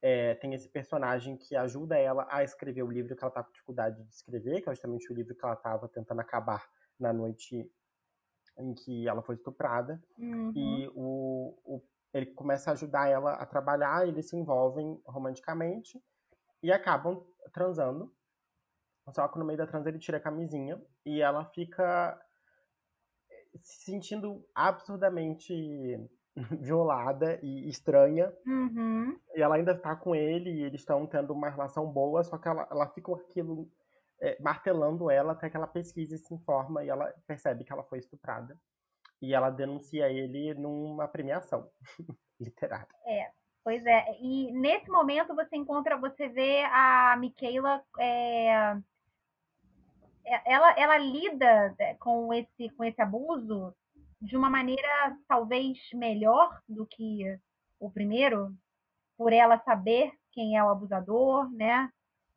É, 0.00 0.34
tem 0.36 0.54
esse 0.54 0.68
personagem 0.68 1.36
que 1.36 1.54
ajuda 1.54 1.98
ela 1.98 2.26
a 2.30 2.42
escrever 2.42 2.82
o 2.82 2.90
livro 2.90 3.14
que 3.14 3.22
ela 3.22 3.28
está 3.28 3.42
com 3.42 3.52
dificuldade 3.52 4.02
de 4.02 4.10
escrever, 4.12 4.62
que 4.62 4.70
é 4.70 4.72
justamente 4.72 5.12
o 5.12 5.14
livro 5.14 5.34
que 5.34 5.44
ela 5.44 5.54
estava 5.54 5.86
tentando 5.86 6.20
acabar 6.20 6.66
na 6.98 7.12
noite 7.12 7.70
em 8.58 8.74
que 8.74 9.06
ela 9.06 9.22
foi 9.22 9.34
estuprada. 9.34 10.02
Uhum. 10.18 10.52
E 10.56 10.88
o, 10.94 11.58
o 11.64 11.82
ele 12.12 12.26
começa 12.26 12.70
a 12.70 12.74
ajudar 12.74 13.08
ela 13.08 13.34
a 13.34 13.46
trabalhar, 13.46 14.06
eles 14.06 14.28
se 14.28 14.36
envolvem 14.36 15.00
romanticamente 15.06 16.00
e 16.62 16.70
acabam 16.70 17.24
transando. 17.52 18.12
Só 19.10 19.26
que 19.28 19.38
no 19.38 19.44
meio 19.44 19.58
da 19.58 19.66
transa 19.66 19.88
ele 19.88 19.98
tira 19.98 20.18
a 20.18 20.20
camisinha 20.20 20.80
e 21.04 21.20
ela 21.20 21.44
fica 21.46 22.20
se 23.60 23.84
sentindo 23.84 24.46
absurdamente 24.54 25.52
violada 26.60 27.38
e 27.42 27.68
estranha. 27.68 28.32
Uhum. 28.46 29.18
E 29.34 29.42
ela 29.42 29.56
ainda 29.56 29.76
tá 29.76 29.96
com 29.96 30.14
ele 30.14 30.50
e 30.50 30.62
eles 30.62 30.80
estão 30.80 31.06
tendo 31.06 31.32
uma 31.32 31.50
relação 31.50 31.90
boa, 31.90 32.22
só 32.22 32.38
que 32.38 32.48
ela, 32.48 32.66
ela 32.70 32.88
fica 32.88 33.06
com 33.06 33.14
aquilo 33.14 33.68
é, 34.20 34.40
martelando 34.40 35.10
ela 35.10 35.32
até 35.32 35.50
que 35.50 35.56
ela 35.56 35.66
pesquisa 35.66 36.14
e 36.14 36.18
se 36.18 36.32
informa 36.32 36.84
e 36.84 36.88
ela 36.88 37.12
percebe 37.26 37.64
que 37.64 37.72
ela 37.72 37.82
foi 37.82 37.98
estuprada. 37.98 38.56
E 39.22 39.32
ela 39.32 39.50
denuncia 39.50 40.10
ele 40.10 40.52
numa 40.54 41.06
premiação 41.06 41.70
literária. 42.40 42.88
É, 43.06 43.30
pois 43.62 43.86
é. 43.86 44.04
E 44.20 44.50
nesse 44.52 44.90
momento 44.90 45.34
você 45.34 45.56
encontra, 45.56 45.96
você 45.96 46.28
vê 46.28 46.64
a 46.64 47.16
Michaela. 47.16 47.82
É, 47.98 48.76
ela, 50.44 50.72
ela 50.78 50.98
lida 50.98 51.74
é, 51.78 51.94
com 51.94 52.34
esse, 52.34 52.68
com 52.70 52.84
esse 52.84 53.00
abuso 53.00 53.74
de 54.20 54.36
uma 54.36 54.50
maneira 54.50 55.16
talvez 55.28 55.78
melhor 55.94 56.60
do 56.68 56.86
que 56.86 57.38
o 57.78 57.90
primeiro, 57.90 58.54
por 59.16 59.32
ela 59.32 59.58
saber 59.58 60.12
quem 60.30 60.56
é 60.56 60.64
o 60.64 60.68
abusador, 60.68 61.50
né? 61.52 61.90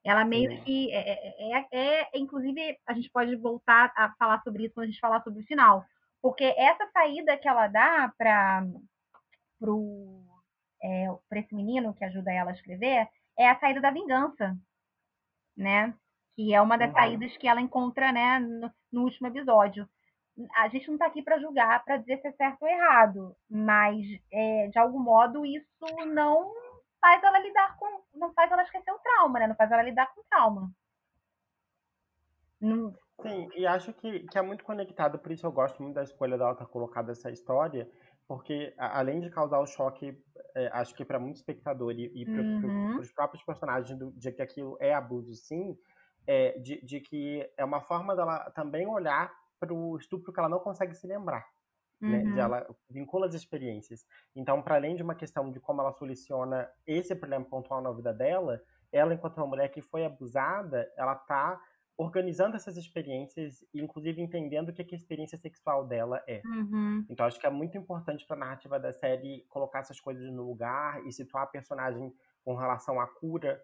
Ela 0.04 0.24
meio 0.24 0.52
Sim. 0.52 0.64
que 0.64 0.92
é, 0.92 1.10
é, 1.10 1.58
é, 1.58 1.68
é, 1.72 2.10
inclusive, 2.14 2.78
a 2.86 2.94
gente 2.94 3.10
pode 3.10 3.36
voltar 3.36 3.92
a 3.98 4.14
falar 4.20 4.40
sobre 4.44 4.66
isso 4.66 4.76
quando 4.76 4.86
a 4.86 4.90
gente 4.92 5.00
falar 5.00 5.24
sobre 5.24 5.42
o 5.42 5.46
final. 5.46 5.84
Porque 6.26 6.44
essa 6.58 6.90
saída 6.92 7.38
que 7.38 7.48
ela 7.48 7.68
dá 7.68 8.12
para 8.18 8.66
é, 10.82 11.06
esse 11.34 11.54
menino 11.54 11.94
que 11.94 12.04
ajuda 12.04 12.34
ela 12.34 12.50
a 12.50 12.54
escrever 12.56 13.08
é 13.38 13.48
a 13.48 13.60
saída 13.60 13.80
da 13.80 13.92
vingança, 13.92 14.58
né? 15.56 15.94
Que 16.36 16.52
é 16.52 16.60
uma 16.60 16.80
das 16.80 16.90
uhum. 16.90 16.96
saídas 16.96 17.38
que 17.38 17.48
ela 17.48 17.62
encontra, 17.62 18.12
né, 18.12 18.40
no, 18.40 18.74
no 18.92 19.04
último 19.04 19.28
episódio. 19.28 19.88
A 20.56 20.68
gente 20.68 20.88
não 20.88 20.96
está 20.96 21.06
aqui 21.06 21.22
para 21.22 21.38
julgar, 21.38 21.84
para 21.86 21.98
dizer 21.98 22.20
se 22.20 22.30
é 22.30 22.32
certo 22.32 22.64
ou 22.64 22.70
errado, 22.70 23.38
mas 23.48 24.04
é, 24.34 24.68
de 24.70 24.80
algum 24.80 25.00
modo 25.00 25.46
isso 25.46 25.86
não 26.08 26.52
faz 27.00 27.24
ela 27.24 27.38
lidar 27.38 27.78
com, 27.78 28.04
não 28.16 28.34
faz 28.34 28.52
ela 28.52 28.64
esquecer 28.64 28.92
o 28.92 28.98
trauma, 28.98 29.38
né? 29.38 29.46
Não 29.46 29.56
faz 29.56 29.72
ela 29.72 29.84
lidar 29.84 30.12
com 30.16 30.22
o 30.22 30.26
trauma. 30.28 30.72
Não... 32.60 33.05
Sim, 33.30 33.50
e 33.56 33.66
acho 33.66 33.94
que, 33.94 34.20
que 34.28 34.38
é 34.38 34.42
muito 34.42 34.64
conectado, 34.64 35.20
por 35.20 35.32
isso 35.32 35.46
eu 35.46 35.52
gosto 35.52 35.82
muito 35.82 35.96
da 35.96 36.04
escolha 36.04 36.38
dela 36.38 36.56
ter 36.56 36.68
colocado 36.68 37.12
essa 37.12 37.32
história, 37.32 37.90
porque 38.28 38.74
além 38.78 39.20
de 39.20 39.30
causar 39.30 39.60
o 39.60 39.68
choque, 39.68 40.18
é, 40.56 40.68
acho 40.74 40.96
que 40.96 41.06
para 41.06 41.20
muito 41.20 41.36
espectador 41.36 41.94
e, 41.94 42.12
e 42.14 42.26
para 42.26 42.42
uhum. 42.42 43.00
os 43.00 43.12
próprios 43.12 43.44
personagens 43.44 43.98
do, 43.98 44.12
de 44.12 44.32
que 44.32 44.42
aquilo 44.42 44.78
é 44.80 44.94
abuso, 44.94 45.34
sim, 45.36 45.78
é, 46.28 46.58
de, 46.60 46.84
de 46.84 47.00
que 47.00 47.48
é 47.58 47.64
uma 47.64 47.82
forma 47.82 48.16
dela 48.16 48.50
também 48.52 48.88
olhar 48.88 49.32
para 49.60 49.74
o 49.74 49.96
estupro 49.98 50.34
que 50.34 50.40
ela 50.40 50.50
não 50.50 50.60
consegue 50.60 50.96
se 50.96 51.08
lembrar. 51.08 51.46
Uhum. 52.02 52.10
Né, 52.10 52.20
de 52.24 52.32
uhum. 52.32 52.40
ela 52.40 52.68
vincula 52.90 53.26
as 53.26 53.34
experiências. 53.34 54.06
Então, 54.36 54.62
para 54.62 54.76
além 54.76 54.96
de 54.96 55.04
uma 55.04 55.16
questão 55.16 55.50
de 55.50 55.60
como 55.60 55.82
ela 55.82 55.94
soluciona 55.94 56.70
esse 56.86 57.16
problema 57.16 57.46
pontual 57.46 57.82
na 57.82 57.92
vida 57.92 58.14
dela, 58.14 58.62
ela, 58.92 59.14
enquanto 59.14 59.38
uma 59.38 59.48
mulher 59.48 59.70
que 59.70 59.82
foi 59.82 60.06
abusada, 60.06 60.92
ela 60.98 61.14
está 61.14 61.60
organizando 61.98 62.56
essas 62.56 62.76
experiências 62.78 63.64
e, 63.74 63.82
inclusive, 63.82 64.22
entendendo 64.22 64.70
o 64.70 64.74
que, 64.74 64.84
que 64.84 64.96
a 64.96 64.98
experiência 64.98 65.38
sexual 65.38 65.86
dela 65.86 66.22
é. 66.28 66.42
Uhum. 66.46 67.06
Então, 67.10 67.26
acho 67.26 67.40
que 67.40 67.48
é 67.48 67.50
muito 67.50 67.78
importante 67.78 68.26
para 68.26 68.36
a 68.36 68.40
narrativa 68.40 68.80
da 68.80 68.92
série 68.92 69.46
colocar 69.50 69.80
essas 69.80 70.00
coisas 70.00 70.30
no 70.32 70.44
lugar 70.44 71.06
e 71.06 71.12
situar 71.12 71.44
a 71.44 71.48
personagem 71.48 72.14
com 72.44 72.56
relação 72.56 73.00
à 73.00 73.08
cura 73.08 73.64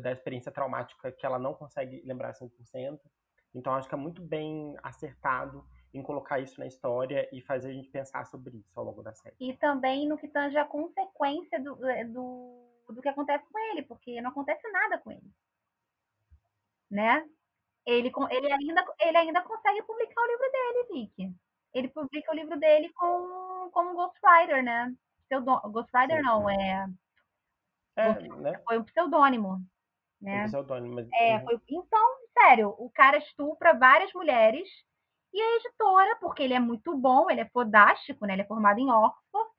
da 0.00 0.12
experiência 0.12 0.52
traumática 0.52 1.12
que 1.12 1.26
ela 1.26 1.38
não 1.38 1.52
consegue 1.52 2.02
lembrar 2.06 2.32
100%. 2.32 2.98
Então, 3.54 3.74
acho 3.74 3.88
que 3.88 3.94
é 3.94 3.98
muito 3.98 4.22
bem 4.22 4.74
acertado 4.82 5.64
em 5.92 6.02
colocar 6.02 6.38
isso 6.38 6.58
na 6.60 6.66
história 6.66 7.28
e 7.32 7.40
fazer 7.40 7.70
a 7.70 7.72
gente 7.72 7.88
pensar 7.88 8.24
sobre 8.26 8.58
isso 8.58 8.78
ao 8.78 8.84
longo 8.84 9.02
da 9.02 9.12
série. 9.12 9.34
E 9.40 9.54
também 9.56 10.06
no 10.08 10.18
que 10.18 10.28
tange 10.28 10.56
a 10.56 10.64
consequência 10.64 11.60
do, 11.60 11.84
é, 11.86 12.04
do, 12.04 12.84
do 12.88 13.00
que 13.00 13.08
acontece 13.08 13.44
com 13.50 13.58
ele, 13.70 13.82
porque 13.82 14.20
não 14.20 14.30
acontece 14.30 14.70
nada 14.70 14.98
com 14.98 15.10
ele. 15.10 15.32
Né? 16.90 17.28
Ele, 17.88 18.12
ele, 18.30 18.52
ainda, 18.52 18.84
ele 19.00 19.16
ainda 19.16 19.40
consegue 19.40 19.82
publicar 19.82 20.20
o 20.20 20.26
livro 20.26 20.52
dele, 20.52 20.88
Vicky. 20.92 21.34
Ele 21.72 21.88
publica 21.88 22.30
o 22.30 22.34
livro 22.34 22.58
dele 22.60 22.92
com, 22.92 23.70
como 23.72 23.94
Ghostwriter, 23.94 24.62
né? 24.62 24.94
Pseudo, 25.24 25.58
Ghostwriter 25.70 26.18
Sim. 26.18 26.22
não, 26.22 26.50
é. 26.50 26.86
é 27.96 28.28
né? 28.36 28.60
Foi 28.66 28.78
um 28.78 28.84
pseudônimo. 28.84 29.62
Né? 30.20 30.44
Um 30.44 30.48
pseudônimo, 30.48 30.94
mas... 30.96 31.08
É, 31.14 31.36
uhum. 31.36 31.44
foi... 31.44 31.60
Então, 31.70 32.16
sério, 32.38 32.74
o 32.76 32.90
cara 32.90 33.16
estupra 33.16 33.72
várias 33.72 34.12
mulheres 34.12 34.68
e 35.32 35.40
a 35.40 35.56
editora, 35.56 36.16
porque 36.20 36.42
ele 36.42 36.54
é 36.54 36.60
muito 36.60 36.94
bom, 36.94 37.30
ele 37.30 37.40
é 37.40 37.48
fodástico, 37.48 38.26
né? 38.26 38.34
Ele 38.34 38.42
é 38.42 38.46
formado 38.46 38.80
em 38.80 38.90
Oxford, 38.90 39.50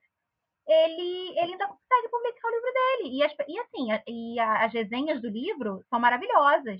ele, 0.67 1.29
ele 1.31 1.53
ainda 1.53 1.67
consegue 1.67 2.09
publicar 2.11 2.47
o 2.47 2.51
livro 2.51 2.73
dele. 2.73 3.17
E, 3.17 3.23
as, 3.23 3.33
e 3.47 3.59
assim, 3.59 3.91
a, 3.91 4.03
e 4.07 4.39
a, 4.39 4.65
as 4.65 4.73
resenhas 4.73 5.19
do 5.19 5.29
livro 5.29 5.83
são 5.89 5.99
maravilhosas. 5.99 6.79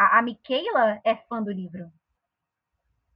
A, 0.00 0.18
a 0.18 0.22
Michaela 0.22 0.98
é 1.04 1.14
fã 1.14 1.42
do 1.42 1.52
livro. 1.52 1.92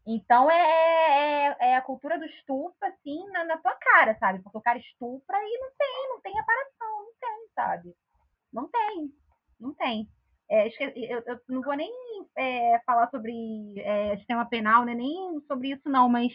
Então 0.06 0.50
é, 0.50 0.54
é, 0.54 1.46
é, 1.46 1.70
é 1.70 1.76
a 1.76 1.80
cultura 1.80 2.18
do 2.18 2.26
estupro, 2.26 2.76
assim, 2.82 3.26
na, 3.30 3.42
na, 3.44 3.56
tua 3.56 3.74
cara, 3.76 4.14
sabe? 4.18 4.42
Porque 4.42 4.58
o 4.58 4.60
cara 4.60 4.78
estupra 4.78 5.38
e 5.38 5.58
não 5.60 5.70
tem, 5.78 6.08
não 6.10 6.20
tem 6.20 6.38
aparação, 6.38 7.04
não 7.04 7.12
tem, 7.18 7.48
sabe? 7.54 7.96
Não 8.52 8.68
tem, 8.68 9.14
não 9.58 9.72
tem. 9.72 10.06
É, 10.50 10.68
eu, 10.68 11.22
eu, 11.26 11.40
não 11.48 11.62
vou 11.62 11.74
nem 11.74 11.90
é, 12.36 12.78
falar 12.84 13.08
sobre 13.08 13.32
é, 13.78 14.18
sistema 14.18 14.44
penal, 14.44 14.84
né? 14.84 14.94
nem 14.94 15.40
sobre 15.48 15.70
isso, 15.70 15.88
não, 15.88 16.06
mas 16.06 16.34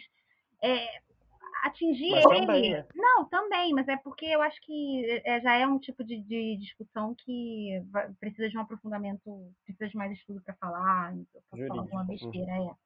atingir 1.62 2.10
mas 2.10 2.24
ele. 2.24 2.46
Também, 2.46 2.72
né? 2.72 2.86
Não, 2.94 3.24
também, 3.26 3.72
mas 3.72 3.88
é 3.88 3.96
porque 3.96 4.26
eu 4.26 4.42
acho 4.42 4.60
que 4.62 5.22
é, 5.24 5.40
já 5.40 5.56
é 5.56 5.66
um 5.66 5.78
tipo 5.78 6.04
de, 6.04 6.20
de 6.22 6.56
discussão 6.56 7.14
que 7.14 7.82
precisa 8.18 8.48
de 8.48 8.56
um 8.56 8.60
aprofundamento, 8.60 9.52
precisa 9.64 9.88
de 9.88 9.96
mais 9.96 10.12
estudo 10.12 10.40
para 10.42 10.54
falar, 10.54 11.14
eu 11.16 11.42
posso 11.50 11.66
falar 11.66 11.80
alguma 11.82 12.04
besteira, 12.04 12.52
uhum. 12.52 12.76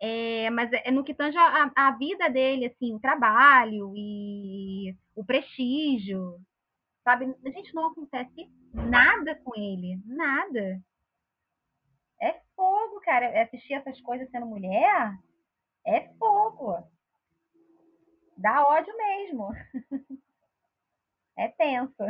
é. 0.00 0.44
é. 0.44 0.50
mas 0.50 0.70
é 0.72 0.90
no 0.90 1.04
que 1.04 1.14
tange 1.14 1.36
a, 1.38 1.70
a 1.74 1.90
vida 1.92 2.28
dele, 2.28 2.66
assim, 2.66 2.94
o 2.94 3.00
trabalho 3.00 3.92
e 3.96 4.96
o 5.14 5.24
prestígio, 5.24 6.40
sabe? 7.04 7.34
A 7.44 7.50
gente 7.50 7.74
não 7.74 7.86
acontece 7.88 8.50
nada 8.72 9.34
com 9.36 9.58
ele, 9.58 10.00
nada. 10.06 10.80
É 12.20 12.40
fogo, 12.54 13.00
cara. 13.00 13.42
Assistir 13.42 13.74
essas 13.74 14.00
coisas 14.00 14.30
sendo 14.30 14.46
mulher 14.46 15.18
é 15.84 16.08
fogo. 16.18 16.76
Dá 18.36 18.62
ódio 18.64 18.96
mesmo. 18.96 19.50
é 21.38 21.48
tenso. 21.48 22.04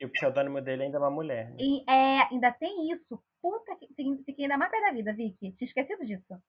E 0.00 0.06
o 0.06 0.10
pseudônimo 0.10 0.60
dele 0.60 0.84
ainda 0.84 0.96
é 0.96 1.00
uma 1.00 1.10
mulher. 1.10 1.50
Né? 1.50 1.56
E 1.58 1.90
é, 1.90 2.22
ainda 2.30 2.52
tem 2.52 2.92
isso. 2.92 3.20
Puta 3.42 3.76
que. 3.76 3.88
Fiquei 4.24 4.44
ainda 4.44 4.56
mais 4.56 4.70
pé 4.70 4.80
da 4.80 4.92
vida, 4.92 5.12
Vicky. 5.12 5.52
Tinha 5.52 5.68
esquecido 5.68 6.06
disso. 6.06 6.40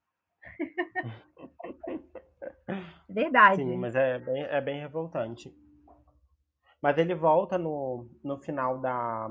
Verdade. 3.09 3.57
Sim, 3.57 3.77
mas 3.77 3.95
é 3.95 4.19
bem, 4.19 4.43
é 4.43 4.61
bem 4.61 4.79
revoltante. 4.79 5.53
Mas 6.81 6.97
ele 6.97 7.13
volta 7.13 7.57
no, 7.57 8.09
no 8.23 8.39
final 8.39 8.79
da. 8.79 9.27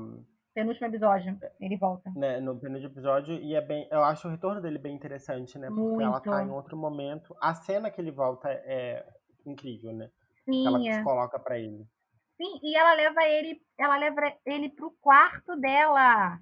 Penúltimo 0.53 0.87
episódio, 0.87 1.37
ele 1.59 1.77
volta. 1.77 2.11
Né, 2.15 2.39
no 2.41 2.59
penúltimo 2.59 2.91
episódio, 2.91 3.35
e 3.35 3.55
é 3.55 3.61
bem. 3.61 3.87
Eu 3.89 4.03
acho 4.03 4.27
o 4.27 4.31
retorno 4.31 4.61
dele 4.61 4.77
bem 4.77 4.93
interessante, 4.93 5.57
né? 5.57 5.67
Porque 5.67 5.81
Muito. 5.81 6.01
ela 6.01 6.19
tá 6.19 6.43
em 6.43 6.49
outro 6.49 6.77
momento. 6.77 7.35
A 7.41 7.53
cena 7.53 7.89
que 7.89 7.99
ele 7.99 8.11
volta 8.11 8.49
é 8.49 9.05
incrível, 9.49 9.93
né? 9.93 10.09
Sim. 10.45 10.67
Ela 10.67 10.79
se 10.79 11.03
coloca 11.03 11.39
para 11.39 11.59
ele. 11.59 11.87
Sim, 12.37 12.59
e 12.63 12.75
ela 12.75 12.93
leva 12.93 13.23
ele, 13.23 13.61
ela 13.77 13.97
leva 13.97 14.35
ele 14.45 14.69
pro 14.69 14.91
quarto 14.99 15.55
dela. 15.57 16.39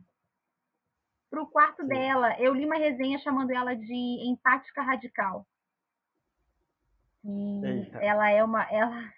Pro 1.29 1.45
quarto 1.47 1.81
Sim. 1.83 1.89
dela. 1.89 2.39
Eu 2.39 2.53
li 2.53 2.65
uma 2.65 2.77
resenha 2.77 3.19
chamando 3.19 3.51
ela 3.51 3.75
de 3.75 4.29
empática 4.29 4.81
radical. 4.81 5.45
E 7.23 7.65
Eita. 7.65 7.97
ela 7.99 8.29
é 8.29 8.43
uma. 8.43 8.63
Ela, 8.71 9.13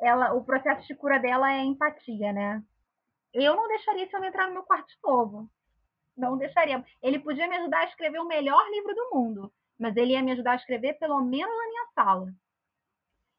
ela, 0.00 0.32
o 0.32 0.44
processo 0.44 0.86
de 0.86 0.94
cura 0.94 1.18
dela 1.18 1.52
é 1.52 1.62
empatia, 1.62 2.32
né? 2.32 2.62
Eu 3.34 3.54
não 3.54 3.68
deixaria 3.68 4.04
esse 4.04 4.16
homem 4.16 4.30
entrar 4.30 4.46
no 4.46 4.54
meu 4.54 4.62
quarto 4.62 4.88
de 4.88 4.98
novo. 5.04 5.50
Não 6.16 6.38
deixaria. 6.38 6.84
Ele 7.02 7.18
podia 7.18 7.46
me 7.46 7.56
ajudar 7.56 7.80
a 7.80 7.84
escrever 7.84 8.18
o 8.18 8.26
melhor 8.26 8.64
livro 8.70 8.94
do 8.94 9.10
mundo, 9.12 9.52
mas 9.78 9.96
ele 9.96 10.12
ia 10.12 10.22
me 10.22 10.32
ajudar 10.32 10.52
a 10.52 10.56
escrever 10.56 10.94
pelo 10.94 11.20
menos 11.20 11.54
na 11.54 11.68
minha 11.68 11.86
sala. 11.94 12.34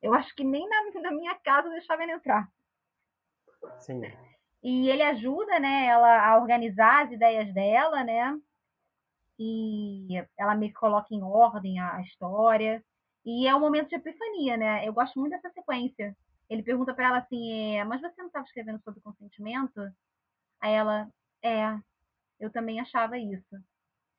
Eu 0.01 0.13
acho 0.13 0.33
que 0.35 0.43
nem 0.43 0.67
na, 0.67 0.91
na 1.01 1.11
minha 1.11 1.35
casa 1.35 1.69
deixava 1.69 2.03
ele 2.03 2.13
entrar. 2.13 2.49
Sim. 3.79 4.01
E 4.61 4.89
ele 4.89 5.03
ajuda, 5.03 5.59
né, 5.59 5.85
ela 5.85 6.27
a 6.27 6.37
organizar 6.37 7.05
as 7.05 7.11
ideias 7.11 7.53
dela, 7.53 8.03
né? 8.03 8.37
E 9.37 10.07
ela 10.37 10.53
me 10.55 10.71
coloca 10.73 11.07
em 11.13 11.23
ordem 11.23 11.79
a, 11.79 11.95
a 11.95 12.01
história. 12.01 12.83
E 13.25 13.47
é 13.47 13.55
um 13.55 13.59
momento 13.59 13.89
de 13.89 13.95
epifania, 13.95 14.57
né? 14.57 14.87
Eu 14.87 14.93
gosto 14.93 15.19
muito 15.19 15.31
dessa 15.31 15.49
sequência 15.51 16.15
ele 16.49 16.63
pergunta 16.63 16.93
para 16.93 17.07
ela 17.07 17.17
assim: 17.19 17.77
é, 17.77 17.83
mas 17.83 18.01
você 18.01 18.15
não 18.17 18.27
estava 18.27 18.45
escrevendo 18.45 18.81
sobre 18.81 19.01
consentimento? 19.01 19.79
Aí 20.59 20.73
ela, 20.73 21.09
é, 21.43 21.79
eu 22.39 22.51
também 22.51 22.79
achava 22.79 23.17
isso. 23.17 23.55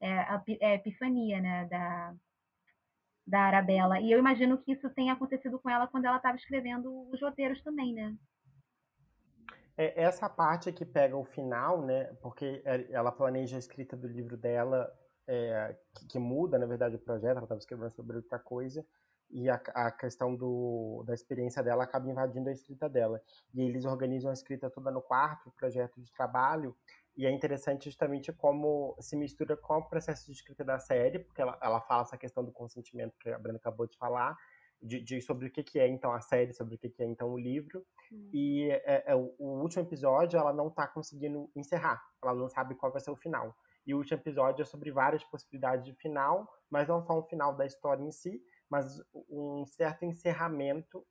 É 0.00 0.12
a, 0.20 0.42
é 0.60 0.66
a 0.68 0.74
epifania, 0.74 1.40
né, 1.40 1.66
da, 1.66 2.14
da 3.30 3.42
Arabella. 3.42 4.00
E 4.00 4.10
eu 4.10 4.18
imagino 4.18 4.58
que 4.58 4.72
isso 4.72 4.90
tenha 4.90 5.12
acontecido 5.12 5.58
com 5.58 5.70
ela 5.70 5.86
quando 5.86 6.04
ela 6.04 6.16
estava 6.16 6.36
escrevendo 6.36 7.08
os 7.10 7.20
roteiros 7.22 7.62
também, 7.62 7.94
né? 7.94 8.14
É, 9.76 10.02
essa 10.02 10.28
parte 10.28 10.72
que 10.72 10.84
pega 10.84 11.16
o 11.16 11.24
final, 11.24 11.86
né? 11.86 12.04
Porque 12.20 12.60
é, 12.64 12.90
ela 12.90 13.12
planeja 13.12 13.56
a 13.56 13.58
escrita 13.58 13.96
do 13.96 14.08
livro 14.08 14.36
dela, 14.36 14.92
é, 15.26 15.76
que, 15.94 16.06
que, 16.08 16.18
muda, 16.18 16.58
na 16.58 16.66
verdade, 16.66 16.96
o 16.96 16.98
projeto, 16.98 17.36
ela 17.36 17.44
estava 17.44 17.60
escrevendo 17.60 17.92
sobre 17.92 18.16
outra 18.16 18.38
coisa, 18.38 18.84
e 19.30 19.48
a, 19.48 19.54
a, 19.74 19.90
questão 19.92 20.34
do, 20.34 21.04
da 21.06 21.14
experiência 21.14 21.62
dela 21.62 21.84
acaba 21.84 22.10
invadindo 22.10 22.48
a 22.48 22.52
escrita 22.52 22.88
dela. 22.88 23.22
E 23.54 23.62
eles 23.62 23.84
organizam 23.84 24.30
a 24.30 24.34
escrita 24.34 24.68
toda 24.68 24.90
no 24.90 25.00
quarto, 25.00 25.48
o 25.48 25.52
projeto 25.52 26.00
de 26.00 26.12
trabalho, 26.12 26.76
e 27.20 27.26
é 27.26 27.30
interessante 27.30 27.84
justamente 27.84 28.32
como 28.32 28.96
se 28.98 29.14
mistura 29.14 29.54
com 29.54 29.76
o 29.76 29.82
processo 29.82 30.24
de 30.24 30.32
escrita 30.32 30.64
da 30.64 30.78
série, 30.78 31.18
porque 31.18 31.42
ela, 31.42 31.58
ela 31.60 31.78
fala 31.82 32.00
essa 32.00 32.16
questão 32.16 32.42
do 32.42 32.50
consentimento 32.50 33.14
que 33.18 33.28
a 33.28 33.38
Brenda 33.38 33.58
acabou 33.58 33.86
de 33.86 33.94
falar, 33.98 34.34
de, 34.82 35.02
de, 35.02 35.20
sobre 35.20 35.48
o 35.48 35.50
que, 35.50 35.62
que 35.62 35.78
é 35.78 35.86
então 35.86 36.14
a 36.14 36.20
série, 36.22 36.54
sobre 36.54 36.76
o 36.76 36.78
que, 36.78 36.88
que 36.88 37.02
é 37.02 37.06
então 37.06 37.28
o 37.30 37.38
livro. 37.38 37.84
Hum. 38.10 38.30
E 38.32 38.70
é, 38.70 39.04
é, 39.08 39.14
o, 39.14 39.34
o, 39.38 39.60
último 39.60 39.82
episódio 39.82 40.38
ela 40.38 40.50
não 40.50 40.68
está 40.68 40.86
conseguindo 40.86 41.50
encerrar, 41.54 42.02
ela 42.22 42.34
não 42.34 42.48
sabe 42.48 42.74
qual 42.74 42.90
vai 42.90 43.02
ser 43.02 43.10
o 43.10 43.16
final. 43.16 43.54
E 43.86 43.92
o 43.92 43.98
último 43.98 44.18
episódio 44.18 44.62
é 44.62 44.64
sobre 44.64 44.90
várias 44.90 45.22
possibilidades 45.22 45.84
de 45.84 45.92
final, 45.92 46.50
mas 46.70 46.88
não 46.88 47.02
só 47.02 47.18
um 47.18 47.24
final 47.24 47.54
da 47.54 47.66
história 47.66 48.02
em 48.02 48.10
si, 48.10 48.42
mas 48.70 49.02
um 49.28 49.66
certo 49.66 50.06
encerramento 50.06 51.06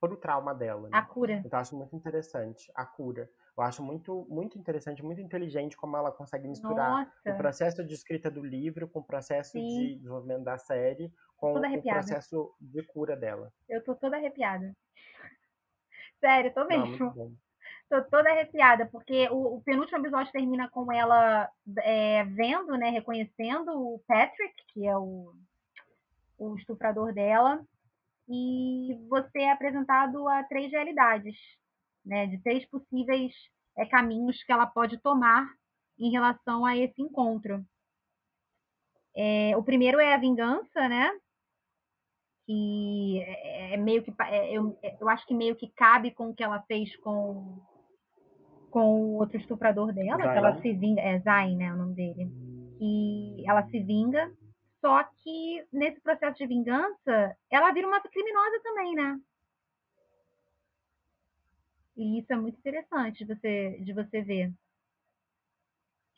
para 0.00 0.12
o 0.12 0.16
trauma 0.16 0.52
dela. 0.52 0.88
Né? 0.88 0.98
A 0.98 1.02
cura. 1.02 1.40
Então 1.46 1.60
acho 1.60 1.76
muito 1.76 1.94
interessante 1.94 2.72
a 2.74 2.84
cura. 2.84 3.30
Eu 3.56 3.62
acho 3.64 3.82
muito, 3.82 4.26
muito 4.30 4.58
interessante, 4.58 5.04
muito 5.04 5.20
inteligente 5.20 5.76
como 5.76 5.96
ela 5.96 6.10
consegue 6.10 6.48
misturar 6.48 7.06
Nossa. 7.06 7.34
o 7.34 7.36
processo 7.36 7.84
de 7.84 7.92
escrita 7.92 8.30
do 8.30 8.42
livro 8.42 8.88
com 8.88 9.00
o 9.00 9.04
processo 9.04 9.52
Sim. 9.52 9.66
de 9.66 9.94
desenvolvimento 9.96 10.44
da 10.44 10.56
série, 10.56 11.12
com 11.36 11.54
o 11.54 11.82
processo 11.82 12.54
de 12.58 12.82
cura 12.84 13.14
dela. 13.14 13.52
Eu 13.68 13.84
tô 13.84 13.94
toda 13.94 14.16
arrepiada. 14.16 14.74
Sério, 16.18 16.54
tô 16.54 16.64
mesmo. 16.64 16.96
Não, 17.14 17.36
tô 17.90 18.02
toda 18.04 18.30
arrepiada, 18.30 18.86
porque 18.86 19.28
o, 19.28 19.56
o, 19.56 19.62
penúltimo 19.62 19.98
episódio 19.98 20.32
termina 20.32 20.70
com 20.70 20.90
ela 20.90 21.50
é, 21.80 22.24
vendo, 22.24 22.74
né, 22.78 22.88
reconhecendo 22.88 23.70
o 23.72 24.02
Patrick, 24.06 24.54
que 24.68 24.86
é 24.86 24.96
o, 24.96 25.34
o 26.38 26.56
estuprador 26.56 27.12
dela, 27.12 27.62
e 28.26 28.96
você 29.10 29.40
é 29.40 29.52
apresentado 29.52 30.26
a 30.26 30.42
três 30.44 30.72
realidades 30.72 31.36
né, 32.04 32.26
de 32.26 32.38
três 32.42 32.64
possíveis 32.66 33.32
é, 33.76 33.86
caminhos 33.86 34.42
que 34.42 34.52
ela 34.52 34.66
pode 34.66 34.98
tomar 34.98 35.48
em 35.98 36.10
relação 36.10 36.64
a 36.64 36.76
esse 36.76 37.00
encontro. 37.00 37.64
É, 39.14 39.56
o 39.56 39.62
primeiro 39.62 40.00
é 40.00 40.14
a 40.14 40.18
vingança, 40.18 40.88
né? 40.88 41.10
Que 42.46 43.22
é, 43.22 43.74
é 43.74 43.76
meio 43.76 44.02
que 44.02 44.12
é, 44.20 44.52
eu, 44.52 44.78
eu 45.00 45.08
acho 45.08 45.26
que 45.26 45.34
meio 45.34 45.54
que 45.54 45.68
cabe 45.68 46.10
com 46.10 46.30
o 46.30 46.34
que 46.34 46.42
ela 46.42 46.62
fez 46.62 46.96
com 46.96 47.60
com 48.70 49.02
o 49.02 49.18
outro 49.18 49.36
estuprador 49.36 49.92
dela, 49.92 50.32
que 50.32 50.38
ela 50.38 50.60
se 50.62 50.72
vinga, 50.72 51.02
é 51.02 51.20
Zayn, 51.20 51.58
né, 51.58 51.70
o 51.74 51.76
nome 51.76 51.94
dele. 51.94 52.32
E 52.80 53.44
ela 53.46 53.62
se 53.68 53.78
vinga, 53.80 54.32
só 54.80 55.04
que 55.04 55.62
nesse 55.70 56.00
processo 56.00 56.38
de 56.38 56.46
vingança, 56.46 57.36
ela 57.50 57.70
vira 57.70 57.86
uma 57.86 58.00
criminosa 58.00 58.60
também, 58.62 58.94
né? 58.94 59.20
E 61.96 62.18
isso 62.18 62.32
é 62.32 62.36
muito 62.36 62.58
interessante 62.58 63.24
de 63.24 63.34
você, 63.34 63.78
de 63.80 63.92
você 63.92 64.22
ver. 64.22 64.52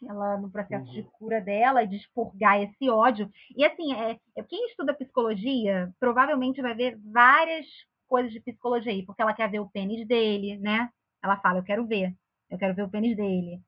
Ela 0.03 0.37
no 0.37 0.51
processo 0.51 0.87
uhum. 0.87 0.93
de 0.93 1.03
cura 1.05 1.41
dela, 1.41 1.87
de 1.87 1.97
expurgar 1.97 2.61
esse 2.61 2.89
ódio. 2.91 3.31
E 3.57 3.64
assim, 3.64 3.93
é, 3.95 4.18
é, 4.37 4.43
quem 4.43 4.66
estuda 4.66 4.95
psicologia 4.95 5.93
provavelmente 5.99 6.61
vai 6.61 6.75
ver 6.75 6.99
várias 6.99 7.66
coisas 8.07 8.33
de 8.33 8.41
psicologia 8.41 8.93
aí, 8.93 9.05
porque 9.05 9.22
ela 9.22 9.35
quer 9.35 9.51
ver 9.51 9.61
o 9.61 9.70
pênis 9.70 10.07
dele, 10.07 10.59
né? 10.59 10.89
Ela 11.22 11.39
fala, 11.39 11.59
eu 11.59 11.64
quero 11.64 11.87
ver, 11.87 12.14
eu 12.51 12.59
quero 12.59 12.75
ver 12.75 12.83
o 12.83 12.91
pênis 12.91 13.16
dele. 13.16 13.61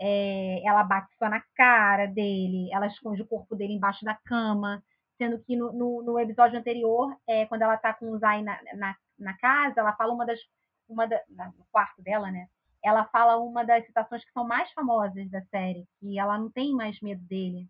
É, 0.00 0.66
ela 0.66 0.82
bate 0.82 1.14
só 1.18 1.28
na 1.28 1.42
cara 1.54 2.06
dele, 2.06 2.70
ela 2.72 2.86
esconde 2.86 3.22
o 3.22 3.26
corpo 3.26 3.54
dele 3.54 3.74
embaixo 3.74 4.04
da 4.04 4.14
cama, 4.24 4.82
sendo 5.18 5.38
que 5.44 5.54
no, 5.54 5.72
no, 5.72 6.02
no 6.02 6.18
episódio 6.18 6.58
anterior, 6.58 7.14
é, 7.28 7.46
quando 7.46 7.62
ela 7.62 7.76
tá 7.76 7.92
com 7.94 8.10
o 8.10 8.18
Zay 8.18 8.42
na, 8.42 8.58
na, 8.74 8.96
na 9.18 9.36
casa, 9.36 9.80
ela 9.80 9.94
fala 9.94 10.12
uma 10.12 10.26
das 10.26 10.40
uma 10.88 11.06
da, 11.06 11.20
no 11.56 11.66
quarto 11.70 12.02
dela, 12.02 12.30
né? 12.30 12.46
Ela 12.84 13.04
fala 13.06 13.36
uma 13.38 13.64
das 13.64 13.86
citações 13.86 14.24
que 14.24 14.32
são 14.32 14.46
mais 14.46 14.70
famosas 14.72 15.30
da 15.30 15.40
série, 15.46 15.86
que 16.00 16.18
ela 16.18 16.36
não 16.38 16.50
tem 16.50 16.74
mais 16.74 17.00
medo 17.00 17.22
dele, 17.22 17.68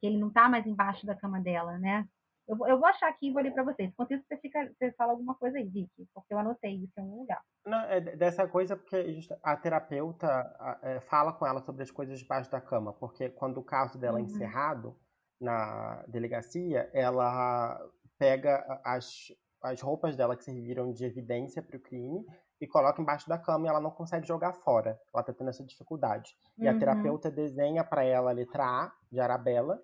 que 0.00 0.06
ele 0.06 0.18
não 0.18 0.30
tá 0.30 0.48
mais 0.48 0.66
embaixo 0.66 1.06
da 1.06 1.16
cama 1.16 1.40
dela, 1.40 1.78
né? 1.78 2.06
Eu, 2.46 2.58
eu 2.66 2.78
vou 2.78 2.86
achar 2.86 3.08
aqui 3.08 3.28
e 3.28 3.32
vou 3.32 3.42
ler 3.42 3.52
para 3.52 3.62
vocês. 3.62 3.88
Enquanto 3.88 4.12
isso, 4.12 4.24
você, 4.28 4.36
fica, 4.36 4.70
você 4.76 4.92
fala 4.92 5.12
alguma 5.12 5.34
coisa 5.34 5.58
aí, 5.58 5.64
Vicky, 5.64 6.06
porque 6.12 6.34
eu 6.34 6.38
anotei 6.38 6.74
isso 6.74 6.92
em 6.98 7.02
algum 7.02 7.20
lugar. 7.20 7.40
Não, 7.64 7.80
é 7.82 8.00
dessa 8.00 8.46
coisa 8.48 8.76
porque 8.76 9.20
a 9.42 9.56
terapeuta 9.56 10.78
é, 10.82 11.00
fala 11.00 11.32
com 11.32 11.46
ela 11.46 11.60
sobre 11.62 11.82
as 11.82 11.90
coisas 11.90 12.18
debaixo 12.18 12.50
da 12.50 12.60
cama, 12.60 12.92
porque 12.92 13.30
quando 13.30 13.58
o 13.58 13.64
caso 13.64 13.98
dela 13.98 14.18
é 14.18 14.22
uhum. 14.22 14.28
é 14.28 14.30
encerrado 14.30 14.96
na 15.40 16.04
delegacia, 16.08 16.90
ela 16.92 17.80
pega 18.18 18.80
as, 18.84 19.32
as 19.62 19.80
roupas 19.80 20.16
dela 20.16 20.36
que 20.36 20.44
serviram 20.44 20.92
de 20.92 21.04
evidência 21.04 21.62
para 21.62 21.76
o 21.76 21.80
crime 21.80 22.24
e 22.60 22.66
coloca 22.66 23.00
embaixo 23.00 23.28
da 23.28 23.38
cama 23.38 23.66
e 23.66 23.68
ela 23.68 23.80
não 23.80 23.90
consegue 23.90 24.26
jogar 24.26 24.52
fora. 24.52 25.00
Ela 25.14 25.22
tá 25.22 25.32
tendo 25.32 25.50
essa 25.50 25.64
dificuldade. 25.64 26.36
E 26.58 26.68
uhum. 26.68 26.74
a 26.74 26.78
terapeuta 26.78 27.30
desenha 27.30 27.84
para 27.84 28.04
ela 28.04 28.30
a 28.30 28.34
letra 28.34 28.64
A 28.64 28.92
de 29.10 29.20
Arabella 29.20 29.80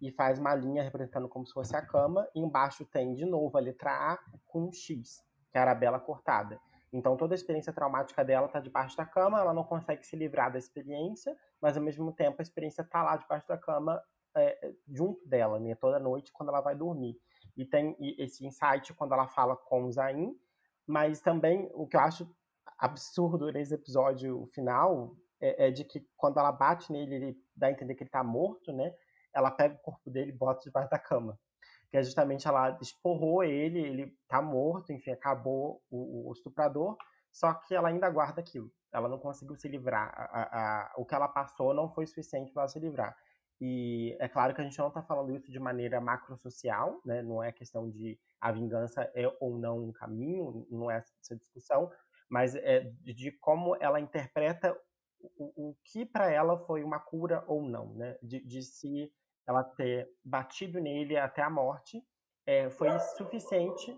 e 0.00 0.10
faz 0.10 0.38
uma 0.38 0.54
linha 0.54 0.82
representando 0.82 1.28
como 1.28 1.46
se 1.46 1.52
fosse 1.52 1.74
a 1.74 1.80
cama. 1.84 2.28
E 2.34 2.40
embaixo 2.40 2.84
tem 2.84 3.14
de 3.14 3.24
novo 3.24 3.56
a 3.56 3.60
letra 3.60 3.90
A 3.90 4.18
com 4.46 4.68
um 4.68 4.72
X, 4.72 5.22
que 5.50 5.58
é 5.58 5.60
a 5.60 5.62
Arabella 5.62 5.98
cortada. 5.98 6.60
Então 6.92 7.16
toda 7.16 7.34
a 7.34 7.36
experiência 7.36 7.72
traumática 7.72 8.22
dela 8.22 8.48
tá 8.48 8.60
debaixo 8.60 8.96
da 8.96 9.06
cama, 9.06 9.40
ela 9.40 9.54
não 9.54 9.64
consegue 9.64 10.04
se 10.04 10.14
livrar 10.14 10.52
da 10.52 10.58
experiência, 10.58 11.34
mas 11.60 11.76
ao 11.76 11.82
mesmo 11.82 12.12
tempo 12.12 12.36
a 12.38 12.42
experiência 12.42 12.84
tá 12.84 13.02
lá 13.02 13.16
debaixo 13.16 13.48
da 13.48 13.56
cama 13.56 13.98
é, 14.36 14.72
junto 14.88 15.26
dela, 15.26 15.58
né? 15.58 15.74
Toda 15.74 15.98
noite 15.98 16.32
quando 16.32 16.50
ela 16.50 16.60
vai 16.60 16.74
dormir. 16.74 17.16
E 17.56 17.64
tem 17.64 17.96
esse 18.18 18.46
insight 18.46 18.92
quando 18.94 19.12
ela 19.12 19.28
fala 19.28 19.56
com 19.56 19.84
o 19.84 19.92
Zain, 19.92 20.34
mas 20.86 21.20
também 21.20 21.70
o 21.74 21.86
que 21.86 21.96
eu 21.96 22.00
acho 22.00 22.34
absurdo 22.78 23.52
nesse 23.52 23.74
episódio 23.74 24.46
final 24.52 25.16
é, 25.40 25.66
é, 25.66 25.70
de 25.70 25.84
que 25.84 26.06
quando 26.16 26.38
ela 26.38 26.52
bate 26.52 26.90
nele, 26.92 27.14
ele 27.14 27.36
dá 27.54 27.66
a 27.66 27.70
entender 27.70 27.94
que 27.94 28.04
ele 28.04 28.10
tá 28.10 28.22
morto, 28.22 28.72
né? 28.72 28.94
Ela 29.34 29.50
pega 29.50 29.74
o 29.74 29.78
corpo 29.78 30.10
dele 30.10 30.30
e 30.30 30.36
bota 30.36 30.62
debaixo 30.64 30.90
da 30.90 30.98
cama. 30.98 31.38
Que 31.90 31.98
é 31.98 32.02
justamente 32.02 32.46
ela 32.46 32.78
esporrou 32.80 33.42
ele, 33.44 33.80
ele 33.80 34.16
tá 34.28 34.40
morto, 34.40 34.92
enfim, 34.92 35.10
acabou 35.10 35.82
o, 35.90 36.28
o 36.28 36.32
estuprador, 36.32 36.96
só 37.30 37.52
que 37.54 37.74
ela 37.74 37.88
ainda 37.88 38.08
guarda 38.08 38.40
aquilo. 38.40 38.70
Ela 38.92 39.08
não 39.08 39.18
conseguiu 39.18 39.56
se 39.56 39.68
livrar. 39.68 40.12
A, 40.14 40.22
a, 40.24 40.82
a, 40.82 40.92
o 40.96 41.04
que 41.04 41.14
ela 41.14 41.28
passou 41.28 41.74
não 41.74 41.92
foi 41.92 42.06
suficiente 42.06 42.52
para 42.52 42.68
se 42.68 42.78
livrar. 42.78 43.16
E 43.64 44.16
é 44.18 44.26
claro 44.26 44.52
que 44.52 44.60
a 44.60 44.64
gente 44.64 44.76
não 44.76 44.88
está 44.88 45.00
falando 45.04 45.36
isso 45.36 45.48
de 45.48 45.60
maneira 45.60 46.00
macrosocial, 46.00 47.00
né? 47.04 47.22
não 47.22 47.40
é 47.40 47.52
questão 47.52 47.88
de 47.88 48.18
a 48.40 48.50
vingança 48.50 49.08
é 49.14 49.32
ou 49.38 49.56
não 49.56 49.78
um 49.84 49.92
caminho, 49.92 50.66
não 50.68 50.90
é 50.90 50.96
essa 50.96 51.36
discussão, 51.36 51.88
mas 52.28 52.56
é 52.56 52.80
de 53.04 53.30
como 53.30 53.76
ela 53.76 54.00
interpreta 54.00 54.76
o, 55.38 55.68
o 55.68 55.76
que 55.84 56.04
para 56.04 56.28
ela 56.28 56.58
foi 56.66 56.82
uma 56.82 56.98
cura 56.98 57.44
ou 57.46 57.62
não, 57.62 57.94
né? 57.94 58.18
de, 58.20 58.40
de 58.40 58.64
se 58.64 59.12
ela 59.46 59.62
ter 59.62 60.10
batido 60.24 60.80
nele 60.80 61.16
até 61.16 61.40
a 61.40 61.48
morte 61.48 62.04
é, 62.44 62.68
foi 62.68 62.98
suficiente 63.16 63.96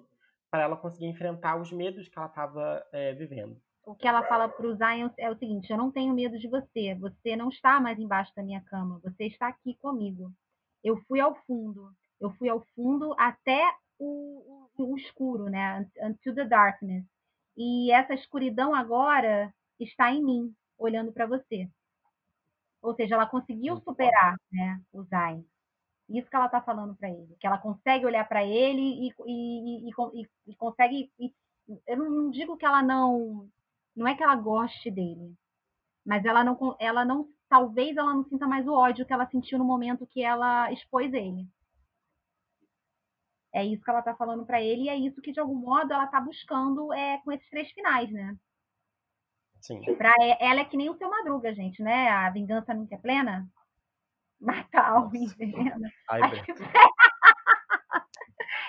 para 0.50 0.64
ela 0.64 0.76
conseguir 0.76 1.06
enfrentar 1.06 1.56
os 1.56 1.72
medos 1.72 2.06
que 2.06 2.18
ela 2.18 2.28
estava 2.28 2.86
é, 2.92 3.14
vivendo 3.14 3.58
o 3.86 3.94
que 3.94 4.08
ela 4.08 4.26
fala 4.26 4.48
para 4.48 4.66
o 4.66 4.74
Zion 4.74 5.10
é 5.18 5.30
o 5.30 5.36
seguinte: 5.36 5.70
eu 5.70 5.76
não 5.76 5.90
tenho 5.90 6.14
medo 6.14 6.38
de 6.38 6.48
você. 6.48 6.94
Você 6.94 7.36
não 7.36 7.48
está 7.48 7.80
mais 7.80 7.98
embaixo 7.98 8.34
da 8.34 8.42
minha 8.42 8.60
cama. 8.62 9.00
Você 9.02 9.24
está 9.26 9.48
aqui 9.48 9.74
comigo. 9.76 10.32
Eu 10.82 10.96
fui 11.06 11.20
ao 11.20 11.34
fundo. 11.46 11.92
Eu 12.20 12.30
fui 12.32 12.48
ao 12.48 12.60
fundo 12.74 13.14
até 13.18 13.62
o, 13.98 14.68
o, 14.78 14.92
o 14.92 14.96
escuro, 14.96 15.44
né? 15.44 15.88
Until 16.02 16.34
the 16.34 16.44
darkness. 16.44 17.04
E 17.56 17.92
essa 17.92 18.14
escuridão 18.14 18.74
agora 18.74 19.54
está 19.78 20.10
em 20.12 20.24
mim, 20.24 20.54
olhando 20.78 21.12
para 21.12 21.26
você. 21.26 21.68
Ou 22.82 22.94
seja, 22.94 23.14
ela 23.14 23.26
conseguiu 23.26 23.78
superar, 23.78 24.36
né, 24.52 24.80
o 24.92 25.04
Zion. 25.04 25.42
Isso 26.08 26.28
que 26.28 26.36
ela 26.36 26.46
está 26.46 26.60
falando 26.60 26.94
para 26.96 27.08
ele, 27.08 27.34
que 27.40 27.46
ela 27.46 27.56
consegue 27.56 28.04
olhar 28.04 28.28
para 28.28 28.44
ele 28.44 28.82
e, 28.82 29.14
e, 29.26 29.88
e, 29.88 30.28
e 30.48 30.56
consegue. 30.56 31.10
eu 31.86 31.96
não 31.96 32.30
digo 32.30 32.58
que 32.58 32.66
ela 32.66 32.82
não 32.82 33.48
não 33.94 34.06
é 34.06 34.14
que 34.14 34.22
ela 34.22 34.36
goste 34.36 34.90
dele, 34.90 35.34
mas 36.04 36.24
ela 36.24 36.42
não, 36.44 36.76
ela 36.80 37.04
não, 37.04 37.28
talvez 37.48 37.96
ela 37.96 38.12
não 38.12 38.24
sinta 38.24 38.46
mais 38.46 38.66
o 38.66 38.72
ódio 38.72 39.06
que 39.06 39.12
ela 39.12 39.26
sentiu 39.26 39.58
no 39.58 39.64
momento 39.64 40.06
que 40.06 40.22
ela 40.22 40.70
expôs 40.72 41.12
ele. 41.12 41.48
É 43.52 43.64
isso 43.64 43.84
que 43.84 43.90
ela 43.90 44.02
tá 44.02 44.14
falando 44.16 44.44
para 44.44 44.60
ele 44.60 44.82
e 44.82 44.88
é 44.88 44.96
isso 44.96 45.22
que 45.22 45.30
de 45.30 45.38
algum 45.38 45.54
modo 45.54 45.92
ela 45.92 46.08
tá 46.08 46.20
buscando 46.20 46.92
é 46.92 47.18
com 47.18 47.30
esses 47.30 47.48
três 47.48 47.70
finais, 47.70 48.10
né? 48.10 48.36
Sim. 49.60 49.80
Pra 49.96 50.12
ela 50.40 50.60
é 50.60 50.64
que 50.64 50.76
nem 50.76 50.90
o 50.90 50.96
seu 50.96 51.08
Madruga, 51.08 51.54
gente, 51.54 51.80
né? 51.80 52.08
A 52.10 52.28
vingança 52.30 52.74
nunca 52.74 52.96
é 52.96 52.98
plena. 52.98 53.48
Matar 54.40 54.90
alguém, 54.90 55.28
Ai, 56.10 56.20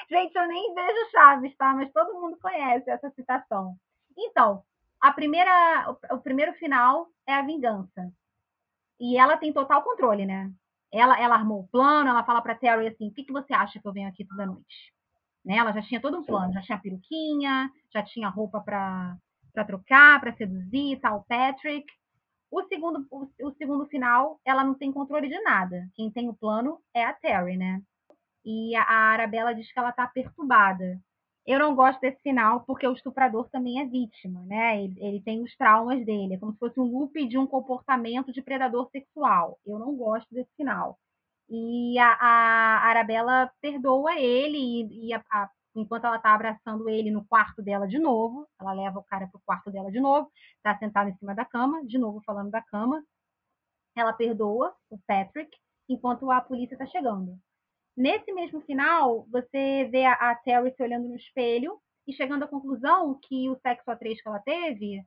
Gente, 0.10 0.36
eu 0.36 0.48
nem 0.48 0.74
vejo 0.74 1.12
Chaves, 1.12 1.58
tá? 1.58 1.74
Mas 1.74 1.92
todo 1.92 2.14
mundo 2.14 2.38
conhece 2.40 2.90
essa 2.90 3.10
citação. 3.10 3.76
Então, 4.16 4.64
a 5.02 5.12
primeira, 5.12 5.98
o, 6.12 6.16
o 6.16 6.22
primeiro 6.22 6.54
final 6.54 7.08
é 7.28 7.34
a 7.34 7.42
vingança. 7.42 8.12
E 9.00 9.18
ela 9.18 9.38
tem 9.38 9.52
total 9.54 9.84
controle, 9.84 10.26
né? 10.26 10.52
Ela, 10.92 11.20
ela 11.20 11.36
armou 11.36 11.62
o 11.62 11.68
plano, 11.68 12.10
ela 12.10 12.24
fala 12.24 12.42
pra 12.42 12.56
Terry 12.56 12.88
assim: 12.88 13.10
o 13.10 13.14
que, 13.14 13.24
que 13.24 13.34
você 13.34 13.54
acha 13.54 13.80
que 13.80 13.88
eu 13.88 13.94
venho 13.94 14.08
aqui 14.08 14.26
toda 14.26 14.46
noite? 14.46 14.94
Né? 15.44 15.58
Ela 15.58 15.72
já 15.72 15.82
tinha 15.82 16.02
todo 16.02 16.18
um 16.18 16.24
plano, 16.24 16.54
já 16.54 16.62
tinha 16.62 16.80
peruquinha, 16.80 17.70
já 17.94 18.02
tinha 18.02 18.30
roupa 18.30 18.62
para 18.62 19.18
trocar, 19.68 20.20
para 20.20 20.36
seduzir, 20.36 21.00
tal, 21.00 21.24
Patrick. 21.28 21.86
O 22.50 22.64
segundo, 22.64 23.06
o, 23.12 23.30
o, 23.44 23.52
segundo 23.56 23.86
final, 23.88 24.40
ela 24.46 24.64
não 24.64 24.74
tem 24.74 24.92
controle 24.92 25.28
de 25.28 25.40
nada. 25.42 25.88
Quem 25.94 26.10
tem 26.10 26.30
o 26.30 26.34
plano 26.34 26.80
é 26.94 27.04
a 27.04 27.14
Terry, 27.14 27.58
né? 27.58 27.82
E 28.46 28.76
a, 28.76 28.84
a 28.84 28.96
Arabella 29.12 29.54
diz 29.54 29.72
que 29.72 29.78
ela 29.78 29.92
tá 29.92 30.08
perturbada. 30.08 31.00
Eu 31.46 31.60
não 31.60 31.76
gosto 31.76 32.00
desse 32.02 32.20
final 32.22 32.62
porque 32.66 32.88
o 32.88 32.94
estuprador 32.94 33.48
também 33.50 33.80
é 33.80 33.86
vítima, 33.86 34.42
né? 34.46 34.84
Ele, 34.84 34.96
ele, 35.00 35.22
tem 35.22 35.44
os 35.44 35.56
traumas 35.56 36.04
dele, 36.06 36.34
é 36.34 36.38
como 36.40 36.54
se 36.54 36.60
fosse 36.60 36.80
um 36.80 36.84
loop 36.84 37.28
de 37.28 37.38
um 37.38 37.46
comportamento 37.46 38.32
de 38.34 38.42
predador 38.42 38.90
sexual. 38.92 39.60
Eu 39.66 39.78
não 39.78 39.96
gosto 39.96 40.28
desse 40.34 40.50
final. 40.58 40.98
E 41.50 42.00
a, 42.00 42.14
a 42.14 42.90
Arabella 42.90 43.52
perdoa 43.62 44.20
ele 44.20 44.58
e, 44.58 45.10
e 45.10 45.14
a, 45.14 45.24
a, 45.32 45.50
enquanto 45.76 46.06
ela 46.06 46.20
tá 46.20 46.34
abraçando 46.34 46.90
ele 46.90 47.12
no 47.12 47.24
quarto 47.26 47.62
dela 47.62 47.88
de 47.88 48.00
novo, 48.00 48.48
ela 48.60 48.74
leva 48.74 49.00
o 49.00 49.04
cara 49.04 49.28
pro 49.28 49.42
quarto 49.46 49.72
dela 49.72 49.92
de 49.92 50.00
novo, 50.00 50.32
tá 50.64 50.78
sentado 50.78 51.10
em 51.10 51.18
cima 51.18 51.36
da 51.36 51.46
cama, 51.46 51.86
de 51.86 51.98
novo 52.00 52.22
falando 52.26 52.50
da 52.50 52.62
cama. 52.64 53.04
Ela 53.96 54.14
perdoa 54.14 54.76
o 54.90 54.98
Patrick 55.08 55.56
enquanto 55.88 56.32
a 56.32 56.42
polícia 56.42 56.78
tá 56.78 56.86
chegando. 56.88 57.40
Nesse 57.96 58.32
mesmo 58.34 58.62
final, 58.62 59.26
você 59.32 59.88
vê 59.92 60.06
a, 60.06 60.14
a 60.14 60.36
Terry 60.36 60.74
se 60.76 60.84
olhando 60.84 61.08
no 61.08 61.16
espelho 61.16 61.80
e 62.08 62.14
chegando 62.14 62.44
à 62.44 62.48
conclusão 62.48 63.18
que 63.24 63.50
o 63.50 63.58
sexo 63.62 63.90
a 63.90 63.96
três 63.96 64.22
que 64.22 64.28
ela 64.28 64.40
teve 64.40 65.02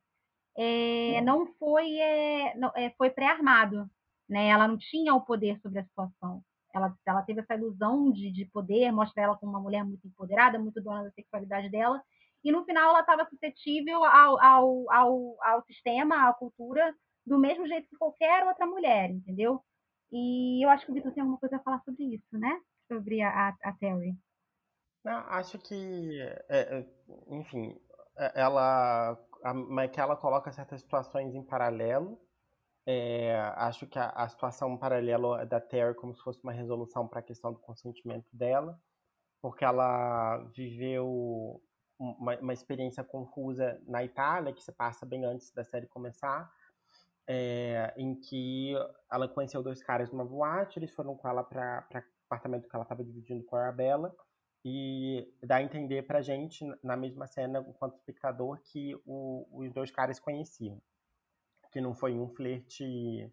é, 0.56 1.20
não 1.20 1.46
foi, 1.58 1.98
é, 1.98 2.56
não, 2.56 2.72
é, 2.74 2.90
foi 2.96 3.10
pré-armado. 3.10 3.88
Né? 4.28 4.48
Ela 4.48 4.66
não 4.66 4.76
tinha 4.78 5.14
o 5.14 5.20
poder 5.20 5.60
sobre 5.60 5.80
a 5.80 5.84
situação. 5.84 6.42
Ela, 6.74 6.94
ela 7.06 7.22
teve 7.22 7.40
essa 7.40 7.54
ilusão 7.54 8.10
de, 8.10 8.30
de 8.32 8.44
poder, 8.46 8.92
mostra 8.92 9.22
ela 9.22 9.36
como 9.36 9.52
uma 9.52 9.60
mulher 9.60 9.84
muito 9.84 10.06
empoderada, 10.06 10.58
muito 10.58 10.82
dona 10.82 11.04
da 11.04 11.10
sexualidade 11.12 11.68
dela. 11.70 12.02
E 12.44 12.52
no 12.52 12.64
final 12.64 12.90
ela 12.90 13.00
estava 13.00 13.28
suscetível 13.28 14.04
ao, 14.04 14.40
ao, 14.42 14.90
ao, 14.90 15.36
ao 15.42 15.62
sistema, 15.64 16.28
à 16.28 16.32
cultura, 16.32 16.94
do 17.26 17.38
mesmo 17.38 17.66
jeito 17.66 17.88
que 17.88 17.96
qualquer 17.96 18.46
outra 18.46 18.66
mulher, 18.66 19.10
entendeu? 19.10 19.62
E 20.10 20.64
eu 20.64 20.70
acho 20.70 20.86
que 20.86 20.92
o 20.92 20.94
Vitor 20.94 21.12
tem 21.12 21.20
alguma 21.20 21.38
coisa 21.38 21.56
a 21.56 21.60
falar 21.60 21.82
sobre 21.84 22.04
isso, 22.14 22.38
né? 22.38 22.60
Sobre 22.88 23.22
a, 23.22 23.48
a 23.48 23.72
Terry? 23.74 24.16
Não, 25.04 25.18
acho 25.28 25.58
que, 25.58 26.20
é, 26.48 26.78
é 26.78 26.86
enfim, 27.28 27.78
é, 28.16 28.40
ela, 28.40 29.18
a 29.44 29.54
Michaela 29.54 30.16
coloca 30.16 30.52
certas 30.52 30.80
situações 30.80 31.34
em 31.34 31.42
paralelo. 31.42 32.20
É, 32.84 33.36
acho 33.56 33.86
que 33.86 33.98
a, 33.98 34.08
a 34.10 34.28
situação 34.28 34.76
paralela 34.76 35.44
da 35.44 35.60
Terry 35.60 35.94
como 35.94 36.14
se 36.14 36.22
fosse 36.22 36.42
uma 36.42 36.52
resolução 36.52 37.06
para 37.06 37.20
a 37.20 37.22
questão 37.22 37.52
do 37.52 37.58
consentimento 37.60 38.28
dela, 38.32 38.80
porque 39.42 39.64
ela 39.64 40.38
viveu 40.56 41.62
uma, 41.98 42.36
uma, 42.38 42.52
experiência 42.52 43.04
confusa 43.04 43.80
na 43.86 44.02
Itália, 44.02 44.52
que 44.52 44.62
se 44.62 44.72
passa 44.72 45.04
bem 45.04 45.24
antes 45.24 45.52
da 45.52 45.64
série 45.64 45.86
começar, 45.86 46.50
é, 47.26 47.92
em 47.96 48.14
que 48.14 48.74
ela 49.12 49.28
conheceu 49.28 49.62
dois 49.62 49.82
caras 49.82 50.10
numa 50.10 50.24
boate, 50.24 50.78
eles 50.78 50.94
foram 50.94 51.14
com 51.14 51.28
ela 51.28 51.44
para 51.44 52.02
apartamento 52.28 52.68
que 52.68 52.76
ela 52.76 52.84
estava 52.84 53.02
dividindo 53.02 53.42
com 53.44 53.56
a 53.56 53.62
Arabella 53.62 54.14
e 54.64 55.26
dá 55.42 55.56
a 55.56 55.62
entender 55.62 56.06
pra 56.06 56.20
gente, 56.20 56.64
na 56.82 56.96
mesma 56.96 57.26
cena, 57.26 57.64
enquanto 57.66 57.96
espectador, 57.96 58.60
que 58.62 58.94
o, 59.06 59.46
os 59.50 59.72
dois 59.72 59.90
caras 59.90 60.20
conheciam. 60.20 60.80
Que 61.72 61.80
não 61.80 61.94
foi 61.94 62.14
um 62.14 62.28
flerte 62.28 63.32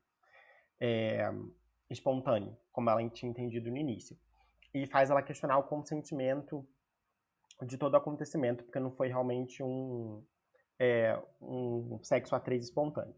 é, 0.79 1.29
espontâneo, 1.89 2.57
como 2.71 2.89
ela 2.89 3.07
tinha 3.09 3.29
entendido 3.29 3.69
no 3.69 3.77
início. 3.77 4.17
E 4.73 4.85
faz 4.87 5.09
ela 5.09 5.21
questionar 5.21 5.57
o 5.57 5.63
consentimento 5.63 6.67
de 7.63 7.77
todo 7.77 7.93
o 7.93 7.97
acontecimento, 7.97 8.63
porque 8.63 8.79
não 8.79 8.91
foi 8.91 9.07
realmente 9.07 9.63
um, 9.63 10.23
é, 10.77 11.21
um 11.41 11.99
sexo 12.03 12.35
a 12.35 12.39
três 12.39 12.65
espontâneo. 12.65 13.15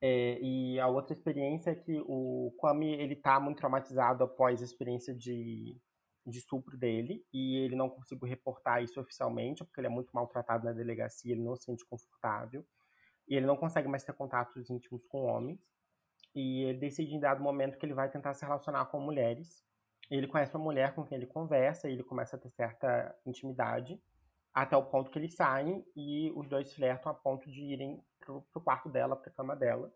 É, 0.00 0.38
e 0.40 0.78
a 0.78 0.86
outra 0.86 1.12
experiência 1.12 1.70
é 1.70 1.74
que 1.74 2.00
o 2.06 2.54
Kwame 2.56 2.92
ele 2.92 3.16
tá 3.16 3.40
muito 3.40 3.58
traumatizado 3.58 4.22
após 4.22 4.62
a 4.62 4.64
experiência 4.64 5.12
de, 5.12 5.76
de 6.24 6.38
estupro 6.38 6.76
dele 6.76 7.24
e 7.32 7.56
ele 7.56 7.74
não 7.74 7.90
conseguiu 7.90 8.28
reportar 8.28 8.82
isso 8.82 9.00
oficialmente 9.00 9.64
porque 9.64 9.80
ele 9.80 9.88
é 9.88 9.90
muito 9.90 10.10
maltratado 10.12 10.64
na 10.64 10.72
delegacia, 10.72 11.32
ele 11.32 11.42
não 11.42 11.56
se 11.56 11.64
sente 11.64 11.84
confortável 11.84 12.64
e 13.28 13.34
ele 13.34 13.46
não 13.46 13.56
consegue 13.56 13.88
mais 13.88 14.04
ter 14.04 14.12
contatos 14.12 14.70
íntimos 14.70 15.04
com 15.06 15.24
homens 15.24 15.60
e 16.34 16.62
ele 16.64 16.78
decide 16.78 17.14
em 17.14 17.20
dado 17.20 17.42
momento 17.42 17.76
que 17.76 17.84
ele 17.84 17.94
vai 17.94 18.08
tentar 18.08 18.34
se 18.34 18.44
relacionar 18.44 18.86
com 18.86 19.00
mulheres. 19.00 19.64
Ele 20.08 20.28
conhece 20.28 20.54
uma 20.54 20.64
mulher 20.64 20.94
com 20.94 21.04
quem 21.04 21.16
ele 21.16 21.26
conversa 21.26 21.88
e 21.88 21.92
ele 21.92 22.04
começa 22.04 22.36
a 22.36 22.38
ter 22.38 22.50
certa 22.50 23.14
intimidade 23.26 24.00
até 24.54 24.76
o 24.76 24.84
ponto 24.84 25.10
que 25.10 25.18
eles 25.18 25.34
saem 25.34 25.84
e 25.94 26.32
os 26.34 26.48
dois 26.48 26.72
flertam 26.72 27.12
a 27.12 27.14
ponto 27.14 27.50
de 27.50 27.60
irem 27.60 28.02
pro, 28.28 28.42
pro 28.52 28.60
quarto 28.60 28.90
dela, 28.90 29.16
pra 29.16 29.32
cama 29.32 29.56
dela. 29.56 29.90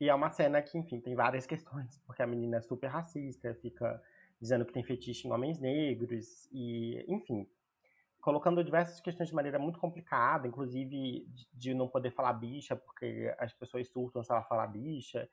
E 0.00 0.08
é 0.08 0.14
uma 0.14 0.30
cena 0.30 0.62
que, 0.62 0.78
enfim, 0.78 0.98
tem 0.98 1.14
várias 1.14 1.46
questões, 1.46 1.98
porque 2.06 2.22
a 2.22 2.26
menina 2.26 2.56
é 2.56 2.60
super 2.62 2.88
racista, 2.88 3.54
fica 3.56 4.02
dizendo 4.40 4.64
que 4.64 4.72
tem 4.72 4.82
fetiche 4.82 5.28
em 5.28 5.32
homens 5.32 5.60
negros, 5.60 6.48
e, 6.50 7.04
enfim, 7.06 7.46
colocando 8.22 8.64
diversas 8.64 8.98
questões 9.00 9.28
de 9.28 9.34
maneira 9.34 9.58
muito 9.58 9.78
complicada, 9.78 10.48
inclusive 10.48 11.28
de 11.52 11.74
não 11.74 11.86
poder 11.86 12.10
falar 12.12 12.32
bicha, 12.32 12.74
porque 12.74 13.34
as 13.38 13.52
pessoas 13.52 13.86
surtam 13.88 14.24
se 14.24 14.32
ela 14.32 14.42
falar 14.44 14.66
bicha. 14.68 15.28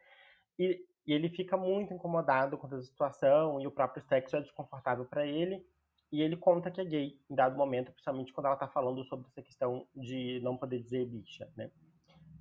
E, 0.59 0.85
e 1.05 1.13
ele 1.13 1.29
fica 1.29 1.55
muito 1.55 1.93
incomodado 1.93 2.57
com 2.57 2.67
essa 2.67 2.81
situação, 2.81 3.61
e 3.61 3.67
o 3.67 3.71
próprio 3.71 4.03
sexo 4.03 4.35
é 4.35 4.41
desconfortável 4.41 5.05
para 5.05 5.25
ele. 5.25 5.65
E 6.09 6.21
ele 6.21 6.37
conta 6.37 6.71
que 6.71 6.79
é 6.79 6.85
gay 6.85 7.19
em 7.29 7.35
dado 7.35 7.57
momento, 7.57 7.91
principalmente 7.91 8.31
quando 8.31 8.47
ela 8.47 8.55
tá 8.55 8.67
falando 8.67 9.03
sobre 9.05 9.27
essa 9.27 9.41
questão 9.41 9.87
de 9.93 10.39
não 10.41 10.55
poder 10.57 10.81
dizer 10.81 11.05
bicha, 11.05 11.49
né? 11.55 11.69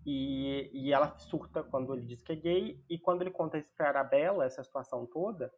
E, 0.07 0.71
e 0.73 0.93
ela 0.93 1.19
surta 1.19 1.65
quando 1.65 1.93
ele 1.93 2.07
diz 2.07 2.23
que 2.23 2.31
é 2.31 2.37
gay, 2.37 2.85
e 2.89 2.97
quando 2.97 3.23
ele 3.23 3.31
conta 3.33 3.59
isso 3.59 3.73
pra 3.75 3.89
Arabella, 3.89 4.45
essa 4.45 4.63
situação 4.63 5.05
toda, 5.05 5.53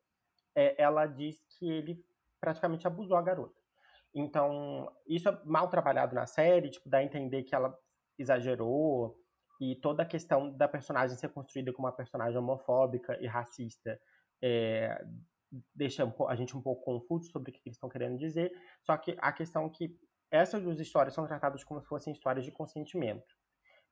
é, 0.54 0.82
ela 0.82 1.04
diz 1.06 1.44
que 1.50 1.70
ele 1.70 2.02
praticamente 2.40 2.86
abusou 2.86 3.18
a 3.18 3.22
garota. 3.22 3.60
Então, 4.14 4.90
isso 5.06 5.28
é 5.28 5.38
mal 5.44 5.68
trabalhado 5.68 6.14
na 6.14 6.24
série, 6.26 6.70
tipo, 6.70 6.88
dá 6.88 6.98
a 6.98 7.04
entender 7.04 7.42
que 7.42 7.54
ela 7.54 7.78
exagerou, 8.18 9.20
e 9.60 9.76
toda 9.76 10.02
a 10.02 10.06
questão 10.06 10.50
da 10.56 10.66
personagem 10.66 11.16
ser 11.16 11.28
construída 11.28 11.72
como 11.72 11.86
uma 11.86 11.92
personagem 11.92 12.38
homofóbica 12.38 13.18
e 13.20 13.26
racista 13.26 14.00
é, 14.40 15.04
deixa 15.74 16.10
a 16.26 16.36
gente 16.36 16.56
um 16.56 16.62
pouco 16.62 16.84
confuso 16.84 17.30
sobre 17.30 17.50
o 17.50 17.52
que 17.52 17.60
eles 17.66 17.76
estão 17.76 17.88
querendo 17.88 18.16
dizer. 18.16 18.52
Só 18.82 18.96
que 18.96 19.16
a 19.18 19.32
questão 19.32 19.66
é 19.66 19.70
que 19.70 19.98
essas 20.30 20.62
duas 20.62 20.78
histórias 20.78 21.12
são 21.12 21.26
tratadas 21.26 21.64
como 21.64 21.80
se 21.80 21.88
fossem 21.88 22.12
histórias 22.12 22.44
de 22.44 22.52
consentimento 22.52 23.36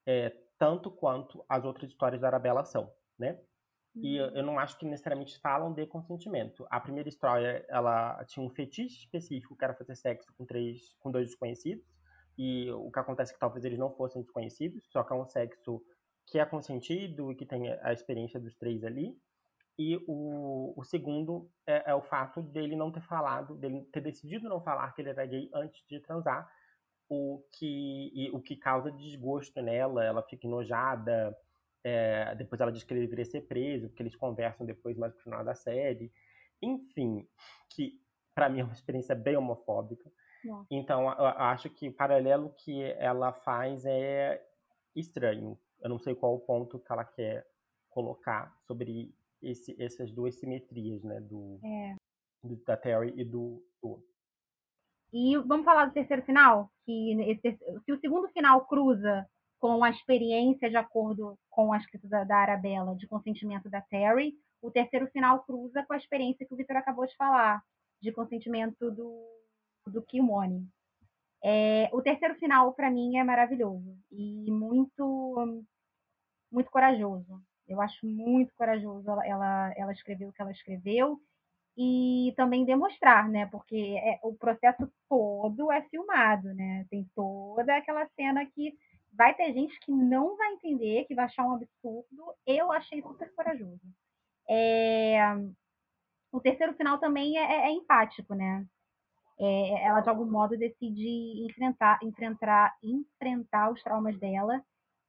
é, 0.07 0.33
tanto 0.59 0.91
quanto 0.91 1.45
as 1.49 1.65
outras 1.65 1.91
histórias 1.91 2.21
da 2.21 2.29
Arabella 2.29 2.65
são, 2.65 2.93
né? 3.19 3.39
E 4.03 4.17
eu 4.17 4.43
não 4.43 4.59
acho 4.59 4.79
que 4.79 4.85
necessariamente 4.85 5.39
falam 5.41 5.73
de 5.73 5.87
consentimento. 5.87 6.67
A 6.69 6.79
primeira 6.79 7.09
história, 7.09 7.65
ela 7.67 8.23
tinha 8.27 8.45
um 8.45 8.51
fetiche 8.51 8.99
específico, 8.99 9.57
que 9.57 9.65
era 9.65 9.75
fazer 9.75 9.97
sexo 9.97 10.35
com 10.37 10.45
três, 10.45 10.95
com 10.99 11.11
dois 11.11 11.29
desconhecidos. 11.29 11.87
E 12.37 12.71
o 12.73 12.91
que 12.91 12.99
acontece 12.99 13.33
é 13.33 13.35
que 13.35 13.41
talvez 13.41 13.65
eles 13.65 13.79
não 13.79 13.91
fossem 13.91 14.21
desconhecidos, 14.21 14.87
só 14.91 15.03
que 15.03 15.15
é 15.15 15.17
um 15.17 15.25
sexo 15.25 15.83
que 16.27 16.39
é 16.39 16.45
consentido 16.45 17.33
e 17.33 17.35
que 17.35 17.47
tem 17.47 17.73
a 17.73 17.91
experiência 17.93 18.39
dos 18.39 18.55
três 18.57 18.85
ali. 18.85 19.17
E 19.79 19.97
o, 20.07 20.75
o 20.77 20.85
segundo 20.85 21.51
é, 21.67 21.91
é, 21.91 21.95
o 21.95 22.03
fato 22.03 22.43
dele 22.43 22.77
não 22.77 22.93
ter 22.93 23.03
falado, 23.03 23.55
dele 23.57 23.83
ter 23.93 24.01
decidido 24.01 24.49
não 24.49 24.61
falar 24.61 24.93
que 24.93 25.01
ele 25.01 25.11
era 25.11 25.25
gay 25.25 25.49
antes 25.55 25.83
de 25.87 26.01
transar, 26.01 26.51
o 27.09 27.43
que, 27.53 28.31
o 28.33 28.41
que 28.41 28.57
causa 28.57 28.91
desgosto 28.91 29.61
nela, 29.63 30.05
ela 30.05 30.23
fica 30.23 30.47
enojada, 30.47 31.37
é, 31.85 32.35
depois 32.35 32.61
ela 32.61 32.73
diz 32.73 32.83
que 32.83 32.93
ele 32.93 33.03
deveria 33.03 33.25
ser 33.25 33.43
preso, 33.43 33.89
porque 33.89 34.03
eles 34.03 34.17
conversam 34.17 34.67
depois 34.67 34.97
mais 34.97 35.13
pro 35.13 35.23
final 35.23 35.45
da 35.45 35.55
série. 35.55 36.13
Enfim, 36.61 37.29
que 37.71 38.01
para 38.35 38.49
mim 38.49 38.61
é 38.61 38.65
uma 38.65 38.73
experiência 38.73 39.15
bem 39.15 39.37
homofóbica. 39.37 40.11
Então, 40.71 41.03
eu 41.03 41.27
acho 41.27 41.69
que 41.71 41.89
o 41.89 41.93
paralelo 41.93 42.55
que 42.59 42.83
ela 42.99 43.33
faz 43.33 43.85
é 43.85 44.41
estranho. 44.95 45.59
Eu 45.81 45.91
não 45.91 45.99
sei 45.99 46.15
qual 46.15 46.35
o 46.35 46.41
ponto 46.41 46.79
que 46.79 46.93
ela 46.93 47.05
quer 47.05 47.47
colocar 47.91 48.55
sobre 48.67 49.15
esse, 49.43 49.75
essas 49.83 50.13
duas 50.13 50.37
simetrias, 50.37 51.03
né? 51.03 51.21
Do, 51.21 51.59
é. 51.65 51.97
do 52.43 52.57
da 52.65 52.77
Terry 52.77 53.13
e 53.17 53.25
do, 53.25 53.65
do 53.83 54.05
e 55.13 55.37
vamos 55.39 55.65
falar 55.65 55.87
do 55.87 55.93
terceiro 55.93 56.23
final, 56.23 56.71
que 56.85 57.13
esse, 57.31 57.59
se 57.85 57.93
o 57.93 58.01
segundo 58.01 58.29
final 58.29 58.67
cruza 58.67 59.27
com 59.59 59.83
a 59.83 59.91
experiência 59.91 60.69
de 60.69 60.77
acordo 60.77 61.39
com 61.51 61.73
a 61.73 61.79
escrita 61.79 62.09
da, 62.09 62.25
da 62.25 62.37
Arabella 62.37 62.95
de 62.95 63.07
consentimento 63.07 63.71
da 63.71 63.81
Terry, 63.81 64.35
o 64.61 64.71
terceiro 64.71 65.07
final 65.09 65.43
cruza 65.45 65.85
com 65.85 65.95
a 65.95 65.97
experiência 65.97 66.47
que 66.47 66.53
o 66.53 66.57
Victor 66.57 66.77
acabou 66.77 67.07
de 67.07 67.17
falar, 67.17 67.63
de 68.01 68.13
consentimento 68.13 68.91
do, 68.91 69.25
do 69.87 70.03
Kimoni. 70.03 70.69
É, 71.43 71.89
o 71.93 72.03
terceiro 72.03 72.35
final, 72.37 72.73
para 72.73 72.91
mim, 72.91 73.17
é 73.19 73.25
maravilhoso 73.25 73.97
e 74.11 74.51
muito, 74.51 75.63
muito 76.51 76.71
corajoso. 76.71 77.41
Eu 77.69 77.81
acho 77.81 78.07
muito 78.07 78.53
corajoso 78.55 79.09
ela, 79.09 79.27
ela, 79.27 79.75
ela 79.77 79.93
escrever 79.93 80.27
o 80.27 80.33
que 80.33 80.43
ela 80.43 80.53
escreveu 80.53 81.21
e 81.77 82.33
também 82.37 82.65
demonstrar, 82.65 83.29
né? 83.29 83.47
Porque 83.47 83.77
é, 84.03 84.19
o 84.23 84.35
processo 84.35 84.91
todo 85.09 85.71
é 85.71 85.83
filmado, 85.83 86.55
né? 86.55 86.87
Tem 86.91 87.09
toda 87.15 87.77
aquela 87.77 88.07
cena 88.17 88.47
que 88.47 88.73
vai 89.13 89.35
ter 89.35 89.53
gente 89.53 89.79
que 89.81 89.93
não 89.93 90.37
vai 90.37 90.53
entender, 90.55 91.05
que 91.05 91.15
vai 91.15 91.27
achar 91.27 91.45
um 91.45 91.55
absurdo. 91.55 92.35
Eu 92.47 92.73
achei 92.73 93.03
super 93.03 93.33
corajoso. 93.35 93.81
É... 94.49 95.19
O 96.33 96.41
terceiro 96.41 96.75
final 96.75 96.99
também 96.99 97.39
é, 97.39 97.43
é, 97.43 97.69
é 97.69 97.71
empático, 97.71 98.35
né? 98.35 98.67
É, 99.39 99.85
ela 99.85 100.01
de 100.01 100.09
algum 100.09 100.31
modo 100.31 100.57
decide 100.57 101.45
enfrentar, 101.45 101.99
enfrentar, 102.03 102.75
enfrentar 102.83 103.71
os 103.71 103.83
traumas 103.83 104.19
dela 104.19 104.65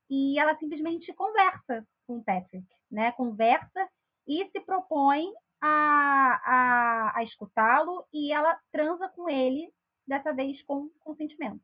e 0.10 0.38
ela 0.38 0.58
simplesmente 0.58 1.14
conversa 1.14 1.86
com 2.06 2.18
o 2.18 2.24
Patrick, 2.24 2.68
né? 2.92 3.12
Conversa 3.14 3.90
e 4.28 4.46
se 4.50 4.60
propõe 4.62 5.32
a, 5.62 6.42
a, 6.46 7.18
a 7.18 7.24
escutá-lo 7.24 8.06
e 8.14 8.32
ela 8.32 8.60
transa 8.72 9.10
com 9.10 9.30
ele, 9.30 9.72
dessa 10.08 10.34
vez 10.34 10.62
com 10.64 10.90
consentimento. 11.00 11.62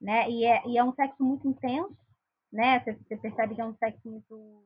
Né? 0.00 0.30
E, 0.30 0.44
é, 0.44 0.66
e 0.66 0.78
é 0.78 0.84
um 0.84 0.94
sexo 0.94 1.22
muito 1.22 1.48
intenso, 1.48 1.96
né? 2.52 2.80
Você, 2.80 3.16
percebe 3.16 3.54
que 3.54 3.60
é 3.60 3.64
um 3.64 3.76
sexo 3.76 4.08
muito, 4.08 4.64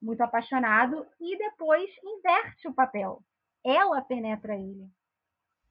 muito 0.00 0.20
apaixonado 0.20 1.06
e 1.20 1.36
depois 1.36 1.90
inverte 2.02 2.68
o 2.68 2.74
papel. 2.74 3.22
Ela 3.64 4.02
penetra 4.02 4.56
ele. 4.56 4.88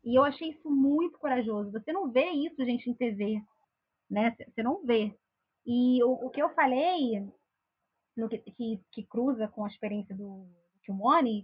E 0.03 0.17
eu 0.17 0.23
achei 0.23 0.49
isso 0.49 0.69
muito 0.69 1.17
corajoso. 1.19 1.71
Você 1.71 1.91
não 1.91 2.11
vê 2.11 2.29
isso, 2.31 2.63
gente, 2.65 2.89
em 2.89 2.93
TV. 2.93 3.41
Né? 4.09 4.35
Você 4.47 4.63
não 4.63 4.83
vê. 4.85 5.15
E 5.65 6.03
o, 6.03 6.25
o 6.25 6.29
que 6.29 6.41
eu 6.41 6.49
falei, 6.55 7.21
no 8.17 8.27
que, 8.27 8.39
que, 8.39 8.81
que, 8.91 9.03
cruza 9.03 9.47
com 9.47 9.63
a 9.63 9.67
experiência 9.67 10.15
do 10.15 10.47
Kimone, 10.83 11.43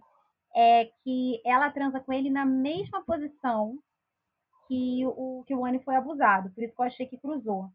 é 0.58 0.90
que 1.04 1.40
ela 1.46 1.70
transa 1.70 2.00
com 2.00 2.12
ele 2.12 2.32
na 2.32 2.44
mesma 2.44 3.04
posição 3.06 3.78
que 4.68 5.06
o 5.06 5.44
que 5.46 5.54
o 5.54 5.64
Annie 5.64 5.84
foi 5.84 5.96
abusado. 5.96 6.50
Por 6.52 6.64
isso 6.64 6.76
que 6.76 6.82
eu 6.82 6.86
achei 6.86 7.06
que 7.06 7.20
cruzou. 7.20 7.70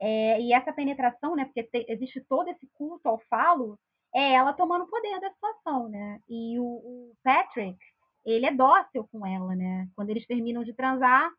É, 0.00 0.40
e 0.40 0.52
essa 0.52 0.72
penetração, 0.72 1.34
né? 1.34 1.44
Porque 1.46 1.64
te, 1.64 1.84
existe 1.88 2.20
todo 2.28 2.48
esse 2.48 2.68
culto 2.74 3.08
ao 3.08 3.18
falo, 3.28 3.76
é 4.14 4.34
ela 4.34 4.52
tomando 4.52 4.86
poder 4.86 5.20
da 5.20 5.30
situação, 5.32 5.88
né? 5.88 6.20
E 6.28 6.58
o, 6.60 6.64
o, 6.64 7.16
Patrick, 7.24 7.76
ele 8.24 8.46
é 8.46 8.54
dócil 8.54 9.08
com 9.10 9.26
ela, 9.26 9.56
né? 9.56 9.88
Quando 9.96 10.10
eles 10.10 10.26
terminam 10.26 10.62
de 10.62 10.72
transar, 10.72 11.30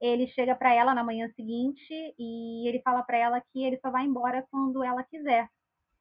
ele 0.00 0.26
chega 0.28 0.54
para 0.54 0.74
ela 0.74 0.94
na 0.94 1.02
manhã 1.02 1.30
seguinte 1.34 1.94
e 2.18 2.68
ele 2.68 2.82
fala 2.82 3.02
para 3.02 3.16
ela 3.16 3.40
que 3.40 3.64
ele 3.64 3.78
só 3.78 3.90
vai 3.90 4.04
embora 4.04 4.46
quando 4.50 4.84
ela 4.84 5.02
quiser, 5.04 5.48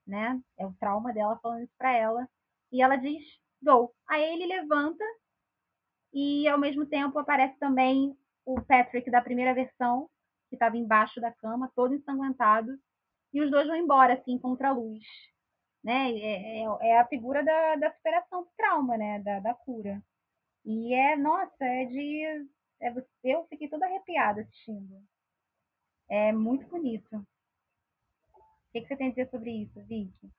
né? 0.05 0.39
É 0.59 0.65
o 0.65 0.73
trauma 0.73 1.13
dela 1.13 1.39
falando 1.41 1.63
isso 1.63 1.73
para 1.77 1.93
ela. 1.95 2.27
E 2.71 2.81
ela 2.81 2.97
diz: 2.97 3.23
"Go". 3.61 3.93
Aí 4.07 4.23
ele 4.33 4.45
levanta 4.45 5.03
e 6.13 6.47
ao 6.47 6.57
mesmo 6.57 6.85
tempo 6.85 7.17
aparece 7.19 7.57
também 7.57 8.15
o 8.45 8.61
Patrick 8.61 9.09
da 9.09 9.21
primeira 9.21 9.53
versão, 9.53 10.09
que 10.49 10.55
estava 10.55 10.77
embaixo 10.77 11.21
da 11.21 11.31
cama, 11.31 11.71
todo 11.75 11.95
ensanguentado, 11.95 12.77
e 13.33 13.41
os 13.41 13.49
dois 13.49 13.67
vão 13.67 13.77
embora, 13.77 14.13
assim, 14.15 14.37
contra 14.37 14.69
a 14.69 14.73
luz. 14.73 15.03
Né? 15.83 16.11
É, 16.11 16.63
é, 16.63 16.89
é 16.89 16.99
a 16.99 17.07
figura 17.07 17.43
da, 17.43 17.75
da 17.75 17.91
superação 17.93 18.43
do 18.43 18.49
trauma, 18.57 18.97
né? 18.97 19.19
Da, 19.19 19.39
da 19.39 19.53
cura. 19.53 20.03
E 20.65 20.93
é, 20.93 21.15
nossa, 21.15 21.65
é 21.65 21.85
de. 21.85 22.47
É, 22.81 22.93
eu 23.23 23.45
fiquei 23.47 23.67
toda 23.69 23.85
arrepiada 23.85 24.41
assistindo. 24.41 25.01
É 26.09 26.31
muito 26.31 26.67
bonito. 26.67 27.15
O 27.15 27.25
que, 28.71 28.81
que 28.81 28.87
você 28.87 28.95
tem 28.95 29.07
a 29.07 29.09
dizer 29.11 29.29
sobre 29.29 29.51
isso, 29.51 29.81
Vicky? 29.85 30.31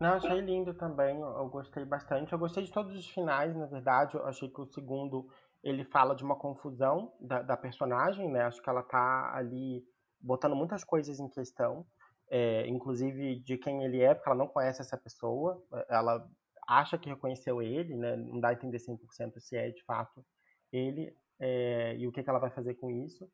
Não, 0.00 0.14
achei 0.14 0.40
lindo 0.40 0.74
também. 0.74 1.20
Eu 1.20 1.48
gostei 1.48 1.84
bastante. 1.84 2.32
Eu 2.32 2.38
gostei 2.38 2.64
de 2.64 2.72
todos 2.72 2.96
os 2.96 3.08
finais, 3.10 3.54
na 3.56 3.66
verdade. 3.66 4.14
Eu 4.14 4.24
achei 4.26 4.48
que 4.48 4.60
o 4.60 4.66
segundo 4.66 5.28
ele 5.62 5.84
fala 5.84 6.14
de 6.14 6.22
uma 6.22 6.36
confusão 6.36 7.12
da, 7.20 7.42
da 7.42 7.56
personagem, 7.56 8.30
né? 8.30 8.42
Acho 8.42 8.62
que 8.62 8.70
ela 8.70 8.82
tá 8.82 9.34
ali 9.34 9.84
botando 10.20 10.54
muitas 10.54 10.84
coisas 10.84 11.18
em 11.18 11.28
questão, 11.28 11.86
é, 12.30 12.66
inclusive 12.68 13.40
de 13.40 13.56
quem 13.58 13.84
ele 13.84 14.00
é, 14.00 14.14
porque 14.14 14.28
ela 14.28 14.38
não 14.38 14.48
conhece 14.48 14.80
essa 14.80 14.96
pessoa, 14.96 15.62
ela 15.88 16.28
acha 16.66 16.98
que 16.98 17.08
reconheceu 17.08 17.62
ele, 17.62 17.96
né? 17.96 18.16
Não 18.16 18.40
dá 18.40 18.48
a 18.48 18.52
entender 18.52 18.78
100% 18.78 19.40
se 19.40 19.56
é 19.56 19.70
de 19.70 19.82
fato 19.84 20.24
ele, 20.72 21.14
é, 21.40 21.96
e 21.96 22.06
o 22.06 22.12
que, 22.12 22.22
que 22.22 22.30
ela 22.30 22.38
vai 22.38 22.50
fazer 22.50 22.74
com 22.74 22.90
isso. 22.90 23.28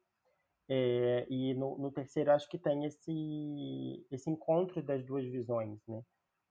É, 0.68 1.26
e 1.28 1.52
no, 1.54 1.76
no, 1.76 1.92
terceiro 1.92 2.32
acho 2.32 2.48
que 2.48 2.58
tem 2.58 2.86
esse, 2.86 4.06
esse 4.10 4.30
encontro 4.30 4.82
das 4.82 5.04
duas 5.04 5.24
visões, 5.26 5.78
né? 5.86 6.02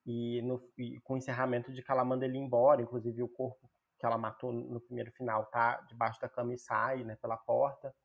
E, 0.05 0.41
no, 0.41 0.61
e 0.77 0.99
com 1.01 1.13
o 1.13 1.17
encerramento 1.17 1.71
de 1.71 1.81
que 1.81 1.91
ela 1.91 2.03
manda 2.03 2.25
ele 2.25 2.37
embora, 2.37 2.81
inclusive 2.81 3.23
o 3.23 3.27
corpo 3.27 3.69
que 3.97 4.05
ela 4.05 4.17
matou 4.17 4.51
no 4.51 4.81
primeiro 4.81 5.11
final 5.13 5.45
tá 5.45 5.79
debaixo 5.87 6.19
da 6.19 6.27
cama 6.27 6.53
e 6.53 6.57
sai 6.57 7.03
né, 7.03 7.15
pela 7.21 7.37
porta. 7.37 7.95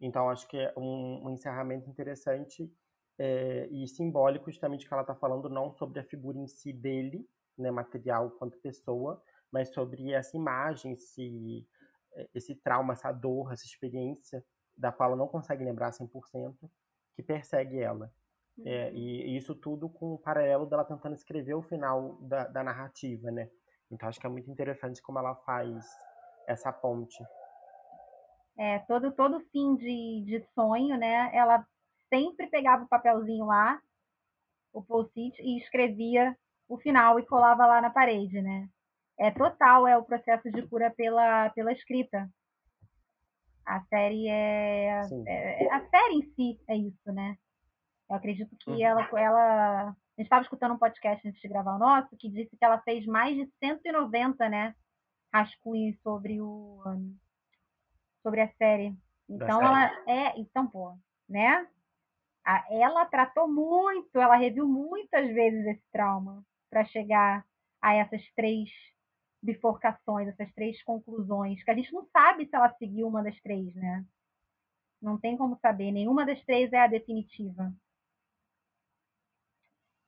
Então 0.00 0.28
acho 0.28 0.46
que 0.46 0.58
é 0.58 0.74
um, 0.76 1.26
um 1.26 1.30
encerramento 1.30 1.88
interessante 1.88 2.70
é, 3.18 3.66
e 3.68 3.88
simbólico 3.88 4.50
justamente 4.50 4.86
que 4.86 4.92
ela 4.92 5.02
está 5.02 5.14
falando 5.14 5.48
não 5.48 5.72
sobre 5.72 6.00
a 6.00 6.04
figura 6.04 6.38
em 6.38 6.46
si 6.46 6.72
dele, 6.72 7.26
né, 7.56 7.70
material 7.70 8.30
quanto 8.32 8.58
pessoa, 8.58 9.22
mas 9.50 9.72
sobre 9.72 10.12
essa 10.12 10.36
imagem, 10.36 10.92
esse, 10.92 11.66
esse 12.34 12.54
trauma, 12.54 12.92
essa 12.92 13.10
dor, 13.10 13.52
essa 13.52 13.64
experiência 13.64 14.44
da 14.76 14.92
qual 14.92 15.08
ela 15.10 15.18
não 15.18 15.26
consegue 15.26 15.64
lembrar 15.64 15.90
100%, 15.90 16.70
que 17.16 17.22
persegue 17.22 17.80
ela. 17.80 18.12
É, 18.64 18.88
uhum. 18.88 18.96
e, 18.96 19.22
e, 19.26 19.36
isso 19.36 19.54
tudo 19.54 19.88
com 19.88 20.14
o 20.14 20.18
paralelo 20.18 20.66
dela 20.66 20.84
tentando 20.84 21.14
escrever 21.14 21.54
o 21.54 21.62
final 21.62 22.16
da, 22.22 22.46
da 22.46 22.62
narrativa, 22.62 23.30
né? 23.30 23.48
Então 23.90 24.08
acho 24.08 24.20
que 24.20 24.26
é 24.26 24.30
muito 24.30 24.50
interessante 24.50 25.00
como 25.00 25.18
ela 25.18 25.34
faz 25.34 25.84
essa 26.46 26.72
ponte. 26.72 27.22
É, 28.56 28.80
todo, 28.80 29.12
todo 29.12 29.40
fim 29.52 29.76
de, 29.76 30.24
de 30.24 30.44
sonho, 30.54 30.96
né? 30.98 31.30
Ela 31.32 31.64
sempre 32.08 32.48
pegava 32.48 32.84
o 32.84 32.88
papelzinho 32.88 33.46
lá, 33.46 33.80
o 34.72 34.82
post-it, 34.82 35.40
e 35.40 35.58
escrevia 35.58 36.36
o 36.68 36.76
final 36.76 37.18
e 37.18 37.26
colava 37.26 37.66
lá 37.66 37.80
na 37.80 37.90
parede, 37.90 38.42
né? 38.42 38.68
É 39.18 39.30
total, 39.30 39.86
é 39.86 39.96
o 39.96 40.04
processo 40.04 40.50
de 40.50 40.62
cura 40.66 40.90
pela, 40.90 41.50
pela 41.50 41.72
escrita. 41.72 42.28
A 43.64 43.80
série 43.82 44.28
é, 44.28 45.02
é, 45.26 45.72
A 45.72 45.80
série 45.88 46.14
em 46.14 46.22
si 46.34 46.60
é 46.68 46.76
isso, 46.76 47.12
né? 47.12 47.36
Eu 48.08 48.16
acredito 48.16 48.56
que 48.56 48.70
uhum. 48.70 48.82
ela, 48.82 49.08
ela 49.12 49.96
gente 50.18 50.26
estava 50.26 50.42
escutando 50.42 50.74
um 50.74 50.78
podcast 50.78 51.26
antes 51.26 51.40
de 51.40 51.48
gravar 51.48 51.76
o 51.76 51.78
nosso 51.78 52.16
que 52.16 52.28
disse 52.28 52.56
que 52.56 52.64
ela 52.64 52.80
fez 52.80 53.06
mais 53.06 53.36
de 53.36 53.48
190, 53.62 54.48
né, 54.48 54.74
rascunhos 55.32 55.96
sobre 56.02 56.40
o 56.40 56.82
sobre 58.22 58.40
a 58.40 58.52
série. 58.54 58.96
Então 59.28 59.62
ela 59.62 59.86
é, 60.08 60.38
então 60.38 60.66
pô, 60.66 60.96
né? 61.28 61.66
ela 62.70 63.04
tratou 63.04 63.46
muito, 63.46 64.18
ela 64.18 64.36
reviu 64.36 64.66
muitas 64.66 65.28
vezes 65.34 65.66
esse 65.66 65.84
trauma 65.92 66.42
para 66.70 66.84
chegar 66.86 67.44
a 67.80 67.94
essas 67.94 68.22
três 68.34 68.70
bifurcações, 69.42 70.28
essas 70.28 70.50
três 70.54 70.82
conclusões, 70.82 71.62
que 71.62 71.70
a 71.70 71.74
gente 71.74 71.92
não 71.92 72.06
sabe 72.06 72.46
se 72.46 72.56
ela 72.56 72.74
seguiu 72.78 73.06
uma 73.06 73.22
das 73.22 73.38
três, 73.40 73.72
né? 73.74 74.04
Não 75.00 75.18
tem 75.18 75.36
como 75.36 75.58
saber, 75.58 75.92
nenhuma 75.92 76.24
das 76.24 76.42
três 76.44 76.72
é 76.72 76.80
a 76.80 76.86
definitiva. 76.86 77.72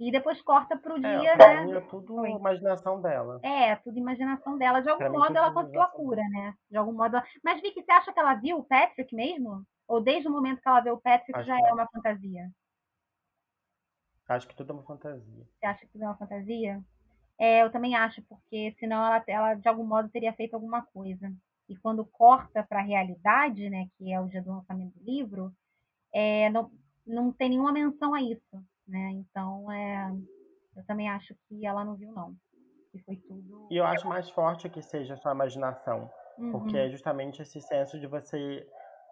E 0.01 0.11
depois 0.11 0.41
corta 0.41 0.79
pro 0.79 0.97
é, 0.97 1.19
dia, 1.19 1.33
é, 1.33 1.37
né? 1.37 1.77
É 1.77 1.81
tudo 1.83 2.27
imaginação 2.27 3.03
dela. 3.03 3.39
É, 3.43 3.77
tudo 3.77 3.99
imaginação 3.99 4.57
dela. 4.57 4.81
De 4.81 4.89
algum 4.89 4.99
pra 4.99 5.11
modo 5.11 5.37
ela 5.37 5.53
conseguiu 5.53 5.83
a 5.83 5.89
cura, 5.89 6.23
né? 6.31 6.55
De 6.71 6.79
algum 6.79 6.95
modo. 6.95 7.21
Mas 7.45 7.61
Vicky, 7.61 7.83
você 7.83 7.93
acha 7.93 8.11
que 8.11 8.19
ela 8.19 8.33
viu 8.33 8.57
o 8.57 8.65
Patrick 8.65 9.15
mesmo? 9.15 9.63
Ou 9.87 10.01
desde 10.01 10.27
o 10.27 10.33
momento 10.33 10.63
que 10.63 10.69
ela 10.69 10.81
vê 10.81 10.91
o 10.91 10.97
Patrick 10.97 11.39
Acho 11.39 11.47
já 11.47 11.55
é 11.55 11.73
uma 11.75 11.87
fantasia? 11.87 12.51
Acho 14.27 14.49
que 14.49 14.57
tudo 14.57 14.71
é 14.71 14.75
uma 14.77 14.85
fantasia. 14.85 15.47
Você 15.59 15.67
acha 15.67 15.81
que 15.81 15.93
tudo 15.93 16.05
é 16.05 16.07
uma 16.07 16.17
fantasia? 16.17 16.81
É, 17.39 17.63
eu 17.63 17.71
também 17.71 17.95
acho, 17.95 18.23
porque 18.23 18.75
senão 18.79 19.05
ela, 19.05 19.23
ela 19.27 19.55
de 19.55 19.69
algum 19.69 19.85
modo 19.85 20.09
teria 20.09 20.33
feito 20.33 20.55
alguma 20.55 20.81
coisa. 20.81 21.31
E 21.69 21.77
quando 21.77 22.07
corta 22.07 22.63
para 22.63 22.79
a 22.79 22.85
realidade, 22.85 23.69
né, 23.69 23.87
que 23.99 24.11
é 24.11 24.19
o 24.19 24.29
dia 24.29 24.41
do 24.41 24.51
lançamento 24.51 24.99
do 24.99 25.05
livro, 25.05 25.53
é, 26.11 26.49
não, 26.49 26.71
não 27.07 27.31
tem 27.31 27.51
nenhuma 27.51 27.73
menção 27.73 28.15
a 28.15 28.23
isso 28.23 28.65
né? 28.91 29.11
Então, 29.13 29.71
é, 29.71 30.13
eu 30.77 30.85
também 30.85 31.09
acho 31.09 31.35
que 31.49 31.65
ela 31.65 31.85
não 31.85 31.95
viu, 31.95 32.13
não. 32.13 32.35
Que 32.93 32.99
foi 32.99 33.17
tudo. 33.17 33.69
E 33.71 33.77
eu 33.77 33.85
acho 33.85 34.09
mais 34.09 34.29
forte 34.31 34.69
que 34.69 34.83
seja 34.83 35.15
a 35.15 35.17
sua 35.17 35.33
imaginação. 35.33 36.11
Uhum. 36.37 36.53
Porque 36.53 36.77
é 36.77 36.91
justamente 36.91 37.41
esse 37.41 37.61
senso 37.61 37.99
de 38.01 38.07
você 38.07 38.67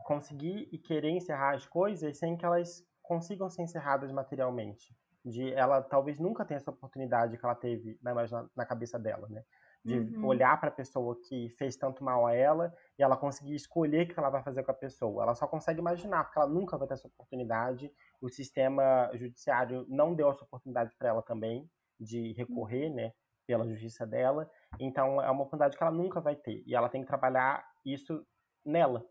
conseguir 0.05 0.69
e 0.73 0.79
querer 0.79 1.11
encerrar 1.11 1.55
as 1.55 1.67
coisas 1.67 2.19
sem 2.19 2.37
que 2.37 2.45
elas 2.45 2.85
consigam 3.03 3.49
ser 3.49 3.63
encerradas 3.63 4.11
materialmente. 4.11 4.97
De 5.25 5.53
ela 5.53 5.83
talvez 5.83 6.19
nunca 6.19 6.45
tenha 6.45 6.57
essa 6.57 6.71
oportunidade 6.71 7.37
que 7.37 7.45
ela 7.45 7.55
teve 7.55 7.99
na, 8.03 8.15
na 8.57 8.67
cabeça 8.67 8.99
dela, 8.99 9.29
né? 9.29 9.45
De 9.85 9.99
uhum. 9.99 10.27
olhar 10.27 10.59
para 10.61 10.69
a 10.69 10.73
pessoa 10.73 11.19
que 11.29 11.49
fez 11.51 11.77
tanto 11.77 12.03
mal 12.03 12.27
a 12.27 12.35
ela 12.35 12.75
e 12.99 13.03
ela 13.03 13.17
conseguir 13.17 13.55
escolher 13.55 14.05
o 14.05 14.09
que 14.09 14.19
ela 14.19 14.31
vai 14.31 14.43
fazer 14.43 14.63
com 14.63 14.71
a 14.71 14.75
pessoa. 14.75 15.23
Ela 15.23 15.35
só 15.35 15.47
consegue 15.47 15.81
imaginar, 15.81 16.25
porque 16.25 16.39
ela 16.39 16.49
nunca 16.49 16.77
vai 16.77 16.87
ter 16.87 16.95
essa 16.95 17.09
oportunidade. 17.09 17.91
O 18.21 18.29
sistema 18.29 19.11
judiciário 19.15 19.87
não 19.89 20.15
deu 20.15 20.31
essa 20.31 20.45
oportunidade 20.45 20.95
para 20.99 21.09
ela 21.09 21.23
também 21.23 21.71
de 21.99 22.33
recorrer, 22.33 22.91
né, 22.91 23.13
pela 23.47 23.67
justiça 23.67 24.07
dela. 24.07 24.51
Então 24.79 25.23
é 25.23 25.31
uma 25.31 25.43
oportunidade 25.43 25.77
que 25.77 25.83
ela 25.83 25.93
nunca 25.93 26.21
vai 26.21 26.37
ter 26.37 26.63
e 26.67 26.75
ela 26.75 26.89
tem 26.89 27.03
que 27.03 27.09
trabalhar 27.09 27.65
isso 27.85 28.27
nela, 28.65 29.05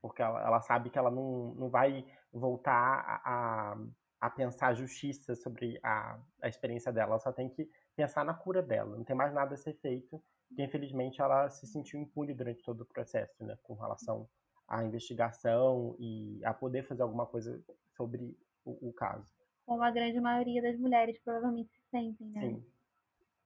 porque 0.00 0.22
ela, 0.22 0.40
ela 0.40 0.60
sabe 0.60 0.90
que 0.90 0.98
ela 0.98 1.10
não, 1.10 1.54
não 1.54 1.68
vai 1.68 2.04
voltar 2.32 3.20
a, 3.24 3.76
a 4.20 4.30
pensar 4.30 4.74
justiça 4.74 5.34
sobre 5.34 5.78
a, 5.82 6.18
a 6.42 6.48
experiência 6.48 6.92
dela. 6.92 7.10
Ela 7.10 7.18
só 7.18 7.32
tem 7.32 7.48
que 7.48 7.68
pensar 7.96 8.24
na 8.24 8.34
cura 8.34 8.62
dela. 8.62 8.96
Não 8.96 9.04
tem 9.04 9.16
mais 9.16 9.32
nada 9.32 9.54
a 9.54 9.58
ser 9.58 9.74
feito. 9.74 10.22
E, 10.56 10.62
infelizmente, 10.62 11.20
ela 11.20 11.48
se 11.48 11.66
sentiu 11.66 12.00
impune 12.00 12.34
durante 12.34 12.62
todo 12.62 12.82
o 12.82 12.86
processo, 12.86 13.44
né? 13.44 13.56
Com 13.62 13.74
relação 13.74 14.28
à 14.68 14.84
investigação 14.84 15.96
e 15.98 16.40
a 16.44 16.54
poder 16.54 16.84
fazer 16.84 17.02
alguma 17.02 17.26
coisa 17.26 17.62
sobre 17.96 18.36
o, 18.64 18.88
o 18.88 18.92
caso. 18.92 19.32
Como 19.66 19.82
a 19.82 19.90
grande 19.90 20.20
maioria 20.20 20.62
das 20.62 20.78
mulheres 20.78 21.18
provavelmente 21.24 21.70
se 21.72 21.90
sentem, 21.90 22.26
né? 22.28 22.40
Sim, 22.40 22.66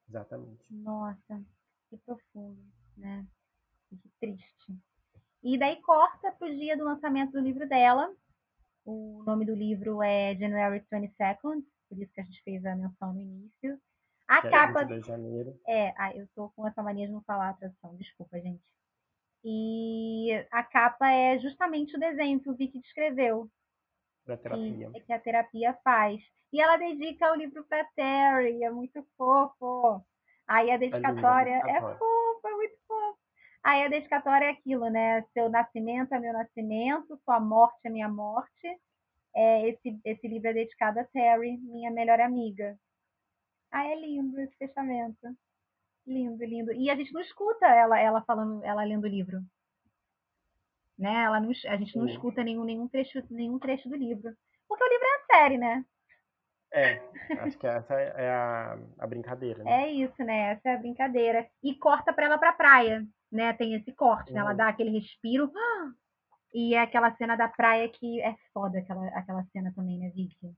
exatamente. 0.09 0.65
Nossa, 0.71 1.43
que 1.89 1.97
profundo, 1.99 2.61
né? 2.97 3.27
Que 3.91 4.09
triste. 4.21 4.79
E 5.43 5.57
daí 5.57 5.81
corta 5.83 6.33
pro 6.33 6.55
dia 6.55 6.77
do 6.77 6.85
lançamento 6.85 7.33
do 7.33 7.41
livro 7.41 7.69
dela. 7.69 8.13
O 8.85 9.23
nome 9.25 9.45
do 9.45 9.55
livro 9.55 10.03
é 10.03 10.35
January 10.35 10.81
22nd, 10.81 11.65
por 11.89 11.99
isso 11.99 12.13
que 12.13 12.21
a 12.21 12.25
gente 12.25 12.43
fez 12.43 12.65
a 12.67 12.75
menção 12.75 13.15
no 13.15 13.21
início. 13.21 13.81
A 14.29 14.43
capa. 14.43 14.83
É, 14.83 14.85
de 14.85 15.01
janeiro. 15.01 15.59
é, 15.67 15.95
ah, 15.97 16.15
eu 16.15 16.29
tô 16.35 16.51
com 16.51 16.67
essa 16.67 16.83
mania 16.83 17.07
de 17.07 17.13
não 17.13 17.23
falar 17.23 17.49
a 17.49 17.55
tradução, 17.55 17.97
desculpa, 17.97 18.39
gente. 18.39 18.63
E 19.43 20.33
a 20.51 20.63
capa 20.63 21.11
é 21.11 21.39
justamente 21.39 21.97
o 21.97 22.01
desenho 22.01 22.39
que 22.39 22.51
o 22.51 22.55
Vicky 22.55 22.79
descreveu. 22.81 23.49
Da 24.27 24.37
terapia. 24.37 24.91
Que, 24.91 25.01
que 25.01 25.13
a 25.13 25.19
terapia 25.19 25.79
faz. 25.83 26.21
E 26.53 26.61
ela 26.61 26.77
dedica 26.77 27.33
o 27.33 27.35
livro 27.35 27.65
para 27.65 27.85
Terry, 27.97 28.63
é 28.63 28.71
muito 28.71 29.03
fofo. 29.17 30.05
Aí 30.47 30.71
a 30.71 30.77
dedicatória 30.77 31.63
é, 31.65 31.71
é 31.71 31.81
fofa, 31.81 32.49
é 32.49 32.53
muito 32.53 32.75
fofo. 32.87 33.19
Aí 33.63 33.85
a 33.85 33.89
dedicatória 33.89 34.47
é 34.47 34.51
aquilo, 34.51 34.89
né? 34.89 35.23
Seu 35.33 35.49
nascimento 35.49 36.13
é 36.13 36.19
meu 36.19 36.33
nascimento, 36.33 37.19
sua 37.25 37.41
morte 37.41 37.81
é 37.85 37.91
minha 37.91 38.09
morte. 38.09 38.81
É, 39.35 39.69
esse, 39.69 40.01
esse 40.05 40.29
livro 40.29 40.49
é 40.49 40.53
dedicado 40.53 41.01
a 41.01 41.05
Terry, 41.05 41.57
minha 41.59 41.91
melhor 41.91 42.21
amiga. 42.21 42.79
Ah, 43.71 43.87
é 43.87 43.95
lindo 43.95 44.41
esse 44.41 44.57
fechamento. 44.57 45.37
Lindo, 46.07 46.45
lindo. 46.45 46.73
E 46.73 46.91
a 46.91 46.97
gente 46.97 47.13
não 47.13 47.21
escuta 47.21 47.67
ela, 47.67 47.99
ela 47.99 48.23
falando, 48.23 48.65
ela 48.65 48.83
lendo 48.85 49.05
o 49.05 49.09
livro. 49.09 49.41
Né? 50.99 51.25
Ela 51.25 51.41
não, 51.41 51.51
a 51.51 51.77
gente 51.77 51.97
não 51.97 52.07
escuta 52.07 52.43
nenhum, 52.43 52.65
nenhum, 52.65 52.89
trecho, 52.89 53.23
nenhum 53.31 53.59
trecho 53.59 53.89
do 53.89 53.95
livro. 53.95 54.35
Porque 54.67 54.85
o 54.85 54.89
livro 54.89 55.05
é 55.05 55.15
a 55.15 55.37
série, 55.37 55.59
né? 55.59 55.85
É, 56.73 57.01
acho 57.41 57.57
que 57.57 57.67
essa 57.67 57.95
é 57.95 58.31
a, 58.31 58.79
a 58.99 59.07
brincadeira. 59.07 59.63
Né? 59.65 59.85
É 59.85 59.91
isso, 59.91 60.23
né? 60.23 60.53
Essa 60.53 60.71
é 60.71 60.75
a 60.75 60.79
brincadeira. 60.79 61.49
E 61.63 61.75
corta 61.75 62.13
pra 62.13 62.27
ela 62.27 62.39
pra 62.39 62.53
praia, 62.53 63.07
né? 63.31 63.53
Tem 63.55 63.75
esse 63.75 63.93
corte, 63.93 64.33
né? 64.33 64.41
Ela 64.41 64.53
dá 64.53 64.69
aquele 64.69 64.91
respiro. 64.91 65.53
E 66.55 66.75
é 66.75 66.81
aquela 66.81 67.15
cena 67.17 67.37
da 67.37 67.47
praia 67.47 67.87
que 67.91 68.23
é 68.23 68.35
foda, 68.55 68.79
aquela, 68.79 69.07
aquela 69.09 69.45
cena 69.53 69.71
também, 69.77 69.99
né, 69.99 70.09
Vicky? 70.09 70.51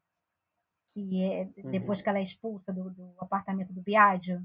Que 0.92 1.22
é 1.22 1.44
depois 1.70 1.98
uhum. 1.98 2.04
que 2.04 2.08
ela 2.08 2.18
é 2.18 2.24
expulsa 2.24 2.72
do, 2.72 2.90
do 2.90 3.14
apartamento 3.18 3.72
do 3.72 3.82
Biagio, 3.82 4.40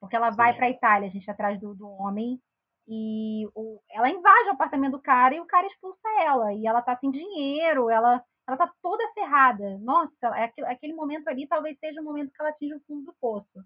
porque 0.00 0.16
ela 0.16 0.30
vai 0.30 0.54
para 0.54 0.66
a 0.66 0.70
Itália, 0.70 1.08
a 1.08 1.10
gente 1.10 1.30
atrás 1.30 1.58
do, 1.60 1.74
do 1.74 1.88
homem 1.88 2.40
e 2.88 3.46
o, 3.54 3.80
ela 3.90 4.08
invade 4.08 4.48
o 4.48 4.52
apartamento 4.52 4.92
do 4.92 5.02
cara 5.02 5.34
e 5.34 5.40
o 5.40 5.46
cara 5.46 5.66
expulsa 5.66 6.08
ela 6.20 6.52
e 6.54 6.66
ela 6.66 6.82
tá 6.82 6.96
sem 6.96 7.10
dinheiro, 7.10 7.90
ela 7.90 8.22
ela 8.46 8.56
tá 8.56 8.72
toda 8.80 9.12
ferrada. 9.12 9.76
Nossa, 9.78 10.28
é 10.36 10.44
aquele, 10.44 10.66
aquele 10.68 10.92
momento 10.92 11.28
ali 11.28 11.48
talvez 11.48 11.76
seja 11.78 12.00
o 12.00 12.04
momento 12.04 12.30
que 12.30 12.40
ela 12.40 12.50
atinge 12.50 12.74
o 12.74 12.82
fundo 12.86 13.06
do 13.06 13.14
poço. 13.20 13.64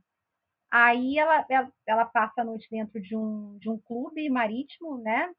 Aí 0.71 1.19
ela, 1.19 1.45
ela, 1.51 1.73
ela 1.87 2.07
passa 2.07 2.41
a 2.41 2.45
noite 2.45 2.69
dentro 2.71 3.01
de 3.01 3.17
um, 3.17 3.59
de 3.59 3.69
um 3.69 3.79
clube 3.79 4.29
marítimo, 4.31 4.99
né? 4.99 5.31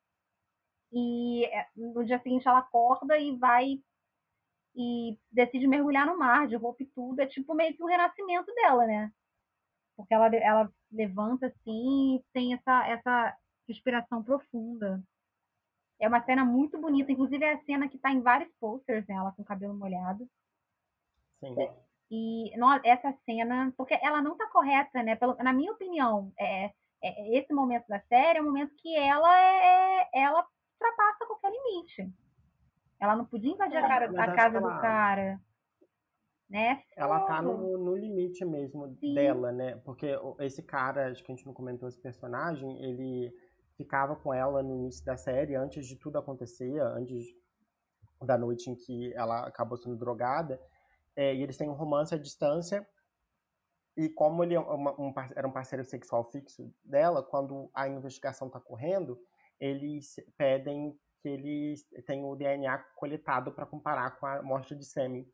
E 0.92 1.46
é, 1.46 1.68
no 1.76 2.04
dia 2.04 2.20
seguinte 2.20 2.48
ela 2.48 2.60
acorda 2.60 3.18
e 3.18 3.36
vai 3.38 3.80
e 4.76 5.18
decide 5.32 5.68
mergulhar 5.68 6.06
no 6.06 6.18
mar 6.18 6.48
de 6.48 6.56
roupa 6.56 6.84
e 6.84 6.88
tudo. 6.88 7.20
É 7.20 7.26
tipo 7.26 7.54
meio 7.54 7.76
que 7.76 7.84
um 7.84 7.88
renascimento 7.88 8.54
dela, 8.54 8.86
né? 8.86 9.12
Porque 9.96 10.14
ela, 10.14 10.28
ela 10.36 10.74
levanta 10.92 11.48
assim 11.48 12.16
e 12.16 12.24
tem 12.34 12.54
essa, 12.54 12.88
essa 12.88 13.38
respiração 13.68 14.24
profunda. 14.24 15.04
É 16.00 16.08
uma 16.08 16.24
cena 16.24 16.44
muito 16.44 16.80
bonita, 16.80 17.12
inclusive 17.12 17.44
é 17.44 17.54
a 17.54 17.64
cena 17.64 17.88
que 17.88 17.96
está 17.96 18.12
em 18.12 18.22
vários 18.22 18.52
posters, 18.60 19.06
né? 19.08 19.16
Ela 19.16 19.32
com 19.32 19.44
o 19.44 19.46
cabelo 19.46 19.74
molhado. 19.74 20.28
Sim. 21.40 21.56
E 22.10 22.52
essa 22.84 23.14
cena, 23.26 23.74
porque 23.78 23.98
ela 24.02 24.22
não 24.22 24.34
está 24.34 24.48
correta, 24.48 25.02
né? 25.04 25.16
Pelo, 25.16 25.36
na 25.36 25.54
minha 25.54 25.72
opinião, 25.72 26.34
é, 26.38 26.72
é, 27.02 27.38
esse 27.38 27.54
momento 27.54 27.88
da 27.88 28.00
série 28.02 28.40
é 28.40 28.42
um 28.42 28.46
momento 28.46 28.74
que 28.76 28.96
ela 28.96 29.40
é, 29.40 30.10
ela 30.14 30.46
ultrapassa 30.74 31.26
qualquer 31.26 31.52
limite. 31.52 32.12
Ela 33.02 33.16
não 33.16 33.26
podia 33.26 33.52
invadir 33.52 33.78
a, 33.78 33.88
cara, 33.88 34.06
a 34.06 34.36
casa 34.36 34.58
ela, 34.58 34.76
do 34.76 34.80
cara. 34.80 35.42
Né? 36.48 36.84
Ela 36.96 37.22
tá 37.22 37.42
no, 37.42 37.78
no 37.80 37.96
limite 37.96 38.46
mesmo 38.46 38.96
Sim. 39.00 39.16
dela, 39.16 39.52
né? 39.52 39.76
Porque 39.84 40.16
esse 40.40 40.62
cara, 40.62 41.10
acho 41.10 41.24
que 41.24 41.32
a 41.32 41.36
gente 41.36 41.48
não 41.48 41.54
comentou 41.54 41.90
esse 41.90 42.00
personagem, 42.00 42.84
ele 42.84 43.34
ficava 43.76 44.16
com 44.16 44.32
ela 44.32 44.62
no 44.62 44.76
início 44.76 45.04
da 45.04 45.18
série, 45.18 45.56
antes 45.56 45.88
de 45.88 45.96
tudo 45.96 46.20
acontecer, 46.20 46.80
antes 46.80 47.26
da 48.22 48.38
noite 48.38 48.70
em 48.70 48.76
que 48.76 49.12
ela 49.16 49.48
acabou 49.48 49.78
sendo 49.78 49.98
drogada. 49.98 50.62
É, 51.16 51.34
e 51.34 51.42
eles 51.42 51.58
têm 51.58 51.70
um 51.70 51.74
romance 51.74 52.14
à 52.14 52.20
distância. 52.20 52.88
E 53.98 54.10
como 54.10 54.44
ele 54.44 54.54
é 54.54 54.60
uma, 54.60 54.92
um, 55.02 55.12
era 55.36 55.48
um 55.48 55.52
parceiro 55.52 55.84
sexual 55.84 56.24
fixo 56.32 56.72
dela, 56.84 57.24
quando 57.24 57.68
a 57.74 57.88
investigação 57.88 58.48
está 58.48 58.60
correndo, 58.60 59.20
eles 59.60 60.16
pedem 60.38 60.96
que 61.22 61.30
eles 61.30 61.88
têm 62.06 62.24
o 62.24 62.36
DNA 62.36 62.78
coletado 62.96 63.52
para 63.52 63.66
comparar 63.66 64.12
com 64.20 64.26
a 64.26 64.40
amostra 64.40 64.76
de 64.76 64.86
sêmen 64.86 65.26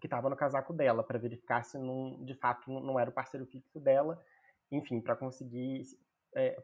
que 0.00 0.06
estava 0.06 0.30
no 0.30 0.36
casaco 0.36 0.72
dela, 0.72 1.02
para 1.02 1.18
verificar 1.18 1.64
se 1.64 1.76
não, 1.76 2.24
de 2.24 2.34
fato 2.34 2.70
não 2.70 2.98
era 2.98 3.10
o 3.10 3.12
parceiro 3.12 3.46
fixo 3.46 3.80
dela, 3.80 4.22
enfim, 4.70 5.00
para 5.00 5.16
conseguir 5.16 5.82
é, 6.36 6.56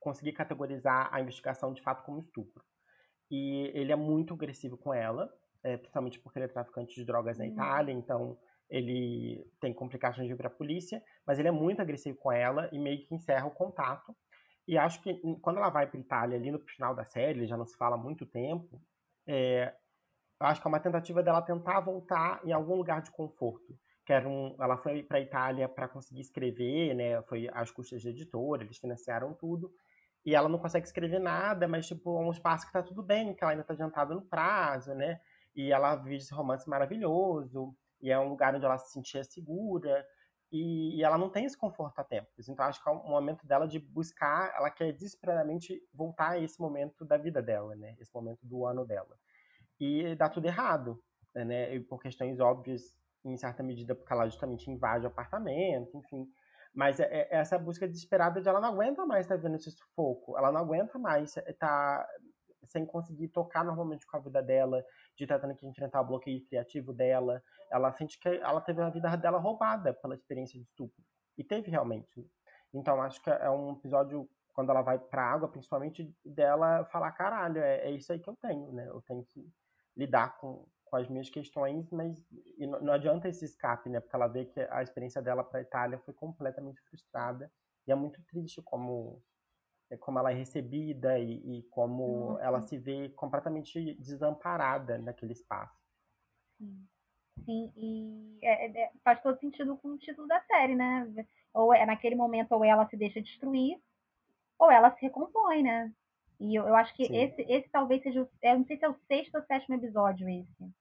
conseguir 0.00 0.32
categorizar 0.32 1.08
a 1.12 1.20
investigação 1.20 1.72
de 1.72 1.82
fato 1.82 2.04
como 2.04 2.20
estupro. 2.20 2.62
E 3.30 3.70
ele 3.74 3.92
é 3.92 3.96
muito 3.96 4.34
agressivo 4.34 4.76
com 4.76 4.92
ela, 4.92 5.32
é, 5.62 5.76
principalmente 5.76 6.20
porque 6.20 6.38
ele 6.38 6.46
é 6.46 6.48
traficante 6.48 6.94
de 6.94 7.04
drogas 7.04 7.38
na 7.38 7.44
uhum. 7.44 7.52
Itália, 7.52 7.92
então 7.92 8.38
ele 8.68 9.44
tem 9.60 9.72
complicações 9.72 10.26
de 10.26 10.34
ir 10.34 10.36
para 10.36 10.48
a 10.48 10.50
polícia, 10.50 11.02
mas 11.26 11.38
ele 11.38 11.48
é 11.48 11.52
muito 11.52 11.80
agressivo 11.80 12.18
com 12.18 12.30
ela 12.30 12.68
e 12.72 12.78
meio 12.78 13.06
que 13.06 13.14
encerra 13.14 13.46
o 13.46 13.50
contato. 13.50 14.14
E 14.66 14.78
acho 14.78 15.02
que 15.02 15.14
quando 15.42 15.58
ela 15.58 15.68
vai 15.68 15.86
para 15.86 16.00
Itália 16.00 16.38
ali 16.38 16.50
no 16.50 16.58
final 16.58 16.94
da 16.94 17.04
série, 17.04 17.46
já 17.46 17.56
não 17.56 17.66
se 17.66 17.76
fala 17.76 17.96
há 17.96 17.98
muito 17.98 18.24
tempo, 18.24 18.80
é, 19.26 19.74
acho 20.40 20.60
que 20.60 20.66
é 20.66 20.70
uma 20.70 20.80
tentativa 20.80 21.22
dela 21.22 21.42
tentar 21.42 21.80
voltar 21.80 22.40
em 22.44 22.52
algum 22.52 22.74
lugar 22.74 23.02
de 23.02 23.10
conforto. 23.10 23.78
Que 24.06 24.12
era 24.12 24.28
um, 24.28 24.54
ela 24.60 24.76
foi 24.76 25.02
para 25.02 25.18
a 25.18 25.20
Itália 25.20 25.68
para 25.68 25.88
conseguir 25.88 26.20
escrever, 26.20 26.94
né? 26.94 27.22
Foi 27.22 27.48
às 27.52 27.70
custas 27.70 28.02
de 28.02 28.08
editora, 28.10 28.62
eles 28.62 28.78
financiaram 28.78 29.32
tudo. 29.34 29.72
E 30.24 30.34
ela 30.34 30.48
não 30.48 30.58
consegue 30.58 30.86
escrever 30.86 31.18
nada, 31.18 31.68
mas 31.68 31.86
tipo, 31.86 32.18
é 32.18 32.24
um 32.24 32.30
espaço 32.30 32.66
que 32.66 32.72
tá 32.72 32.82
tudo 32.82 33.02
bem, 33.02 33.34
que 33.34 33.42
ela 33.42 33.52
ainda 33.52 33.62
está 33.62 33.74
adiantada 33.74 34.14
no 34.14 34.22
prazo, 34.22 34.94
né? 34.94 35.20
E 35.54 35.72
ela 35.72 35.96
vive 35.96 36.16
esse 36.16 36.32
romance 36.34 36.68
maravilhoso, 36.68 37.74
e 38.00 38.10
é 38.10 38.18
um 38.18 38.28
lugar 38.28 38.54
onde 38.54 38.64
ela 38.64 38.78
se 38.78 38.92
sentia 38.92 39.22
segura 39.24 40.04
e, 40.54 40.98
e, 40.98 41.02
ela 41.02 41.18
não 41.18 41.28
tem 41.28 41.44
esse 41.44 41.58
conforto 41.58 41.98
a 41.98 42.04
tempos. 42.04 42.48
Então 42.48 42.64
acho 42.64 42.80
que 42.80 42.88
é 42.88 42.92
um 42.92 43.08
momento 43.08 43.44
dela 43.44 43.66
de 43.66 43.80
buscar, 43.80 44.54
ela 44.56 44.70
quer 44.70 44.92
desesperadamente 44.92 45.82
voltar 45.92 46.30
a 46.30 46.38
esse 46.38 46.60
momento 46.60 47.04
da 47.04 47.16
vida 47.16 47.42
dela, 47.42 47.74
né? 47.74 47.96
Esse 47.98 48.14
momento 48.14 48.38
do 48.46 48.64
ano 48.64 48.84
dela. 48.86 49.18
E 49.80 50.14
dá 50.14 50.28
tudo 50.28 50.46
errado, 50.46 51.02
né? 51.34 51.74
E 51.74 51.80
por 51.80 52.00
questões 52.00 52.38
óbvias, 52.38 52.96
em 53.24 53.36
certa 53.36 53.64
medida, 53.64 53.96
porque 53.96 54.12
ela 54.12 54.28
justamente 54.28 54.70
invade 54.70 55.04
o 55.04 55.08
apartamento, 55.08 55.96
enfim. 55.98 56.24
Mas 56.72 57.00
é, 57.00 57.08
é 57.10 57.28
essa 57.32 57.58
busca 57.58 57.88
desesperada 57.88 58.40
de 58.40 58.48
ela 58.48 58.60
não 58.60 58.68
aguenta 58.68 59.04
mais 59.04 59.26
estar 59.26 59.34
tá 59.34 59.42
vendo 59.42 59.56
esse 59.56 59.72
sufoco, 59.72 60.38
ela 60.38 60.52
não 60.52 60.60
aguenta 60.60 60.96
mais 61.00 61.36
estar 61.36 61.54
tá 61.56 62.08
sem 62.66 62.86
conseguir 62.86 63.28
tocar 63.28 63.64
normalmente 63.64 64.06
com 64.06 64.16
a 64.16 64.20
vida 64.20 64.42
dela, 64.42 64.84
de 65.16 65.24
estar 65.24 65.38
tendo 65.38 65.54
que 65.54 65.66
enfrentar 65.66 66.00
o 66.00 66.06
bloqueio 66.06 66.44
criativo 66.46 66.92
dela. 66.92 67.42
Ela 67.70 67.92
sente 67.92 68.18
que 68.18 68.28
ela 68.28 68.60
teve 68.60 68.82
a 68.82 68.90
vida 68.90 69.16
dela 69.16 69.38
roubada 69.38 69.94
pela 69.94 70.14
experiência 70.14 70.58
de 70.58 70.64
estupro. 70.64 71.02
E 71.36 71.44
teve 71.44 71.70
realmente. 71.70 72.26
Então, 72.72 73.00
acho 73.02 73.22
que 73.22 73.30
é 73.30 73.50
um 73.50 73.72
episódio, 73.72 74.28
quando 74.52 74.70
ela 74.70 74.82
vai 74.82 74.98
pra 74.98 75.22
água, 75.22 75.48
principalmente, 75.48 76.12
dela 76.24 76.84
falar: 76.86 77.12
caralho, 77.12 77.58
é, 77.58 77.88
é 77.88 77.90
isso 77.90 78.12
aí 78.12 78.18
que 78.18 78.28
eu 78.28 78.36
tenho, 78.36 78.72
né? 78.72 78.86
Eu 78.88 79.00
tenho 79.02 79.24
que 79.32 79.48
lidar 79.96 80.36
com, 80.38 80.66
com 80.84 80.96
as 80.96 81.08
minhas 81.08 81.30
questões, 81.30 81.88
mas 81.90 82.24
não, 82.58 82.80
não 82.80 82.92
adianta 82.92 83.28
esse 83.28 83.44
escape, 83.44 83.88
né? 83.88 84.00
Porque 84.00 84.16
ela 84.16 84.26
vê 84.26 84.44
que 84.44 84.60
a 84.60 84.82
experiência 84.82 85.22
dela 85.22 85.44
para 85.44 85.60
a 85.60 85.62
Itália 85.62 85.98
foi 85.98 86.14
completamente 86.14 86.80
frustrada 86.82 87.50
E 87.86 87.92
é 87.92 87.94
muito 87.94 88.22
triste 88.24 88.60
como, 88.62 89.22
como 90.00 90.18
ela 90.18 90.32
é 90.32 90.34
recebida 90.34 91.18
e, 91.18 91.58
e 91.58 91.62
como 91.64 92.04
uhum. 92.04 92.38
ela 92.40 92.60
se 92.60 92.78
vê 92.78 93.08
completamente 93.10 93.94
desamparada 93.94 94.98
naquele 94.98 95.32
espaço. 95.32 95.78
Sim. 96.58 96.86
Sim, 97.44 97.72
e 97.76 98.38
é, 98.42 98.66
é, 98.66 98.84
é, 98.84 98.92
faz 99.02 99.20
todo 99.20 99.38
sentido 99.40 99.76
com 99.76 99.88
o 99.88 99.98
título 99.98 100.26
da 100.26 100.40
série, 100.42 100.74
né? 100.74 101.06
Ou 101.52 101.74
é 101.74 101.84
naquele 101.84 102.14
momento, 102.14 102.52
ou 102.52 102.64
ela 102.64 102.88
se 102.88 102.96
deixa 102.96 103.20
destruir, 103.20 103.78
ou 104.58 104.70
ela 104.70 104.90
se 104.92 105.02
recompõe, 105.02 105.62
né? 105.62 105.92
E 106.40 106.54
eu, 106.54 106.66
eu 106.66 106.74
acho 106.74 106.94
que 106.94 107.02
esse, 107.04 107.42
esse 107.42 107.68
talvez 107.70 108.02
seja. 108.02 108.22
O, 108.22 108.28
eu 108.42 108.58
não 108.58 108.66
sei 108.66 108.76
se 108.76 108.84
é 108.84 108.88
o 108.88 108.96
sexto 109.06 109.34
ou 109.34 109.42
sétimo 109.42 109.74
episódio 109.74 110.28
esse. 110.28 110.72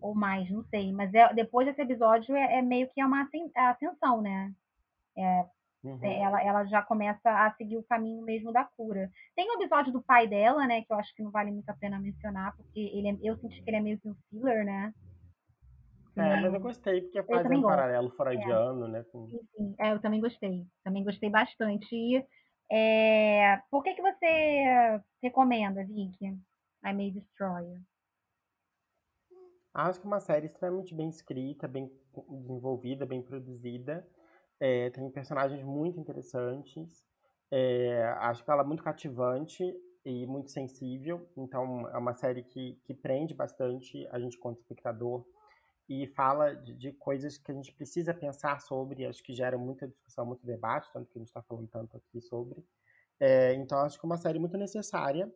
Ou 0.00 0.14
mais, 0.14 0.50
não 0.50 0.64
sei. 0.64 0.92
Mas 0.92 1.12
é, 1.14 1.32
depois 1.34 1.66
desse 1.66 1.82
episódio 1.82 2.34
é, 2.34 2.58
é 2.58 2.62
meio 2.62 2.88
que 2.90 3.00
é 3.00 3.06
uma 3.06 3.28
ascensão, 3.56 4.22
né? 4.22 4.52
É, 5.16 5.46
uhum. 5.92 6.04
ela, 6.04 6.42
ela 6.42 6.64
já 6.64 6.82
começa 6.82 7.30
a 7.30 7.50
seguir 7.52 7.76
o 7.76 7.84
caminho 7.84 8.22
mesmo 8.22 8.52
da 8.52 8.64
cura. 8.64 9.10
Tem 9.34 9.48
o 9.50 9.54
episódio 9.54 9.92
do 9.92 10.02
pai 10.02 10.26
dela, 10.26 10.66
né? 10.66 10.82
Que 10.82 10.92
eu 10.92 10.96
acho 10.96 11.14
que 11.14 11.22
não 11.22 11.30
vale 11.30 11.50
muito 11.50 11.68
a 11.68 11.74
pena 11.74 11.98
mencionar, 11.98 12.56
porque 12.56 12.80
ele 12.80 13.08
é, 13.08 13.16
eu 13.22 13.36
senti 13.36 13.62
que 13.62 13.70
ele 13.70 13.76
é 13.76 13.80
meio 13.80 13.98
que 13.98 14.08
um 14.08 14.14
filler, 14.30 14.64
né? 14.64 14.92
É, 16.16 16.40
mas 16.40 16.54
eu 16.54 16.60
gostei, 16.60 17.02
porque 17.02 17.22
faz 17.22 17.46
um 17.50 17.62
paralelo 17.62 18.10
freudiano, 18.10 18.86
é. 18.86 18.88
né? 18.88 19.04
Com... 19.12 19.28
Sim, 19.28 19.40
sim. 19.54 19.74
É, 19.78 19.92
eu 19.92 20.00
também 20.00 20.20
gostei. 20.20 20.66
Também 20.82 21.04
gostei 21.04 21.28
bastante. 21.28 21.94
E, 21.94 22.24
é... 22.70 23.60
Por 23.70 23.82
que, 23.82 23.94
que 23.94 24.02
você 24.02 25.00
recomenda, 25.22 25.84
Vicky? 25.84 26.26
I 26.84 26.92
May 26.92 27.10
Destroy 27.10 27.64
You? 27.64 27.80
Acho 29.74 30.00
que 30.00 30.06
é 30.06 30.08
uma 30.08 30.20
série 30.20 30.46
extremamente 30.46 30.94
bem 30.94 31.10
escrita, 31.10 31.68
bem 31.68 31.90
desenvolvida, 32.30 33.04
bem 33.04 33.20
produzida. 33.20 34.08
É, 34.58 34.90
tem 34.90 35.10
personagens 35.10 35.62
muito 35.62 36.00
interessantes. 36.00 37.04
É, 37.50 38.02
acho 38.20 38.44
que 38.44 38.50
ela 38.50 38.62
é 38.62 38.66
muito 38.66 38.82
cativante 38.82 39.62
e 40.04 40.26
muito 40.26 40.50
sensível. 40.50 41.28
Então, 41.36 41.88
é 41.88 41.98
uma 41.98 42.14
série 42.14 42.42
que, 42.42 42.78
que 42.84 42.94
prende 42.94 43.34
bastante 43.34 44.06
a 44.10 44.18
gente, 44.18 44.38
como 44.38 44.54
espectador, 44.54 45.24
e 45.88 46.06
fala 46.08 46.54
de, 46.54 46.74
de, 46.74 46.92
coisas 46.92 47.38
que 47.38 47.50
a 47.52 47.54
gente 47.54 47.72
precisa 47.72 48.12
pensar 48.12 48.60
sobre, 48.60 49.06
acho 49.06 49.22
que 49.22 49.32
gera 49.32 49.56
muita 49.56 49.86
discussão, 49.86 50.26
muito 50.26 50.44
debate, 50.44 50.90
tanto 50.92 51.10
que 51.10 51.18
a 51.18 51.20
gente 51.20 51.28
está 51.28 51.42
falando 51.42 51.68
tanto 51.68 51.96
aqui 51.96 52.20
sobre. 52.20 52.64
É, 53.20 53.54
então, 53.54 53.78
acho 53.78 53.98
que 53.98 54.04
é 54.04 54.08
uma 54.08 54.16
série 54.16 54.38
muito 54.38 54.56
necessária 54.58 55.32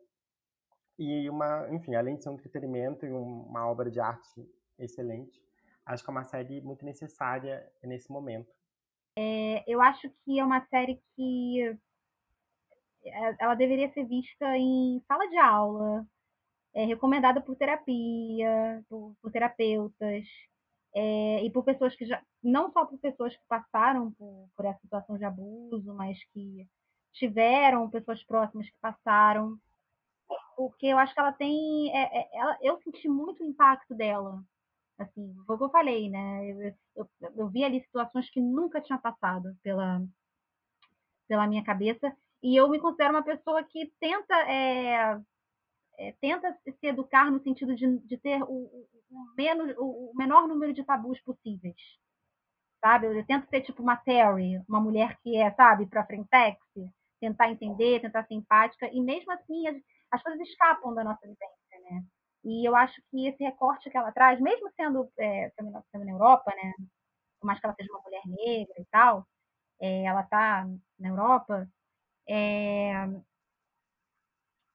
e 0.99 1.31
uma, 1.31 1.69
enfim, 1.73 1.95
além 1.95 2.17
de 2.17 2.23
ser 2.23 2.31
um 2.31 2.35
entretenimento 2.35 3.07
e 3.07 3.11
uma 3.11 3.67
obra 3.67 3.91
de 3.91 4.01
arte 4.01 4.47
excelente, 4.79 5.43
acho 5.87 6.05
que 6.05 6.11
é 6.11 6.13
uma 6.13 6.25
série 6.25 6.61
muito 6.61 6.85
necessária 6.85 7.67
nesse 7.83 8.11
momento. 8.11 8.60
É, 9.17 9.65
eu 9.67 9.81
acho 9.81 10.11
que 10.25 10.39
é 10.39 10.45
uma 10.45 10.65
série 10.67 11.01
que 11.17 11.63
é, 13.05 13.37
ela 13.39 13.55
deveria 13.55 13.93
ser 13.93 14.05
vista 14.05 14.57
em 14.57 15.03
sala 15.07 15.29
de 15.29 15.39
aula, 15.39 16.07
é 16.75 16.85
recomendada 16.85 17.41
por 17.41 17.57
terapia, 17.57 18.85
por, 18.89 19.15
por 19.21 19.33
terapeutas, 19.33 20.25
é, 20.95 21.45
e 21.45 21.51
por 21.51 21.65
pessoas 21.65 21.95
que 21.97 22.07
já. 22.07 22.23
Não 22.43 22.73
só 22.73 22.87
por 22.87 22.99
pessoas 22.99 23.37
que 23.37 23.43
passaram 23.49 24.13
por, 24.13 24.49
por 24.57 24.65
essa 24.65 24.81
situação 24.81 25.19
de 25.19 25.25
abuso, 25.25 25.95
mas 25.95 26.19
que 26.33 26.67
tiveram 27.13 27.91
pessoas 27.91 28.23
próximas 28.25 28.69
que 28.71 28.77
passaram 28.81 29.59
porque 30.61 30.87
eu 30.87 30.99
acho 30.99 31.15
que 31.15 31.21
ela 31.21 31.33
tem. 31.33 31.91
É, 31.97 32.21
é, 32.21 32.29
ela, 32.35 32.59
eu 32.61 32.79
senti 32.83 33.09
muito 33.09 33.43
o 33.43 33.47
impacto 33.47 33.95
dela. 33.95 34.43
Assim, 35.01 35.35
foi 35.47 35.57
o 35.57 35.59
que 35.59 35.65
eu 35.65 35.71
falei, 35.71 36.11
né? 36.11 36.51
Eu, 36.51 36.75
eu, 36.97 37.11
eu, 37.37 37.49
vi 37.49 37.65
ali 37.65 37.81
situações 37.83 38.31
que 38.31 38.41
nunca 38.41 38.81
tinha 38.81 38.99
passado 38.99 39.57
pela, 39.63 40.03
pela 41.27 41.47
minha 41.47 41.65
cabeça. 41.65 42.15
E 42.43 42.57
eu 42.57 42.69
me 42.69 42.79
considero 42.79 43.15
uma 43.15 43.23
pessoa 43.23 43.65
que 43.65 43.93
tenta, 43.99 44.35
é, 44.51 45.21
é, 45.99 46.13
tenta 46.21 46.57
se 46.65 46.87
educar 46.87 47.31
no 47.31 47.43
sentido 47.43 47.75
de, 47.75 47.99
de 48.01 48.19
ter 48.19 48.43
o, 48.43 48.47
o, 49.11 49.35
menos, 49.37 49.75
o, 49.79 50.13
menor 50.15 50.47
número 50.47 50.73
de 50.73 50.85
tabus 50.85 51.21
possíveis 51.23 51.77
sabe? 52.81 53.07
Eu 53.07 53.27
tento 53.27 53.49
ser 53.49 53.61
tipo 53.61 53.83
uma 53.83 53.97
Terry, 53.97 54.59
uma 54.69 54.81
mulher 54.81 55.19
que 55.23 55.37
é, 55.37 55.51
sabe, 55.53 55.87
para 55.87 56.07
frentex, 56.07 56.59
tentar 57.21 57.51
entender, 57.51 58.01
tentar 58.01 58.25
ser 58.25 58.35
empática, 58.35 58.89
e 58.93 59.01
mesmo 59.01 59.31
assim 59.33 59.65
as 60.11 60.23
coisas 60.23 60.41
escapam 60.49 60.95
da 60.95 61.05
nossa 61.05 61.21
vivência, 61.21 61.91
né? 61.91 62.03
E 62.45 62.67
eu 62.69 62.75
acho 62.77 63.01
que 63.11 63.27
esse 63.29 63.43
recorte 63.45 63.91
que 63.91 63.97
ela 63.97 64.13
traz, 64.13 64.41
mesmo 64.41 64.71
sendo, 64.77 65.11
é, 65.19 65.53
na 65.61 66.11
Europa, 66.11 66.53
né? 66.57 66.73
Por 67.41 67.47
mais 67.47 67.61
que 67.61 67.67
ela 67.67 67.75
seja 67.75 67.91
uma 67.93 68.03
mulher 68.03 68.23
negra 68.27 68.75
e 68.81 68.87
tal, 68.91 69.27
é, 69.81 70.05
ela 70.05 70.23
está 70.23 70.67
na 70.99 71.09
Europa, 71.09 71.69
é, 72.29 72.93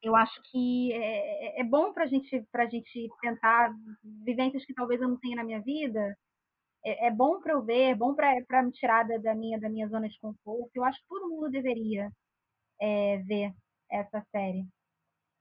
eu 0.01 0.16
acho 0.16 0.39
que 0.51 0.93
é, 0.93 1.61
é 1.61 1.63
bom 1.63 1.91
para 1.93 2.05
gente, 2.05 2.45
a 2.53 2.66
gente 2.68 3.09
tentar 3.22 3.74
vivências 4.03 4.63
que 4.66 4.74
talvez 4.74 5.01
eu 5.01 5.07
não 5.09 5.18
tenha 5.18 5.38
na 5.38 5.43
minha 5.43 5.61
vida. 5.61 6.16
É, 6.86 7.07
é 7.07 7.11
bom 7.11 7.39
para 7.41 7.53
eu 7.53 7.63
ver, 7.63 7.91
é 7.91 7.95
bom 7.95 8.16
para 8.16 8.63
me 8.63 8.72
tirar 8.72 9.07
da, 9.07 9.18
da, 9.18 9.36
minha, 9.36 9.59
da 9.59 9.70
minha 9.70 9.88
zona 9.88 10.09
de 10.09 10.20
conforto. 10.20 10.72
Eu 10.76 10.84
acho 10.86 10.99
que 11.01 11.07
todo 11.07 11.30
mundo 11.30 11.49
deveria 11.51 12.11
é, 12.82 13.18
ver 13.20 13.53
essa 13.91 14.22
série 14.32 14.68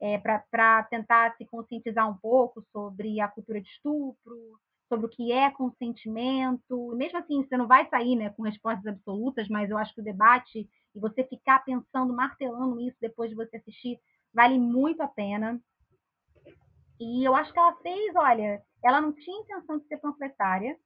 é, 0.01 0.17
para 0.17 0.83
tentar 0.83 1.35
se 1.37 1.45
conscientizar 1.45 2.09
um 2.09 2.17
pouco 2.17 2.61
sobre 2.71 3.19
a 3.19 3.27
cultura 3.27 3.61
de 3.61 3.67
estupro, 3.67 4.59
sobre 4.87 5.05
o 5.07 5.09
que 5.09 5.31
é 5.31 5.49
consentimento. 5.51 6.93
Mesmo 6.95 7.17
assim, 7.17 7.43
você 7.43 7.57
não 7.57 7.67
vai 7.67 7.87
sair 7.89 8.15
né, 8.15 8.29
com 8.31 8.43
respostas 8.43 8.85
absolutas, 8.85 9.47
mas 9.49 9.69
eu 9.69 9.77
acho 9.77 9.93
que 9.93 10.01
o 10.01 10.03
debate 10.03 10.69
e 10.93 10.99
você 10.99 11.23
ficar 11.23 11.63
pensando, 11.65 12.13
martelando 12.13 12.79
isso 12.79 12.97
depois 13.01 13.29
de 13.29 13.35
você 13.35 13.57
assistir, 13.57 13.99
vale 14.33 14.57
muito 14.57 15.01
a 15.01 15.07
pena. 15.07 15.59
E 16.99 17.27
eu 17.27 17.35
acho 17.35 17.51
que 17.51 17.59
ela 17.59 17.75
fez, 17.77 18.15
olha, 18.15 18.63
ela 18.83 19.01
não 19.01 19.11
tinha 19.11 19.41
intenção 19.41 19.79
de 19.79 19.87
ser 19.87 19.97
panfletária, 19.97 20.77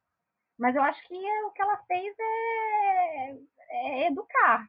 mas 0.58 0.76
eu 0.76 0.82
acho 0.82 1.02
que 1.08 1.16
o 1.16 1.52
que 1.52 1.62
ela 1.62 1.78
fez 1.86 2.16
é, 2.20 3.38
é 3.70 4.08
educar. 4.08 4.68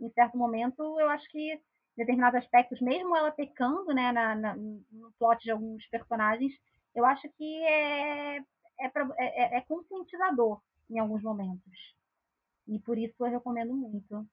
Em 0.00 0.10
certo 0.10 0.36
momento, 0.36 0.98
eu 0.98 1.08
acho 1.10 1.28
que 1.28 1.60
determinados 1.96 2.40
aspectos, 2.40 2.80
mesmo 2.80 3.16
ela 3.16 3.30
pecando 3.30 3.92
né, 3.92 4.12
na, 4.12 4.34
na, 4.34 4.56
no 4.56 5.12
plot 5.18 5.42
de 5.42 5.50
alguns 5.50 5.86
personagens, 5.88 6.52
eu 6.94 7.04
acho 7.04 7.28
que 7.36 7.64
é, 7.64 8.36
é, 8.80 8.88
pra, 8.92 9.08
é, 9.18 9.56
é, 9.56 9.58
é 9.58 9.60
conscientizador 9.62 10.60
em 10.90 10.98
alguns 10.98 11.22
momentos. 11.22 11.94
E 12.68 12.78
por 12.78 12.98
isso 12.98 13.14
eu 13.20 13.30
recomendo 13.30 13.74
muito. 13.74 14.26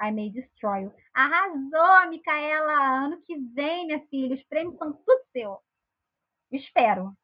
I 0.00 0.12
May 0.12 0.30
Destroy 0.30 0.84
You. 0.84 0.94
Arrasou, 1.14 2.10
Micaela! 2.10 3.04
Ano 3.06 3.22
que 3.22 3.38
vem, 3.54 3.86
minha 3.86 4.06
filha, 4.08 4.34
os 4.34 4.42
prêmios 4.44 4.76
são 4.76 4.92
tudo 4.92 5.24
seu. 5.32 5.58
Espero. 6.52 7.16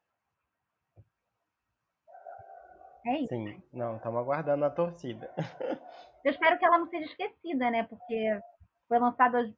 É 3.05 3.19
isso. 3.19 3.27
Sim, 3.27 3.61
não, 3.71 3.97
estamos 3.97 4.19
aguardando 4.19 4.65
a 4.65 4.69
torcida. 4.69 5.29
Eu 6.23 6.31
espero 6.31 6.57
que 6.57 6.65
ela 6.65 6.79
não 6.79 6.87
seja 6.87 7.05
esquecida, 7.05 7.69
né? 7.69 7.83
Porque 7.83 8.39
foi 8.87 8.97
lançada 8.97 9.53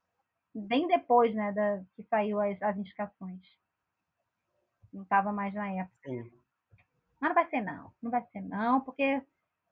bem 0.62 0.88
depois, 0.88 1.34
né, 1.36 1.52
da, 1.52 1.82
que 1.96 2.04
saiu 2.04 2.40
as, 2.40 2.62
as 2.62 2.78
indicações. 2.78 3.42
Não 4.94 5.04
estava 5.04 5.32
mais 5.32 5.54
na 5.54 5.70
época. 5.72 5.98
Sim. 6.06 6.32
Mas 7.20 7.30
não 7.30 7.36
vai 7.36 7.50
ser 7.50 7.62
não, 7.62 7.92
não 8.02 8.12
vai 8.12 8.26
ser 8.32 8.42
não, 8.42 8.82
porque... 8.82 9.22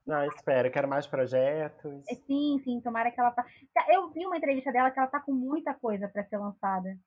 Não, 0.05 0.26
espero, 0.26 0.69
quero 0.69 0.88
mais 0.88 1.07
projetos. 1.07 2.05
É, 2.10 2.15
sim, 2.15 2.60
sim, 2.64 2.81
tomara 2.81 3.10
que 3.10 3.19
ela... 3.19 3.31
Tá, 3.31 3.45
eu 3.88 4.10
vi 4.10 4.26
uma 4.26 4.38
entrevista 4.38 4.72
dela 4.72 4.91
que 4.91 4.99
ela 4.99 5.07
tá 5.07 5.19
com 5.19 5.31
muita 5.31 5.73
coisa 5.73 6.10
para 6.10 6.26
ser 6.26 6.38
lançada. 6.38 6.97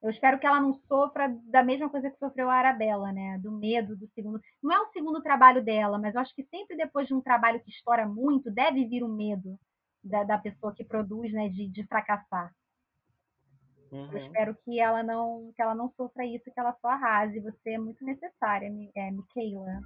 Eu 0.00 0.10
espero 0.10 0.38
que 0.38 0.46
ela 0.46 0.60
não 0.60 0.74
sofra 0.74 1.28
da 1.44 1.62
mesma 1.62 1.90
coisa 1.90 2.08
que 2.08 2.18
sofreu 2.18 2.48
a 2.48 2.54
Arabella, 2.54 3.10
né? 3.12 3.36
Do 3.38 3.50
medo 3.50 3.96
do 3.96 4.06
segundo. 4.14 4.40
Não 4.62 4.72
é 4.72 4.80
o 4.80 4.92
segundo 4.92 5.20
trabalho 5.20 5.64
dela, 5.64 5.98
mas 5.98 6.14
eu 6.14 6.20
acho 6.20 6.32
que 6.36 6.44
sempre 6.44 6.76
depois 6.76 7.08
de 7.08 7.14
um 7.14 7.20
trabalho 7.20 7.60
que 7.60 7.70
estoura 7.70 8.06
muito, 8.06 8.48
deve 8.48 8.86
vir 8.86 9.02
o 9.02 9.08
medo 9.08 9.58
da, 10.04 10.22
da 10.22 10.38
pessoa 10.38 10.72
que 10.72 10.84
produz, 10.84 11.32
né? 11.32 11.48
De, 11.48 11.66
de 11.68 11.84
fracassar. 11.84 12.54
Uhum. 13.90 14.08
Eu 14.12 14.18
espero 14.18 14.56
que 14.64 14.80
ela 14.80 15.02
não 15.02 15.50
que 15.54 15.62
ela 15.62 15.74
não 15.74 15.90
sofra 15.96 16.24
isso, 16.24 16.44
que 16.44 16.60
ela 16.60 16.76
só 16.80 16.88
arrase. 16.88 17.40
Você 17.40 17.70
é 17.70 17.78
muito 17.78 18.04
necessária, 18.04 18.70
é, 18.94 19.10
Michaela. 19.10 19.80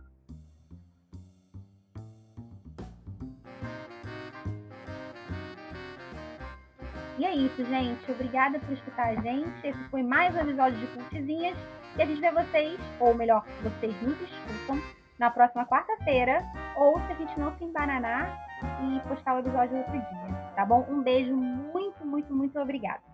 E 7.18 7.24
é 7.24 7.34
isso, 7.34 7.64
gente. 7.64 8.10
Obrigada 8.10 8.58
por 8.58 8.72
escutar 8.72 9.10
a 9.10 9.14
gente. 9.14 9.66
Esse 9.66 9.78
foi 9.90 10.02
mais 10.02 10.34
um 10.34 10.40
episódio 10.40 10.78
de 10.80 10.86
Cultizinhas. 10.88 11.56
E 11.96 12.02
a 12.02 12.06
gente 12.06 12.20
vê 12.20 12.32
vocês, 12.32 12.80
ou 12.98 13.14
melhor, 13.14 13.46
vocês 13.62 13.94
nos 14.02 14.20
escutam, 14.20 14.80
na 15.18 15.30
próxima 15.30 15.64
quarta-feira. 15.66 16.42
Ou 16.76 16.98
se 16.98 17.12
a 17.12 17.14
gente 17.14 17.38
não 17.38 17.56
se 17.56 17.64
embananar 17.64 18.44
e 18.82 19.08
postar 19.08 19.36
o 19.36 19.38
episódio 19.38 19.76
outro 19.76 19.92
dia. 19.92 20.52
Tá 20.56 20.64
bom? 20.64 20.84
Um 20.88 21.02
beijo 21.02 21.36
muito, 21.36 22.04
muito, 22.04 22.34
muito 22.34 22.58
obrigada. 22.58 23.11